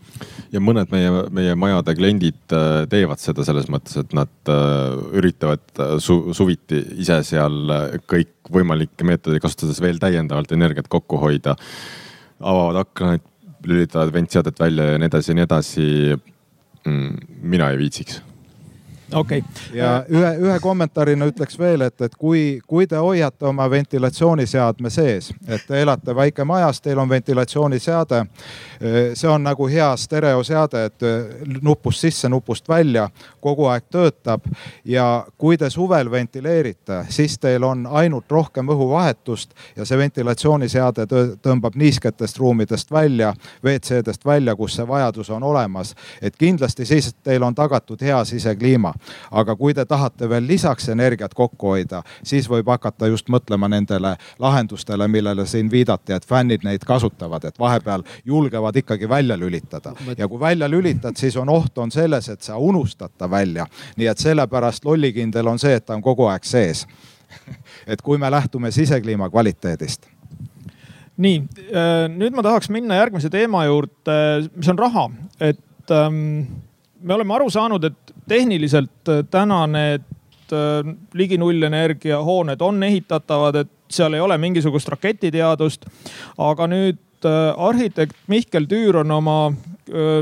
[0.52, 5.64] ja mõned meie, meie majade kliendid äh, teevad seda selles mõttes, et nad äh, üritavad
[6.00, 7.72] su, suviti ise seal
[8.08, 11.56] kõikvõimalikke meetodeid kasutades veel täiendavalt energiat kokku hoida.
[12.40, 13.22] avavad aknaid,
[13.66, 15.86] lülitavad ventseadet välja ja nii edasi ja nii edasi
[16.86, 17.18] mm,.
[17.42, 18.22] mina ei viitsiks
[19.14, 19.78] okei okay..
[19.78, 25.32] ja ühe, ühe kommentaarina ütleks veel, et, et kui, kui te hoiate oma ventilatsiooniseadme sees,
[25.48, 28.26] et te elate väikemajas, teil on ventilatsiooniseade.
[29.14, 31.06] see on nagu hea stereoseade, et
[31.62, 33.10] nupust sisse, nupust välja,
[33.40, 34.42] kogu aeg töötab.
[34.86, 41.08] ja kui te suvel ventileerite, siis teil on ainult rohkem õhuvahetust ja see ventilatsiooniseade
[41.42, 43.34] tõmbab niisketest ruumidest välja,
[43.64, 45.96] WC-dest välja, kus see vajadus on olemas.
[46.22, 48.95] et kindlasti siis teil on tagatud hea sisekliima
[49.32, 54.16] aga kui te tahate veel lisaks energiat kokku hoida, siis võib hakata just mõtlema nendele
[54.40, 59.94] lahendustele, millele siin viidati, et fännid neid kasutavad, et vahepeal julgevad ikkagi välja lülitada.
[60.18, 63.66] ja kui välja lülitad, siis on oht on selles, et sa unustad ta välja.
[63.98, 66.88] nii et sellepärast lollikindel on see, et ta on kogu aeg sees
[67.92, 70.06] et kui me lähtume sisekliima kvaliteedist
[71.18, 71.42] nii,
[71.72, 74.18] äh, nüüd ma tahaks minna järgmise teema juurde,
[74.56, 75.06] mis on raha,
[75.40, 76.18] et ähm,
[77.02, 80.06] me oleme aru saanud, et tehniliselt äh, täna need
[80.54, 85.86] äh, ligi nullenergia hooned on ehitatavad, et seal ei ole mingisugust raketiteadust.
[86.38, 89.40] aga nüüd äh, arhitekt Mihkel Tüür on oma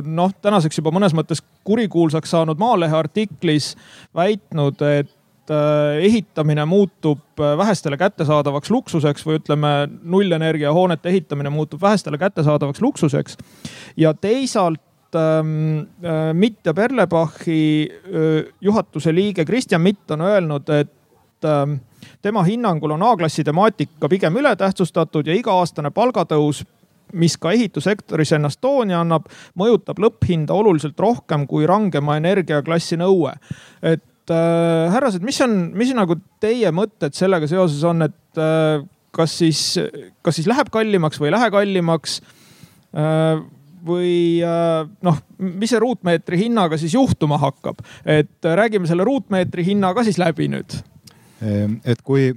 [0.03, 3.77] noh, tänaseks juba mõnes mõttes kurikuulsaks saanud Maalehe artiklis
[4.11, 5.53] väitnud, et
[6.03, 9.71] ehitamine muutub vähestele kättesaadavaks luksuseks või ütleme,
[10.03, 13.37] nullenergia hoonete ehitamine muutub vähestele kättesaadavaks luksuseks.
[13.95, 14.83] ja teisalt
[15.15, 21.79] ähm, äh, Mitt ja Perlebachi äh, juhatuse liige Kristjan Mitt on öelnud, et ähm,
[22.21, 26.63] tema hinnangul on A-klassi temaatika pigem ületähtsustatud ja iga-aastane palgatõus
[27.13, 29.27] mis ka ehitussektoris ennast tooni annab,
[29.59, 33.35] mõjutab lõpphinda oluliselt rohkem kui rangema energiaklassi nõue.
[33.81, 39.37] et äh, härrased, mis on, mis nagu teie mõtted sellega seoses on, et äh, kas
[39.37, 39.63] siis,
[40.25, 42.21] kas siis läheb kallimaks või ei lähe kallimaks
[42.97, 43.43] äh,?
[43.85, 49.93] Või äh, noh, mis see ruutmeetri hinnaga siis juhtuma hakkab, et räägime selle ruutmeetri hinna
[49.93, 50.79] ka siis läbi nüüd.
[51.43, 52.31] Ehm, et kui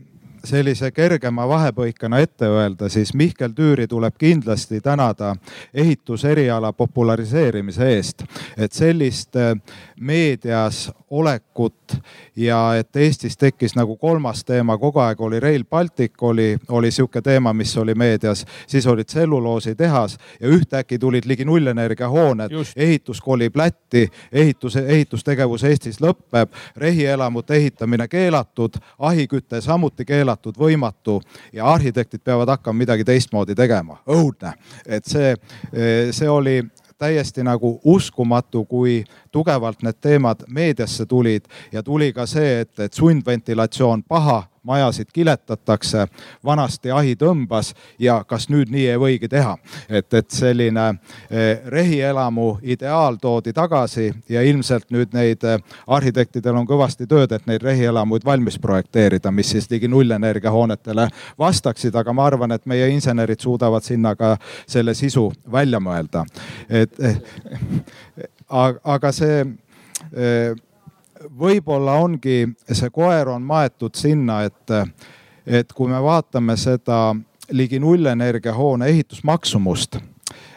[0.47, 5.35] sellise kergema vahepõikena ette öelda, siis Mihkel Tüüri tuleb kindlasti tänada
[5.75, 8.25] ehituseriala populariseerimise eest.
[8.57, 9.55] et sellist äh,
[10.01, 11.97] meedias olekut
[12.37, 17.23] ja et Eestis tekkis nagu kolmas teema, kogu aeg oli Rail Baltic, oli, oli sihuke
[17.23, 23.57] teema, mis oli meedias, siis olid tselluloositehas ja ühtäkki tulid ligi nullenergia hooned, ehitus kolib
[23.57, 31.21] Lätti, ehituse, ehitustegevus Eestis lõpeb, rehielamute ehitamine keelatud, ahiküte samuti keelatud, võimatu
[31.53, 34.03] ja arhitektid peavad hakkama midagi teistmoodi tegema.
[34.07, 34.53] õudne,
[34.87, 35.37] et see,
[36.11, 36.63] see oli
[36.99, 39.05] täiesti nagu uskumatu, kui
[39.37, 46.07] tugevalt need teemad meediasse tulid ja tuli ka see, et, et sundventilatsioon paha majasid kiletatakse,
[46.45, 47.71] vanasti ahi tõmbas
[48.03, 49.55] ja kas nüüd nii ei võigi teha.
[49.89, 50.87] et, et selline
[51.31, 57.47] eh, rehielamu ideaal toodi tagasi ja ilmselt nüüd neid eh, arhitektidel on kõvasti tööd, et
[57.47, 61.09] neid rehielamuid valmis projekteerida, mis siis ligi nullenergia hoonetele
[61.39, 64.35] vastaksid, aga ma arvan, et meie insenerid suudavad sinna ka
[64.67, 66.27] selle sisu välja mõelda.
[66.69, 67.23] et eh,
[68.49, 69.45] aga see
[71.39, 74.75] võib-olla ongi see koer on maetud sinna, et,
[75.47, 77.15] et kui me vaatame seda
[77.51, 79.99] ligi nullenergia hoone ehitusmaksumust,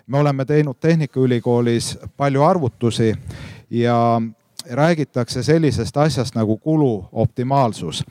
[0.07, 3.13] me oleme teinud Tehnikaülikoolis palju arvutusi
[3.69, 4.21] ja
[4.69, 8.03] räägitakse sellisest asjast nagu kulu optimaalsus.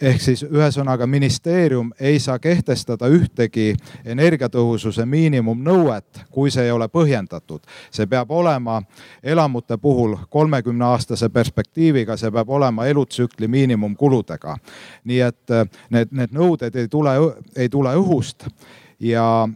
[0.00, 7.60] ehk siis ühesõnaga ministeerium ei saa kehtestada ühtegi energiatõhususe miinimumnõuet, kui see ei ole põhjendatud.
[7.90, 8.82] see peab olema
[9.22, 14.56] elamute puhul kolmekümne aastase perspektiiviga, see peab olema elutsükli miinimumkuludega.
[15.04, 15.54] nii et
[15.90, 17.10] need, need nõuded ei tule,
[17.56, 18.48] ei tule õhust
[19.00, 19.48] ja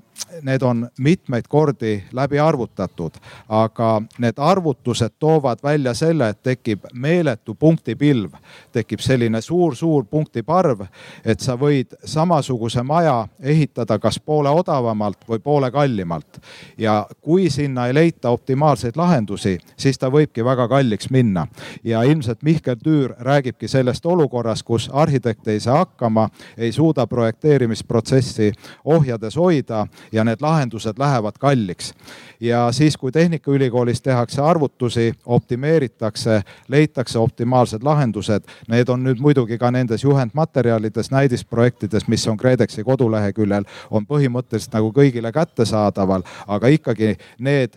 [0.43, 3.11] need on mitmeid kordi läbi arvutatud,
[3.49, 8.33] aga need arvutused toovad välja selle, et tekib meeletu punktipilv,
[8.73, 10.85] tekib selline suur-suur punktiparv,
[11.25, 16.41] et sa võid samasuguse maja ehitada kas poole odavamalt või poole kallimalt.
[16.79, 21.47] ja kui sinna ei leita optimaalseid lahendusi, siis ta võibki väga kalliks minna.
[21.85, 28.53] ja ilmselt Mihkel Tüür räägibki sellest olukorrast, kus arhitekt ei saa hakkama, ei suuda projekteerimisprotsessi
[28.85, 31.95] ohjades hoida ja need lahendused lähevad kalliks.
[32.41, 39.71] ja siis, kui Tehnikaülikoolis tehakse arvutusi, optimeeritakse, leitakse optimaalsed lahendused, need on nüüd muidugi ka
[39.71, 47.77] nendes juhendmaterjalides, näidisprojektides, mis on KredExi koduleheküljel, on põhimõtteliselt nagu kõigile kättesaadaval, aga ikkagi need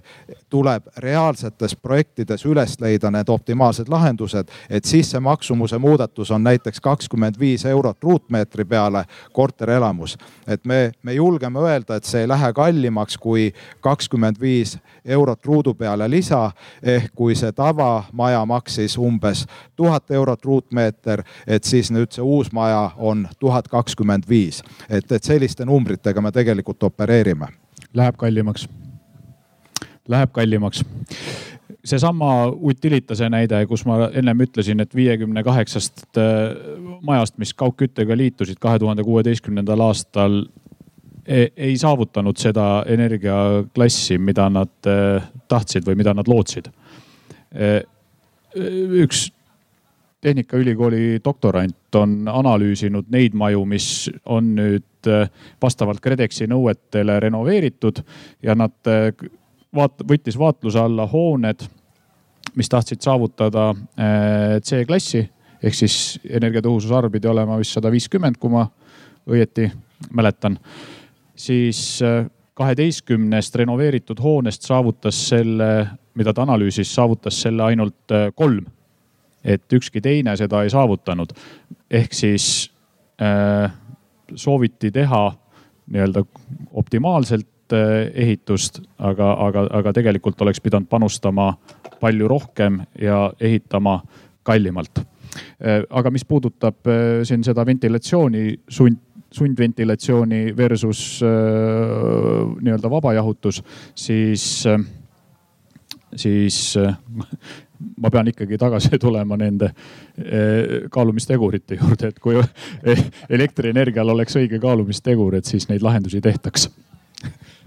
[0.54, 6.82] tuleb reaalsetes projektides üles leida, need optimaalsed lahendused, et siis see maksumuse muudatus on näiteks
[6.82, 10.18] kakskümmend viis eurot ruutmeetri peale korterelamus.
[10.48, 15.74] et me, me julgeme öelda, et see ei lähe kallimaks kui kakskümmend viis eurot ruudu
[15.74, 16.52] peale lisa.
[16.84, 22.92] ehk kui see tavamaja maksis umbes tuhat eurot ruutmeeter, et siis nüüd see uus maja
[22.98, 24.64] on tuhat kakskümmend viis.
[24.90, 27.48] et, et selliste numbritega me tegelikult opereerime.
[27.94, 28.70] Läheb kallimaks
[30.10, 30.84] läheb kallimaks
[31.86, 36.56] seesama Utilitase näide, kus ma ennem ütlesin, et viiekümne kaheksast äh,
[37.02, 40.44] majast, mis kaugküttega liitusid kahe tuhande kuueteistkümnendal aastal,
[41.28, 46.72] e-, ei saavutanud seda energiaklassi, mida nad äh, tahtsid või mida nad lootsid.
[47.54, 47.82] Äh,
[49.04, 49.30] üks
[50.24, 53.88] Tehnikaülikooli doktorant on analüüsinud neid maju, mis
[54.24, 55.10] on nüüd
[55.60, 58.00] vastavalt KredExi nõuetele renoveeritud
[58.46, 58.72] ja nad
[59.76, 61.66] vaat-, võttis vaatluse alla hooned,
[62.56, 65.24] mis tahtsid saavutada äh, C-klassi
[65.64, 65.98] ehk siis
[66.28, 68.66] energiatõhususe arv pidi olema vist sada viiskümmend, kui ma
[69.30, 69.70] õieti
[70.12, 70.60] mäletan.
[71.36, 78.66] siis äh, kaheteistkümnest renoveeritud hoonest saavutas selle, mida ta analüüsis, saavutas selle ainult äh, kolm.
[79.44, 81.34] et ükski teine seda ei saavutanud.
[81.92, 82.72] ehk siis
[83.22, 83.72] äh,
[84.36, 85.34] sooviti teha
[85.88, 86.24] nii-öelda
[86.74, 91.48] optimaalselt Eh, ehitust, aga, aga, aga tegelikult oleks pidanud panustama
[92.02, 93.96] palju rohkem ja ehitama
[94.46, 95.00] kallimalt.
[95.02, 99.00] Eh, aga mis puudutab eh, siin seda ventilatsiooni, sund,
[99.34, 103.64] sundventilatsiooni versus nii-öelda vabajahutus,
[103.98, 104.44] siis,
[106.14, 106.60] siis
[107.98, 109.72] ma pean ikkagi tagasi tulema nende
[110.94, 112.38] kaalumistegurite juurde, et kui
[113.40, 116.70] elektrienergial oleks õige kaalumistegur, et siis neid lahendusi tehtaks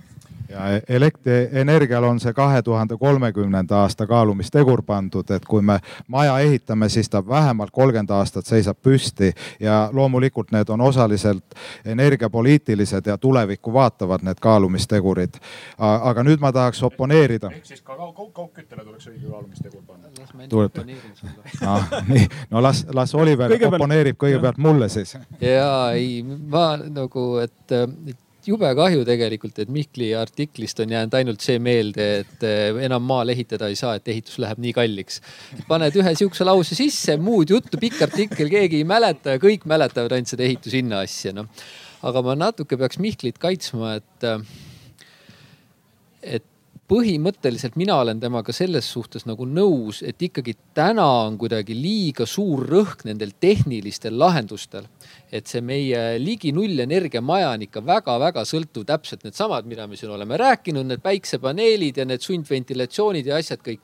[0.57, 5.78] ja elektrienergial on see kahe tuhande kolmekümnenda aasta kaalumistegur pandud, et kui me
[6.09, 11.45] maja ehitame, siis ta vähemalt kolmkümmend aastat seisab püsti ja loomulikult need on osaliselt
[11.85, 15.39] energiapoliitilised ja tulevikku vaatavad need kaalumistegurid.
[15.78, 17.51] aga nüüd ma tahaks oponeerida.
[17.53, 17.97] ehk siis ka
[18.33, 20.49] kaugküttele tuleks õige kaalumistegur panna.
[20.49, 20.73] tuleb
[21.66, 21.89] ah,.
[22.09, 23.81] nii, no las, las Oliver kõigepealt...
[23.81, 25.16] oponeerib kõigepealt mulle siis.
[25.41, 28.16] ja ei, ma nagu, et, et
[28.47, 33.32] jube kahju tegelikult, et Mihkli artiklist on jäänud ainult see meelde, et eh, enam maal
[33.35, 35.20] ehitada ei saa, et ehitus läheb nii kalliks.
[35.68, 40.16] paned ühe sihukese lause sisse, muud juttu, pikk artikkel, keegi ei mäleta ja kõik mäletavad
[40.16, 41.51] ainult seda ehitushinna asja, noh.
[42.06, 44.28] aga ma natuke peaks Mihklit kaitsma, et,
[46.23, 46.52] et
[46.86, 52.62] põhimõtteliselt mina olen temaga selles suhtes nagu nõus, et ikkagi täna on kuidagi liiga suur
[52.66, 54.86] rõhk nendel tehnilistel lahendustel.
[55.32, 60.39] Et see meie ligi nullenergiamaja on ikka väga-väga sõltuv täpselt needsamad, mida me siin oleme
[60.40, 63.82] rääkinud, need päiksepaneelid ja need sundventilatsioonid ja asjad kõik.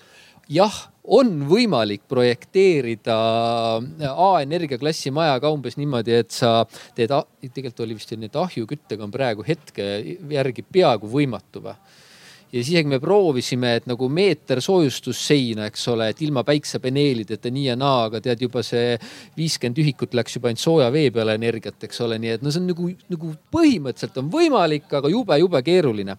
[0.53, 0.75] jah,
[1.05, 3.17] on võimalik projekteerida
[4.11, 6.65] A-energia klassi maja ka umbes niimoodi, et sa
[6.97, 9.87] teed, tegelikult oli vist nii, et ahjuküttega on praegu hetke
[10.31, 11.77] järgi peaaegu võimatu või
[12.53, 17.65] ja siis isegi me proovisime, et nagu meeter soojustusseina, eks ole, et ilma päiksepaneelideta nii
[17.71, 18.99] ja naa, aga tead juba see
[19.39, 22.61] viiskümmend ühikut läks juba ainult sooja vee peale energiat, eks ole, nii et no see
[22.61, 26.19] on nagu, nagu põhimõtteliselt on võimalik, aga jube-jube keeruline.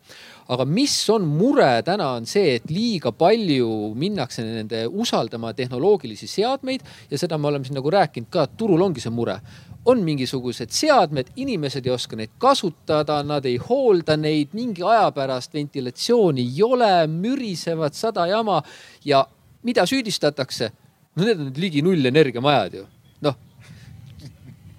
[0.53, 6.83] Aga mis on mure täna, on see, et liiga palju minnakse nende usaldama tehnoloogilisi seadmeid
[7.11, 9.37] ja seda me oleme siin nagu rääkinud ka, et turul ongi see mure
[9.85, 15.53] on mingisugused seadmed, inimesed ei oska neid kasutada, nad ei hoolda neid, mingi aja pärast
[15.53, 18.61] ventilatsiooni ei ole, mürisevad sada jama
[19.05, 19.25] ja
[19.63, 20.71] mida süüdistatakse?
[21.15, 22.85] no need on ligi nullenergiamajad ju,
[23.21, 23.35] noh.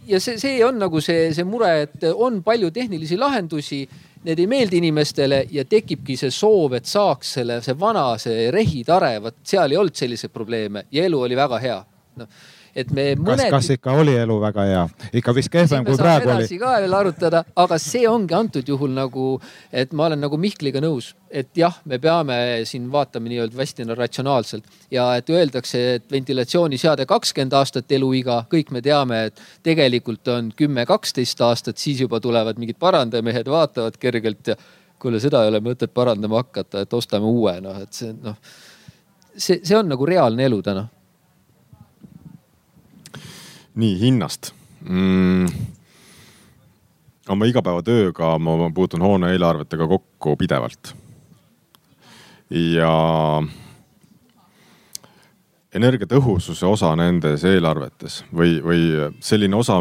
[0.06, 3.85] ja see, see on nagu see, see mure, et on palju tehnilisi lahendusi,
[4.24, 9.18] need ei meeldi inimestele ja tekibki see soov, et saaks selle, see vana, see rehitare,
[9.22, 11.78] vot seal ei olnud selliseid probleeme ja elu oli väga hea.
[12.18, 12.35] noh
[12.75, 13.47] et me mõned.
[13.53, 14.83] kas ikka oli elu väga hea?
[15.21, 16.59] ikka vist kehvem kui praegu oli.
[16.59, 19.29] ka veel arutada, aga see ongi antud juhul nagu,
[19.73, 22.37] et ma olen nagu Mihkliga nõus, et jah, me peame
[22.69, 28.83] siin vaatama nii-öelda hästi ratsionaalselt ja et öeldakse, et ventilatsiooniseade kakskümmend aastat eluiga, kõik me
[28.85, 34.59] teame, et tegelikult on kümme, kaksteist aastat, siis juba tulevad mingid parandajamehed, vaatavad kergelt ja
[34.99, 38.39] kuule, seda ei ole mõtet parandama hakata, et ostame uue, noh, et see noh,
[39.37, 40.87] see, see on nagu reaalne elu täna
[43.75, 44.53] nii hinnast
[44.89, 45.47] mm..
[47.35, 50.95] oma igapäevatööga ma puutun hoone eelarvetega kokku pidevalt.
[52.51, 52.91] ja
[55.75, 58.83] energiatõhususe osa nendes eelarvetes või, või
[59.25, 59.81] selline osa,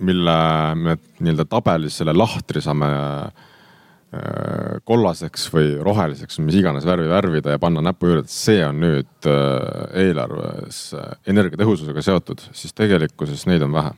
[0.00, 0.36] mille
[0.80, 3.50] me nii-öelda tabelis selle lahtri saame äh,
[4.88, 9.28] kollaseks või roheliseks, mis iganes värvi värvida ja panna näpu juurde, et see on nüüd
[9.30, 10.86] äh, eelarves
[11.30, 13.92] energiatõhususega seotud, siis tegelikkuses neid on vähe.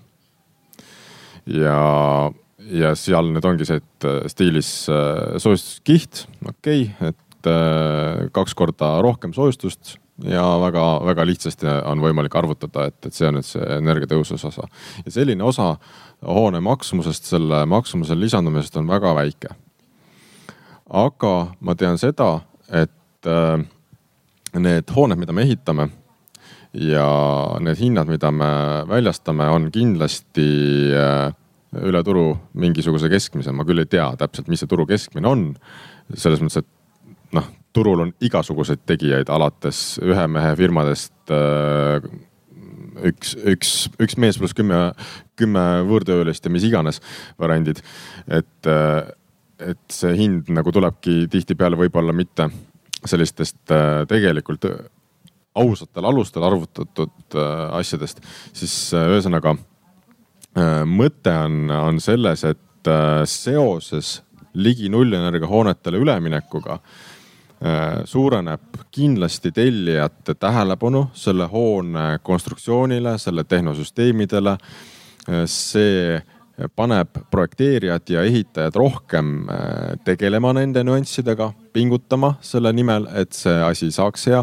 [1.58, 1.78] ja,
[2.70, 7.22] ja seal nüüd ongi see, et äh, stiilis soojustuskiht, okei okay,, et
[8.34, 13.46] kaks korda rohkem soojustust ja väga-väga lihtsasti on võimalik arvutada, et, et see on nüüd
[13.46, 14.68] see energiatõhususe osa.
[15.04, 15.74] ja selline osa
[16.24, 19.54] hoone maksumusest, selle maksumuse lisandumisest on väga väike.
[20.90, 22.40] Aga ma tean seda,
[22.70, 23.64] et äh,
[24.58, 25.88] need hooned, mida me ehitame
[26.76, 27.08] ja
[27.62, 28.48] need hinnad, mida me
[28.88, 30.46] väljastame, on kindlasti
[30.94, 31.34] äh,
[31.86, 35.46] üle turu mingisuguse keskmise, ma küll ei tea täpselt, mis see turu keskmine on.
[36.14, 41.16] selles mõttes, et noh, turul on igasuguseid tegijaid, alates ühe mehe firmadest.
[41.34, 42.06] Äh,
[43.10, 44.92] üks, üks, üks mees pluss kümme,
[45.36, 47.02] kümme võõrtöölist ja mis iganes
[47.40, 47.82] variandid.
[48.28, 48.70] et,
[49.60, 52.48] et see hind nagu tulebki tihtipeale võib-olla mitte
[53.06, 54.68] sellistest äh, tegelikult
[55.56, 57.36] ausatel alustel arvutatud
[57.78, 58.18] asjadest,
[58.52, 59.54] siis ühesõnaga
[60.84, 62.90] mõte on, on selles, et
[63.24, 64.10] seoses
[64.52, 66.76] ligi nullenergia hoonetele üleminekuga
[67.64, 68.60] Äh, suureneb
[68.92, 74.50] kindlasti tellijate tähelepanu selle hoone konstruktsioonile, selle tehnosüsteemidele.
[74.50, 76.20] Äh, see
[76.76, 83.90] paneb projekteerijad ja ehitajad rohkem äh, tegelema nende nüanssidega, pingutama selle nimel, et see asi
[83.92, 84.42] saaks hea.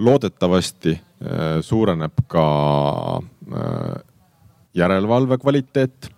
[0.00, 0.94] loodetavasti
[1.60, 2.44] suureneb ka
[4.74, 6.08] järelevalve kvaliteet,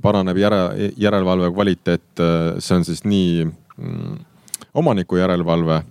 [0.00, 0.60] paraneb järe,
[0.96, 2.22] järelevalve kvaliteet,
[2.58, 4.16] see on siis nii mm,
[4.74, 5.82] omaniku järelevalve,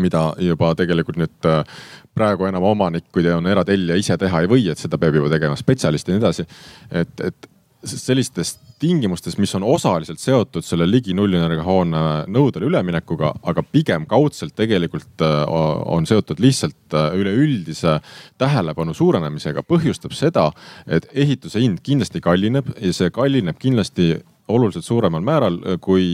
[0.00, 1.62] mida juba tegelikult nüüd äh,
[2.16, 5.30] praegu enam omanik, kui ta on eratellija, ise teha ei või, et seda peab juba
[5.32, 6.46] tegema spetsialist ja nii edasi.
[6.90, 7.48] et, et
[7.84, 14.54] sellistes tingimustes, mis on osaliselt seotud selle ligi nullenergia hoone nõudele üleminekuga, aga pigem kaudselt
[14.58, 15.42] tegelikult äh,
[15.90, 17.98] on seotud lihtsalt äh, üleüldise
[18.42, 20.48] tähelepanu suurenemisega, põhjustab seda,
[20.86, 24.14] et ehituse hind kindlasti kallineb ja see kallineb kindlasti
[24.52, 26.06] oluliselt suuremal määral, äh, kui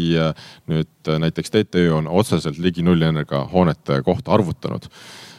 [0.69, 4.89] nüüd näiteks TTÜ on otseselt ligi nullenergia hoonete kohta arvutanud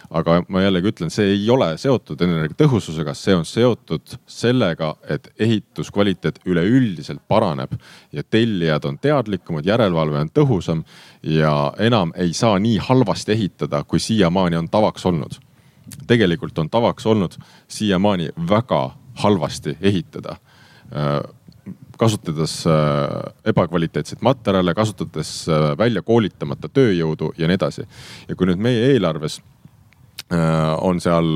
[0.09, 6.41] aga ma jällegi ütlen, see ei ole seotud energiatõhususega, see on seotud sellega, et ehituskvaliteet
[6.49, 7.75] üleüldiselt paraneb
[8.15, 10.83] ja tellijad on teadlikumad, järelevalve on tõhusam
[11.23, 15.39] ja enam ei saa nii halvasti ehitada, kui siiamaani on tavaks olnud.
[16.07, 17.33] tegelikult on tavaks olnud
[17.67, 20.37] siiamaani väga halvasti ehitada
[21.99, 27.83] kasutades äh, ebakvaliteetseid materjale, kasutades äh, välja koolitamata tööjõudu ja nii edasi.
[28.29, 29.39] ja kui nüüd meie eelarves
[30.29, 31.29] on seal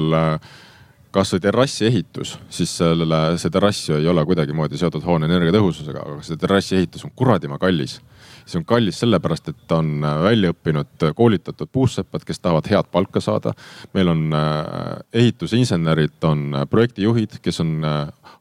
[1.13, 6.25] kasvõi terrassi ehitus, siis sellele, see terrass ju ei ole kuidagimoodi seotud hoone energiatõhususega, aga
[6.25, 7.99] see terrassi ehitus on kuradima kallis
[8.45, 12.89] see on kallis sellepärast, et on äh, välja õppinud, äh, koolitatud puusseppad, kes tahavad head
[12.91, 13.53] palka saada.
[13.93, 17.73] meil on äh, ehitusinsenerid, on projektijuhid, kes on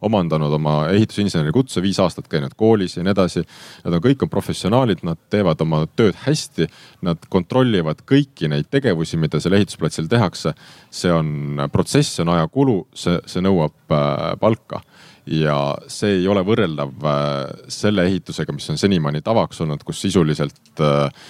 [0.02, 3.44] omandanud oma ehitusinseneri kutse, viis aastat käinud koolis ja nii edasi.
[3.84, 6.66] Nad on kõik on professionaalid, nad teevad oma tööd hästi.
[7.06, 10.54] Nad kontrollivad kõiki neid tegevusi, mida seal ehitusplatsil tehakse.
[10.90, 13.94] see on protsess, see on ajakulu, see, see nõuab
[14.40, 14.82] palka
[15.26, 15.56] ja
[15.90, 21.24] see ei ole võrreldav äh, selle ehitusega, mis on senimaani tavaks olnud, kus sisuliselt äh,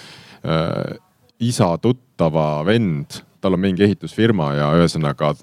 [0.47, 0.97] äh,
[1.43, 5.33] isa tuttava vend, tal on mingi ehitusfirma ja ühesõnaga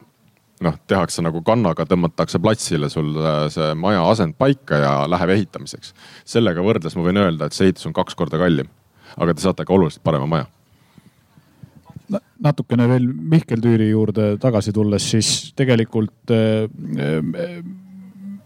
[0.64, 5.94] noh, tehakse nagu kannaga, tõmmatakse platsile sul äh, see maja asend paika ja läheb ehitamiseks.
[6.28, 8.70] sellega võrreldes ma võin öelda, et see ehitus on kaks korda kallim,
[9.16, 10.50] aga te saate ka oluliselt parema maja
[12.42, 16.32] natukene veel Mihkel Tüüri juurde tagasi tulles, siis tegelikult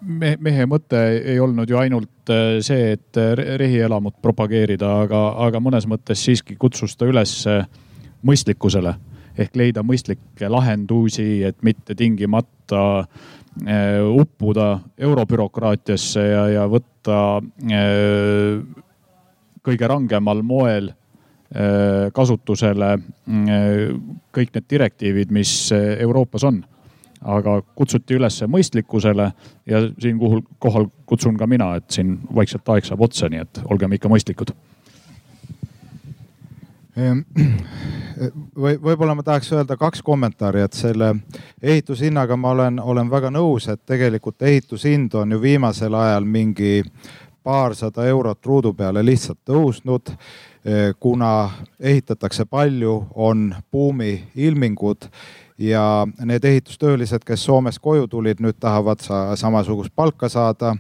[0.05, 5.61] mehe, mehe mõte ei olnud ju ainult äh, see, et äh, rehielamut propageerida, aga, aga
[5.63, 7.65] mõnes mõttes siiski kutsus ta üles äh,
[8.27, 8.95] mõistlikkusele.
[9.35, 13.05] Ehk leida mõistlikke lahendusi, et mitte tingimata
[14.15, 14.69] uppuda
[14.99, 17.19] eurobürokraatiasse ja, ja võtta
[19.67, 20.93] kõige rangemal moel
[22.15, 22.93] kasutusele
[24.35, 26.63] kõik need direktiivid, mis Euroopas on
[27.25, 29.31] aga kutsuti üles mõistlikkusele
[29.67, 34.11] ja siinkohal kutsun ka mina, et siin vaikselt aeg saab otsa, nii et olgem ikka
[34.13, 34.53] mõistlikud
[36.97, 37.25] ehm,
[38.65, 41.15] või võib-olla ma tahaks öelda kaks kommentaari, et selle
[41.63, 46.83] ehitushinnaga ma olen, olen väga nõus, et tegelikult ehitushind on ju viimasel ajal mingi
[47.45, 50.17] paarsada eurot ruudu peale lihtsalt tõusnud.
[51.01, 55.05] kuna ehitatakse palju, on buumiilmingud
[55.59, 60.77] ja need ehitustöölised, kes Soomest koju tulid, nüüd tahavad sa samasugust palka saada.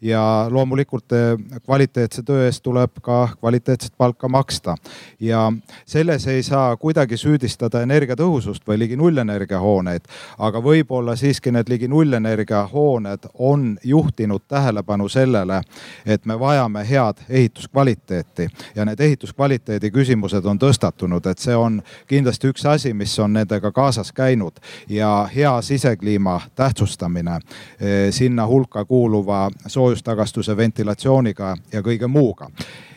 [0.00, 4.74] ja loomulikult eh, kvaliteetse töö eest tuleb ka kvaliteetset palka maksta.
[5.20, 5.52] ja
[5.86, 10.02] selles ei saa kuidagi süüdistada energiatõhusust või ligi nullenergia hooneid,
[10.38, 15.62] aga võib-olla siiski need ligi nullenergia hooned on juhtinud tähelepanu sellele,
[16.06, 22.48] et me vajame head ehituskvaliteeti ja need ehituskvaliteedi küsimused on tõstatunud, et see on kindlasti
[22.48, 24.52] üks asi, mis on nendega kaasas kaasas käinud.
[24.88, 32.50] Ja hea sisekliima tähtsustamine eh, sinna hulka kuuluva soojustagastuse ventilatsiooniga ja kõige muuga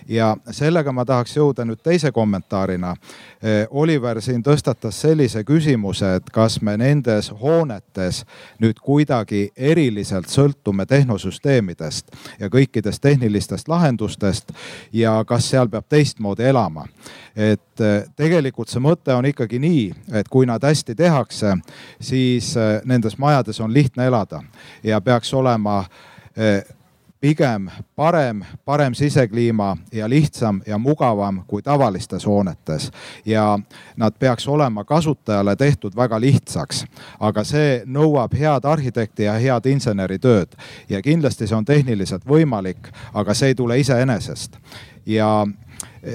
[0.07, 2.95] ja sellega ma tahaks jõuda nüüd teise kommentaarina.
[3.41, 8.23] Eh, Oliver siin tõstatas sellise küsimuse, et kas me nendes hoonetes
[8.61, 14.51] nüüd kuidagi eriliselt sõltume tehnosüsteemidest ja kõikidest tehnilistest lahendustest
[14.93, 16.87] ja kas seal peab teistmoodi elama.
[17.35, 21.57] et eh, tegelikult see mõte on ikkagi nii, et kui nad hästi tehakse,
[21.99, 24.43] siis eh, nendes majades on lihtne elada
[24.83, 25.83] ja peaks olema
[27.25, 32.91] pigem parem, parem sisekliima ja lihtsam ja mugavam kui tavalistes hoonetes.
[33.25, 33.59] ja
[33.97, 36.85] nad peaks olema kasutajale tehtud väga lihtsaks,
[37.19, 40.53] aga see nõuab head arhitekti ja head inseneritööd
[40.89, 44.61] ja kindlasti see on tehniliselt võimalik, aga see ei tule iseenesest.
[45.05, 45.47] Ja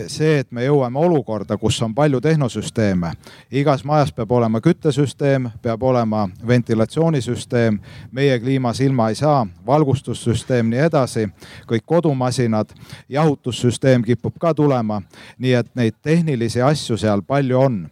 [0.07, 3.13] see, et me jõuame olukorda, kus on palju tehnosüsteeme.
[3.51, 7.79] igas majas peab olema küttesüsteem, peab olema ventilatsioonisüsteem,
[8.13, 11.29] meie kliimas ilma ei saa, valgustussüsteem, nii edasi,
[11.67, 12.71] kõik kodumasinad,
[13.09, 15.03] jahutussüsteem kipub ka tulema.
[15.39, 17.91] nii et neid tehnilisi asju seal palju on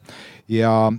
[0.48, 0.92] ja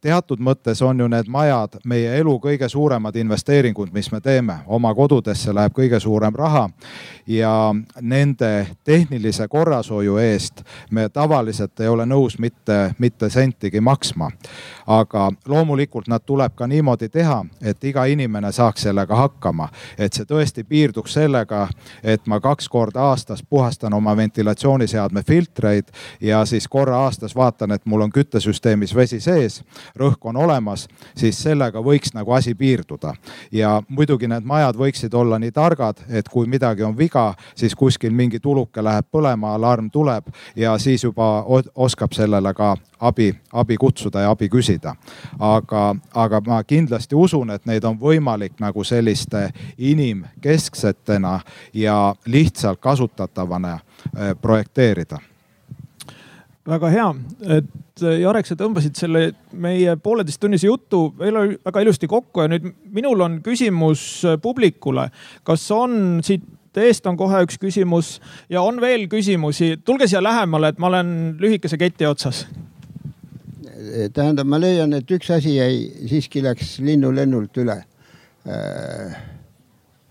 [0.00, 4.58] teatud mõttes on ju need majad meie elu kõige suuremad investeeringud, mis me teeme.
[4.66, 6.70] oma kodudesse läheb kõige suurem raha
[7.26, 14.30] ja nende tehnilise korrashoiu eest me tavaliselt ei ole nõus mitte, mitte sentigi maksma.
[14.86, 19.68] aga loomulikult nad tuleb ka niimoodi teha, et iga inimene saaks sellega hakkama.
[19.98, 21.68] et see tõesti piirduks sellega,
[22.02, 25.84] et ma kaks korda aastas puhastan oma ventilatsiooniseadme filtreid
[26.20, 29.62] ja siis korra aastas vaatan, et mul on küttesüsteemis vesi sees
[29.96, 33.14] rõhk on olemas, siis sellega võiks nagu asi piirduda.
[33.52, 38.12] ja muidugi need majad võiksid olla nii targad, et kui midagi on viga, siis kuskil
[38.12, 40.24] mingi tuluke läheb põlema, alarm tuleb
[40.56, 41.44] ja siis juba
[41.74, 44.94] oskab sellele ka abi, abi kutsuda ja abi küsida.
[45.38, 51.40] aga, aga ma kindlasti usun, et neid on võimalik nagu selliste inimkesksetena
[51.74, 55.18] ja lihtsalt kasutatavana eh, projekteerida
[56.68, 57.08] väga hea,
[57.58, 63.20] et äh, Jarek, sa tõmbasid selle meie pooleteisttunnise jutu väga ilusti kokku ja nüüd minul
[63.24, 65.10] on küsimus äh, publikule.
[65.44, 66.46] kas on siit
[66.80, 68.16] eest on kohe üks küsimus
[68.50, 72.46] ja on veel küsimusi, tulge siia lähemale, et ma olen lühikese keti otsas.
[74.12, 77.76] tähendab, ma leian, et üks asi jäi, siiski läks linnulennult üle
[78.48, 79.20] äh,.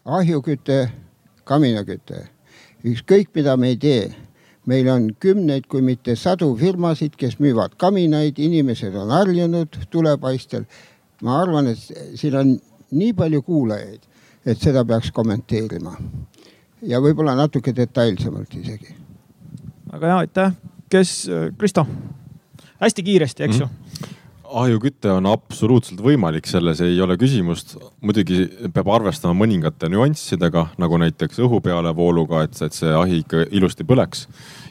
[0.06, 0.86] ahjuküte,
[1.44, 2.28] kaminaküte,
[2.86, 4.23] ükskõik mida me ei tee
[4.66, 10.66] meil on kümneid, kui mitte sadu firmasid, kes müüvad kaminaid, inimesed on harjunud tulepaistel.
[11.24, 11.80] ma arvan, et
[12.20, 12.58] siin on
[12.92, 14.02] nii palju kuulajaid,
[14.46, 15.96] et seda peaks kommenteerima
[16.84, 18.96] ja võib-olla natuke detailsemalt isegi.
[19.92, 20.52] väga hea, aitäh.
[20.90, 21.86] kes, Kristo?
[22.84, 23.83] hästi kiiresti, eks ju mm -hmm.?
[24.54, 27.76] Ahjuküte on absoluutselt võimalik, selles ei ole küsimust.
[28.02, 33.86] muidugi peab arvestama mõningate nüanssidega, nagu näiteks õhu pealevooluga, et, et see ahi ikka ilusti
[33.88, 34.28] põleks.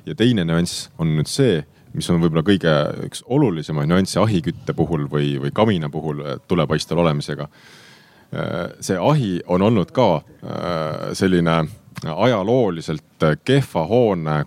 [0.07, 1.63] ja teine nüanss on nüüd see,
[1.95, 2.73] mis on võib-olla kõige
[3.09, 7.49] üks olulisemaid nüansse ahikütte puhul või, või kamina puhul tulepaistel olemisega.
[8.81, 11.67] see ahi on olnud ka äh, selline
[12.03, 14.45] ajalooliselt kehva hoone,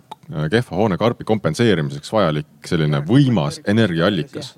[0.50, 4.56] kehva hoonekarbi kompenseerimiseks vajalik selline võimas energiaallikas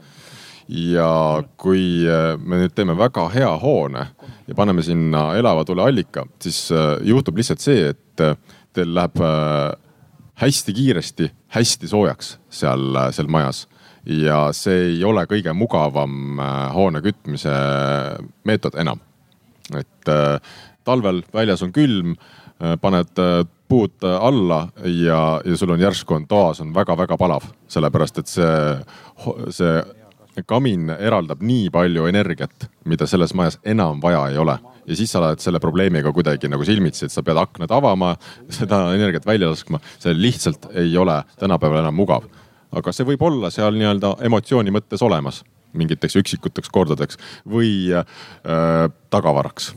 [0.68, 4.04] ja kui äh, me nüüd teeme väga hea hoone
[4.46, 8.36] ja paneme sinna elava tuleallika, siis äh, juhtub lihtsalt see, et äh,
[8.76, 9.16] teil läheb
[10.38, 13.66] hästi kiiresti hästi soojaks seal, seal majas.
[14.04, 16.38] ja see ei ole kõige mugavam
[16.72, 17.50] hoone kütmise
[18.44, 19.00] meetod enam.
[19.74, 20.12] et
[20.84, 22.14] talvel väljas on külm,
[22.80, 23.18] paned
[23.68, 28.54] puud alla ja, ja sul on järsku on toas on väga-väga palav, sellepärast et see,
[29.50, 29.74] see
[30.46, 34.58] kamin eraldab nii palju energiat, mida selles majas enam vaja ei ole.
[34.88, 38.14] ja siis sa oled selle probleemiga kuidagi nagu silmitsi, et sa pead aknad avama,
[38.48, 39.80] seda energiat välja laskma.
[39.98, 42.24] see lihtsalt ei ole tänapäeval enam mugav.
[42.72, 48.04] aga see võib olla seal nii-öelda emotsiooni mõttes olemas mingiteks üksikuteks kordadeks või äh,
[49.10, 49.72] tagavaraks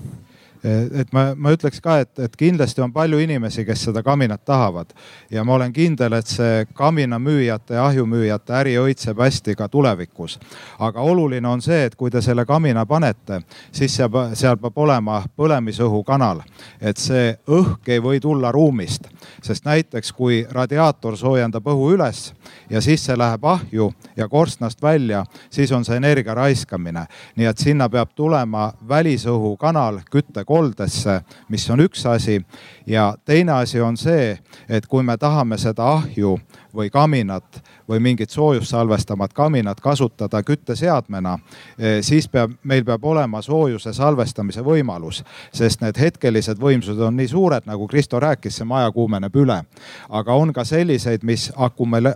[0.63, 4.93] et ma, ma ütleks ka, et, et kindlasti on palju inimesi, kes seda kaminat tahavad
[5.31, 10.39] ja ma olen kindel, et see kaminamüüjate ja ahjumüüjate äri õitseb hästi ka tulevikus.
[10.79, 15.23] aga oluline on see, et kui te selle kamina panete, siis seal, seal peab olema
[15.37, 16.43] põlemisõhukanal,
[16.81, 19.09] et see õhk ei või tulla ruumist,
[19.41, 22.31] sest näiteks kui radiaator soojendab õhu üles
[22.69, 27.05] ja siis see läheb ahju ja korstnast välja, siis on see energia raiskamine.
[27.35, 32.41] nii et sinna peab tulema välisõhukanal kütte koldesse, mis on üks asi.
[32.87, 34.37] ja teine asi on see,
[34.69, 36.37] et kui me tahame seda ahju
[36.75, 37.61] või kaminat
[37.91, 41.39] või mingit soojust salvestavat kaminat kasutada kütteseadmena,
[41.77, 45.23] eh, siis peab, meil peab olema soojuse salvestamise võimalus,
[45.53, 49.63] sest need hetkelised võimsused on nii suured, nagu Kristo rääkis, see maja kuumeneb üle.
[50.09, 51.51] aga on ka selliseid, mis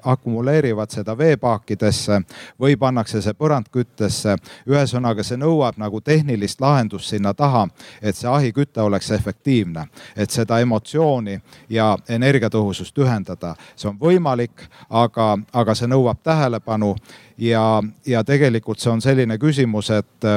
[0.04, 2.22] akumuleerivad seda veepaakidesse
[2.62, 4.36] või pannakse see põrandküttesse.
[4.68, 7.68] ühesõnaga, see nõuab nagu tehnilist lahendust sinna taha,
[8.02, 11.40] et see ahiküte oleks efektiivne, et seda emotsiooni
[11.70, 13.56] ja energiatõhusust ühendada.
[13.76, 16.94] see on võimalik, aga, aga aga see nõuab tähelepanu
[17.42, 20.30] ja, ja tegelikult see on selline küsimus, et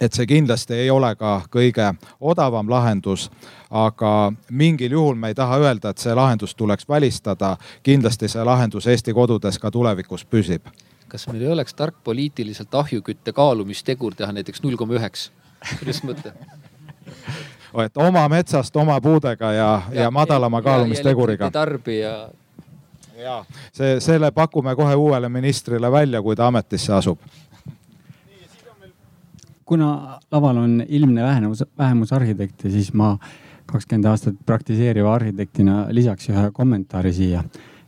[0.00, 1.88] et see kindlasti ei ole ka kõige
[2.20, 3.28] odavam lahendus,
[3.70, 7.56] aga mingil juhul me ei taha öelda, et see lahendus tuleks välistada.
[7.82, 10.70] kindlasti see lahendus Eesti kodudes ka tulevikus püsib.
[11.08, 15.30] kas meil ei oleks tark poliitiliselt ahjukütte kaalumistegur teha näiteks null koma üheks?
[15.78, 16.32] kuidas mõte?
[17.84, 21.50] et oma metsast, oma puudega ja, ja, ja madalama kaalumisteguriga.
[21.50, 22.28] tarbija
[23.18, 23.42] ja
[23.72, 27.18] see, selle pakume kohe uuele ministrile välja, kui ta ametisse asub.
[29.68, 33.18] kuna laval on ilmne vähemus, vähemusarhitekte, siis ma
[33.66, 37.42] kakskümmend aastat praktiseeriva arhitektina lisaks ühe kommentaari siia.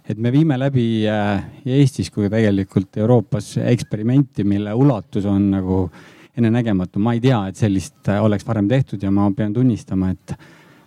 [0.05, 5.91] et me viime läbi äh, Eestis kui tegelikult Euroopas eksperimenti, mille ulatus on nagu
[6.37, 6.99] ennenägematu.
[6.99, 10.35] ma ei tea, et sellist äh, oleks varem tehtud ja ma pean tunnistama, et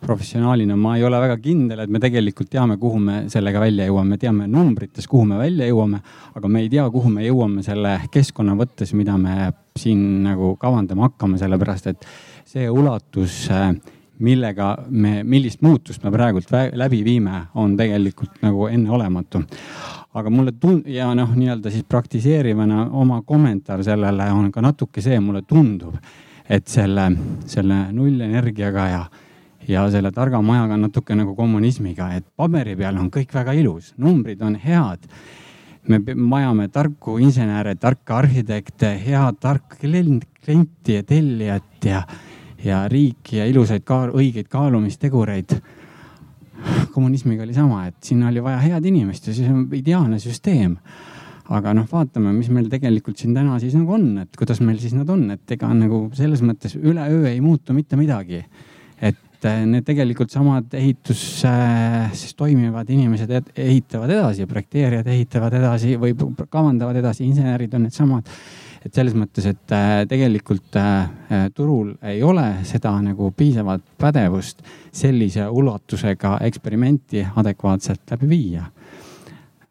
[0.03, 4.15] professionaalina ma ei ole väga kindel, et me tegelikult teame, kuhu me sellega välja jõuame,
[4.15, 6.01] me teame numbrites, kuhu me välja jõuame,
[6.35, 11.07] aga me ei tea, kuhu me jõuame selle keskkonna võttes, mida me siin nagu kavandama
[11.09, 12.07] hakkame, sellepärast et
[12.49, 13.47] see ulatus,
[14.23, 19.41] millega me, millist muutust me praegult läbi viime, on tegelikult nagu enneolematu.
[20.13, 25.17] Aga mulle tund- ja noh, nii-öelda siis praktiseerivana oma kommentaar sellele on ka natuke see,
[25.19, 25.97] mulle tundub,
[26.49, 27.09] et selle,
[27.49, 29.03] selle nullenergiaga ja
[29.67, 33.93] ja selle targa majaga on natuke nagu kommunismiga, et paberi peal on kõik väga ilus,
[33.97, 35.07] numbrid on head.
[35.87, 42.03] me vajame tarku insenere, tarka arhitekte, head tarka klienti ja tellijat ja,
[42.63, 45.61] ja riiki ja ilusaid ka õigeid kaalumistegureid.
[46.93, 50.77] kommunismiga oli sama, et sinna oli vaja head inimest ja siis on ideaalne süsteem
[51.51, 54.93] aga noh, vaatame, mis meil tegelikult siin täna siis nagu on, et kuidas meil siis
[54.95, 58.43] nad on, et ega nagu selles mõttes üleöö ei muutu mitte midagi.
[59.43, 61.43] Et eh, need tegelikult samad ehituses
[62.15, 66.15] siis toimivad inimesed ehitavad edasi, projekteerijad ehitavad edasi või
[66.49, 68.29] kavandavad edasi, insenerid on needsamad.
[68.83, 75.47] et selles mõttes, et eh, tegelikult eh, turul ei ole seda nagu piisavat pädevust sellise
[75.47, 78.65] ulatusega eksperimenti adekvaatselt läbi viia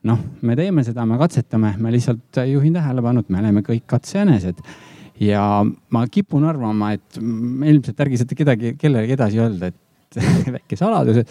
[0.03, 4.65] noh, me teeme seda, me katsetame, me lihtsalt juhin tähelepanu, et me oleme kõik katsejänesed
[5.23, 9.81] ja ma kipun arvama, et ilmselt ärge seda kedagi, kellelegi edasi öelda, et
[10.59, 11.23] väike saladus,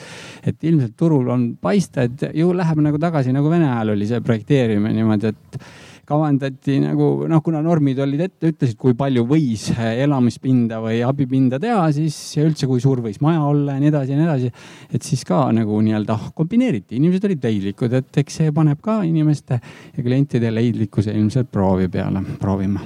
[0.47, 4.21] et ilmselt turul on paista, et ju läheb nagu tagasi nagu Vene ajal oli see
[4.25, 5.63] projekteerimine niimoodi, et
[6.11, 11.85] kavandati nagu noh, kuna normid olid ette, ütlesid, kui palju võis elamispinda või abipinda teha,
[11.95, 14.51] siis ja üldse, kui suur võis maja olla ja nii edasi ja nii edasi.
[14.91, 19.61] et siis ka nagu nii-öelda kombineeriti, inimesed olid leidlikud, et eks see paneb ka inimeste
[19.61, 22.83] ja klientide leidlikkuse ilmselt proovi peale, proovima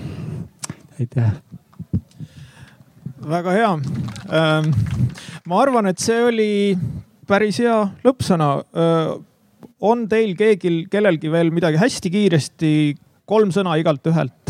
[1.00, 1.32] aitäh.
[3.26, 3.72] väga hea.
[4.30, 4.72] Ähm,
[5.50, 6.52] ma arvan, et see oli
[7.28, 8.50] päris hea lõppsõna.
[8.76, 9.16] Äh,
[9.86, 12.72] on teil keegi, kellelgi veel midagi hästi kiiresti,
[13.26, 14.45] kolm sõna igalt ühelt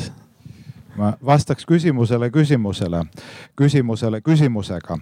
[0.98, 3.04] ma vastaks küsimusele küsimusele,
[3.56, 4.98] küsimusele küsimusega.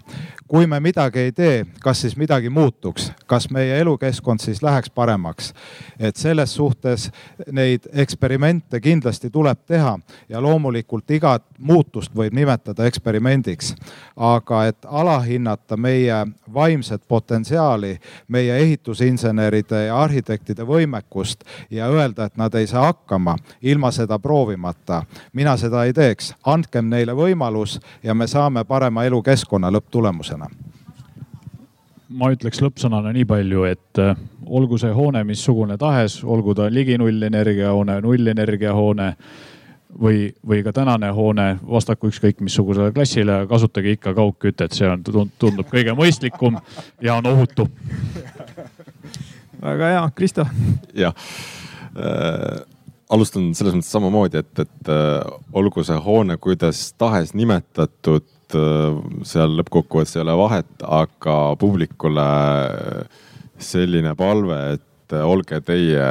[0.48, 5.54] kui me midagi ei tee, kas siis midagi muutuks, kas meie elukeskkond siis läheks paremaks?
[6.00, 7.12] et selles suhtes
[7.52, 10.00] neid eksperimente kindlasti tuleb teha
[10.30, 13.76] ja loomulikult igat muutust võib nimetada eksperimendiks.
[14.18, 22.56] aga et alahinnata meie vaimset potentsiaali, meie ehitusinseneride ja arhitektide võimekust ja öelda, et nad
[22.56, 25.04] ei saa hakkama ilma seda proovimata,
[25.34, 26.34] mina seda ei teeks.
[26.46, 30.50] andkem neile võimalus ja me saame parema elukeskkonna lõpptulemusena
[32.14, 36.98] ma ütleks lõppsõnana nii palju, et äh, olgu see hoone missugune tahes, olgu ta ligi
[37.02, 39.08] nullenergia hoone, nullenergia hoone,
[40.02, 45.04] või, või ka tänane hoone vastaku ükskõik missugusele klassile, kasutage ikka kaugkütet, see on,
[45.40, 46.58] tundub kõige mõistlikum
[47.02, 47.68] ja on ohutu.
[49.62, 50.46] väga hea, Kristo.
[50.94, 51.14] jah
[51.98, 52.73] äh,,
[53.14, 55.20] alustan selles mõttes samamoodi, et, et äh,
[55.54, 62.26] olgu see hoone kuidas tahes nimetatud äh,, seal lõppkokkuvõttes ei ole vahet, aga publikule
[63.64, 66.08] selline palve, et äh, olge teie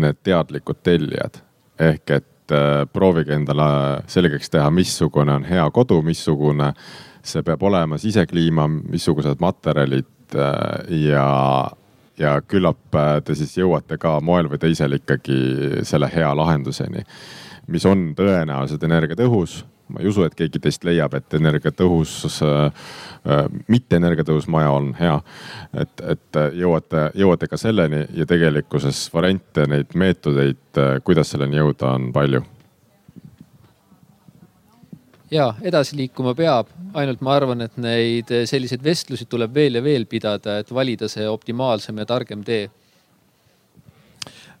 [0.00, 1.40] need teadlikud tellijad.
[1.80, 3.70] Ehk et äh, proovige endale
[4.10, 6.72] selgeks teha, missugune on hea kodu, missugune
[7.22, 11.26] see peab olema sisekliima, missugused materjalid äh, ja,
[12.20, 15.40] ja küllap äh, te siis jõuate ka moel või teisel ikkagi
[15.88, 17.04] selle hea lahenduseni,
[17.70, 22.86] mis on tõenäoliselt energiatõhus ma ei usu, et keegi teist leiab, et energiatõhus äh,,
[23.66, 25.16] mitte energiatõhus maja on hea.
[25.74, 31.96] et, et jõuate, jõuate ka selleni ja tegelikkuses variante, neid meetodeid, äh, kuidas selleni jõuda,
[31.98, 32.44] on palju
[35.30, 40.06] ja edasi liikuma peab, ainult ma arvan, et neid selliseid vestlusi tuleb veel ja veel
[40.10, 42.68] pidada, et valida see optimaalsem ja targem tee.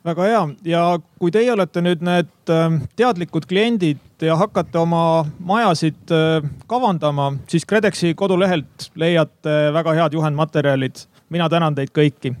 [0.04, 0.44] Väga hea.
[0.64, 0.82] Ja
[1.20, 7.68] kui teie olete nüüd need ähm, teadlikud kliendid ja hakkate oma majasid äh, kavandama, siis
[7.68, 11.04] KredExi kodulehelt leiate väga head juhendmaterjalid.
[11.30, 12.32] mina tänan teid kõiki